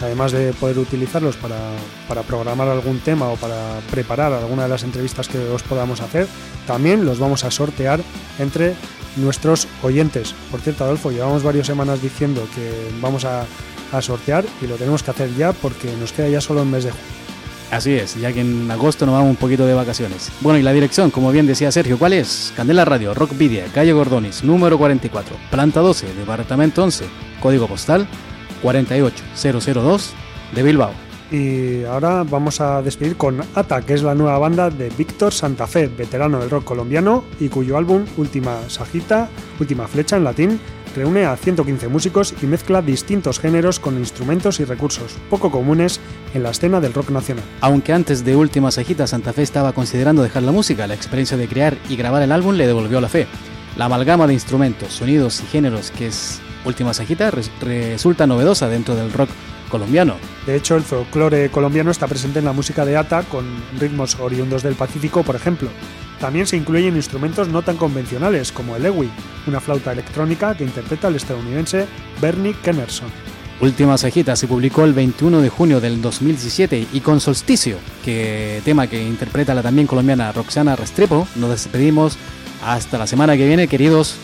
además 0.00 0.32
de 0.32 0.54
poder 0.54 0.78
utilizarlos 0.78 1.36
para, 1.36 2.22
programar 2.22 2.66
algún 2.68 3.00
tema 3.00 3.28
o 3.28 3.36
para 3.36 3.78
preparar 3.90 4.32
alguna 4.32 4.62
de 4.62 4.70
las 4.70 4.84
entrevistas 4.84 5.28
que 5.28 5.36
os 5.36 5.62
podamos 5.62 6.00
hacer, 6.00 6.26
también 6.66 7.04
los 7.04 7.18
vamos 7.18 7.44
a 7.44 7.50
sortear 7.50 8.00
entre 8.38 8.76
nuestros 9.16 9.68
oyentes. 9.82 10.34
Por 10.50 10.60
cierto, 10.60 10.84
Adolfo, 10.84 11.10
llevamos 11.10 11.42
varias 11.42 11.66
semanas 11.66 12.00
diciendo 12.00 12.48
que 12.54 12.72
vamos 13.02 13.26
a, 13.26 13.44
a 13.92 14.00
sortear 14.00 14.46
y 14.62 14.66
lo 14.66 14.76
tenemos 14.76 15.02
que 15.02 15.10
hacer 15.10 15.36
ya 15.36 15.52
porque 15.52 15.94
nos 16.00 16.14
queda 16.14 16.30
ya 16.30 16.40
solo 16.40 16.62
un 16.62 16.70
mes 16.70 16.84
de 16.84 16.90
junio. 16.90 17.29
Así 17.70 17.92
es, 17.92 18.16
ya 18.16 18.32
que 18.32 18.40
en 18.40 18.68
agosto 18.68 19.06
nos 19.06 19.14
vamos 19.14 19.30
un 19.30 19.36
poquito 19.36 19.64
de 19.64 19.74
vacaciones. 19.74 20.32
Bueno, 20.40 20.58
y 20.58 20.62
la 20.62 20.72
dirección, 20.72 21.10
como 21.10 21.30
bien 21.30 21.46
decía 21.46 21.70
Sergio, 21.70 21.98
¿cuál 21.98 22.14
es? 22.14 22.52
Candela 22.56 22.84
Radio, 22.84 23.14
Rock 23.14 23.36
Video, 23.38 23.66
calle 23.72 23.92
Gordonis, 23.92 24.42
número 24.42 24.76
44, 24.76 25.36
planta 25.50 25.80
12, 25.80 26.14
departamento 26.14 26.82
11, 26.82 27.04
código 27.40 27.68
postal 27.68 28.08
48002 28.62 30.12
de 30.54 30.62
Bilbao. 30.64 31.10
Y 31.30 31.84
ahora 31.84 32.24
vamos 32.24 32.60
a 32.60 32.82
despedir 32.82 33.16
con 33.16 33.40
Ata, 33.54 33.82
que 33.82 33.94
es 33.94 34.02
la 34.02 34.16
nueva 34.16 34.36
banda 34.38 34.68
de 34.68 34.90
Víctor 34.90 35.32
Santa 35.32 35.68
Fe, 35.68 35.86
veterano 35.86 36.40
del 36.40 36.50
rock 36.50 36.64
colombiano 36.64 37.22
y 37.38 37.48
cuyo 37.48 37.76
álbum 37.76 38.04
Última 38.16 38.68
Sajita, 38.68 39.28
Última 39.60 39.86
Flecha 39.86 40.16
en 40.16 40.24
latín, 40.24 40.60
reúne 40.94 41.24
a 41.24 41.36
115 41.36 41.88
músicos 41.88 42.34
y 42.42 42.46
mezcla 42.46 42.82
distintos 42.82 43.38
géneros 43.40 43.80
con 43.80 43.98
instrumentos 43.98 44.60
y 44.60 44.64
recursos 44.64 45.12
poco 45.28 45.50
comunes 45.50 46.00
en 46.34 46.42
la 46.42 46.50
escena 46.50 46.80
del 46.80 46.92
rock 46.94 47.10
nacional. 47.10 47.44
Aunque 47.60 47.92
antes 47.92 48.24
de 48.24 48.36
Última 48.36 48.70
Sajita 48.70 49.06
Santa 49.06 49.32
Fe 49.32 49.42
estaba 49.42 49.72
considerando 49.72 50.22
dejar 50.22 50.42
la 50.42 50.52
música, 50.52 50.86
la 50.86 50.94
experiencia 50.94 51.36
de 51.36 51.48
crear 51.48 51.76
y 51.88 51.96
grabar 51.96 52.22
el 52.22 52.32
álbum 52.32 52.54
le 52.56 52.66
devolvió 52.66 53.00
la 53.00 53.08
fe. 53.08 53.26
La 53.76 53.84
amalgama 53.86 54.26
de 54.26 54.34
instrumentos, 54.34 54.92
sonidos 54.92 55.40
y 55.40 55.46
géneros 55.46 55.90
que 55.92 56.08
es 56.08 56.40
Última 56.64 56.92
Sajita 56.92 57.30
res- 57.30 57.50
resulta 57.60 58.26
novedosa 58.26 58.68
dentro 58.68 58.94
del 58.94 59.12
rock 59.12 59.30
colombiano. 59.70 60.16
De 60.46 60.56
hecho, 60.56 60.76
el 60.76 60.82
folclore 60.82 61.48
colombiano 61.50 61.90
está 61.92 62.06
presente 62.08 62.40
en 62.40 62.44
la 62.44 62.52
música 62.52 62.84
de 62.84 62.96
Ata 62.96 63.22
con 63.22 63.46
ritmos 63.78 64.16
oriundos 64.18 64.62
del 64.64 64.74
Pacífico, 64.74 65.22
por 65.22 65.36
ejemplo. 65.36 65.68
También 66.20 66.46
se 66.46 66.56
incluyen 66.56 66.96
instrumentos 66.96 67.48
no 67.48 67.62
tan 67.62 67.76
convencionales 67.76 68.52
como 68.52 68.76
el 68.76 68.84
ewi, 68.84 69.10
una 69.46 69.60
flauta 69.60 69.92
electrónica 69.92 70.54
que 70.54 70.64
interpreta 70.64 71.08
el 71.08 71.16
estadounidense 71.16 71.86
Bernie 72.20 72.54
Kennerson. 72.62 73.08
Última 73.60 73.98
Sajita 73.98 74.36
se 74.36 74.46
publicó 74.46 74.84
el 74.84 74.94
21 74.94 75.40
de 75.40 75.48
junio 75.50 75.80
del 75.80 76.00
2017 76.00 76.86
y 76.92 77.00
con 77.00 77.20
Solsticio, 77.20 77.76
que 78.04 78.62
tema 78.64 78.86
que 78.86 79.02
interpreta 79.02 79.54
la 79.54 79.62
también 79.62 79.86
colombiana 79.86 80.32
Roxana 80.32 80.76
Restrepo, 80.76 81.26
nos 81.36 81.50
despedimos 81.50 82.16
hasta 82.64 82.98
la 82.98 83.06
semana 83.06 83.36
que 83.36 83.46
viene, 83.46 83.68
queridos 83.68 84.16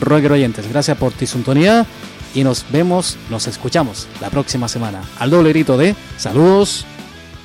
rocker 0.00 0.32
oyentes. 0.32 0.68
Gracias 0.68 0.96
por 0.96 1.12
tu 1.12 1.26
sintonía 1.26 1.86
y 2.34 2.44
nos 2.44 2.66
vemos, 2.70 3.16
nos 3.30 3.46
escuchamos 3.46 4.08
la 4.20 4.30
próxima 4.30 4.68
semana 4.68 5.02
al 5.18 5.30
doble 5.30 5.50
grito 5.50 5.76
de 5.76 5.94
saludos 6.16 6.86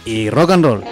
y 0.06 0.30
rock 0.30 0.52
and 0.52 0.66
roll. 0.66 0.84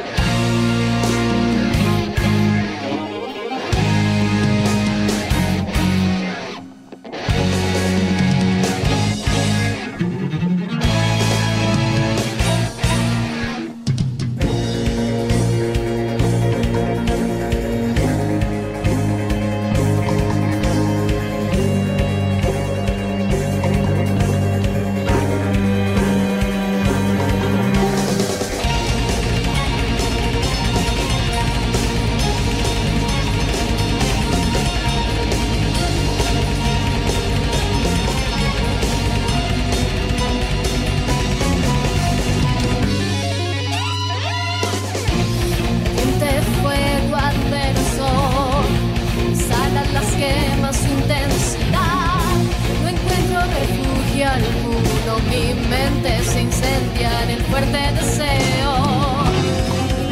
Alguno, 54.78 55.19
mi 55.30 55.53
mente 55.69 56.23
se 56.23 56.41
incendia 56.41 57.23
en 57.23 57.30
el 57.32 57.41
fuerte 57.43 57.80
deseo. 57.93 58.75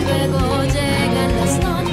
Luego 0.04 0.64
llegan 0.64 1.36
las 1.40 1.60
noches 1.60 1.85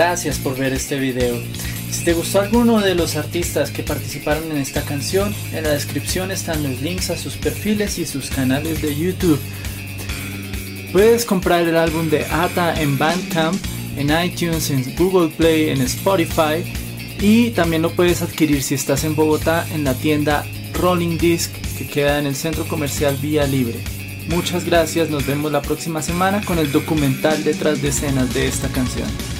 gracias 0.00 0.38
por 0.38 0.56
ver 0.56 0.72
este 0.72 0.98
video. 0.98 1.38
Si 1.90 2.06
te 2.06 2.14
gustó 2.14 2.40
alguno 2.40 2.80
de 2.80 2.94
los 2.94 3.16
artistas 3.16 3.70
que 3.70 3.82
participaron 3.82 4.50
en 4.50 4.56
esta 4.56 4.80
canción, 4.80 5.34
en 5.52 5.64
la 5.64 5.72
descripción 5.72 6.30
están 6.30 6.62
los 6.62 6.80
links 6.80 7.10
a 7.10 7.18
sus 7.18 7.36
perfiles 7.36 7.98
y 7.98 8.06
sus 8.06 8.30
canales 8.30 8.80
de 8.80 8.96
YouTube. 8.96 9.38
Puedes 10.90 11.26
comprar 11.26 11.68
el 11.68 11.76
álbum 11.76 12.08
de 12.08 12.24
Ata 12.24 12.80
en 12.80 12.96
Bandcamp, 12.96 13.62
en 13.98 14.08
iTunes, 14.24 14.70
en 14.70 14.96
Google 14.96 15.28
Play, 15.36 15.68
en 15.68 15.82
Spotify 15.82 16.64
y 17.20 17.50
también 17.50 17.82
lo 17.82 17.90
puedes 17.90 18.22
adquirir 18.22 18.62
si 18.62 18.76
estás 18.76 19.04
en 19.04 19.14
Bogotá 19.14 19.66
en 19.74 19.84
la 19.84 19.92
tienda 19.92 20.46
Rolling 20.72 21.18
Disc 21.18 21.52
que 21.76 21.86
queda 21.86 22.18
en 22.18 22.26
el 22.26 22.36
centro 22.36 22.66
comercial 22.66 23.18
Vía 23.20 23.46
Libre. 23.46 23.80
Muchas 24.30 24.64
gracias, 24.64 25.10
nos 25.10 25.26
vemos 25.26 25.52
la 25.52 25.60
próxima 25.60 26.00
semana 26.00 26.40
con 26.42 26.58
el 26.58 26.72
documental 26.72 27.44
detrás 27.44 27.82
de 27.82 27.88
escenas 27.88 28.32
de 28.32 28.48
esta 28.48 28.68
canción. 28.68 29.39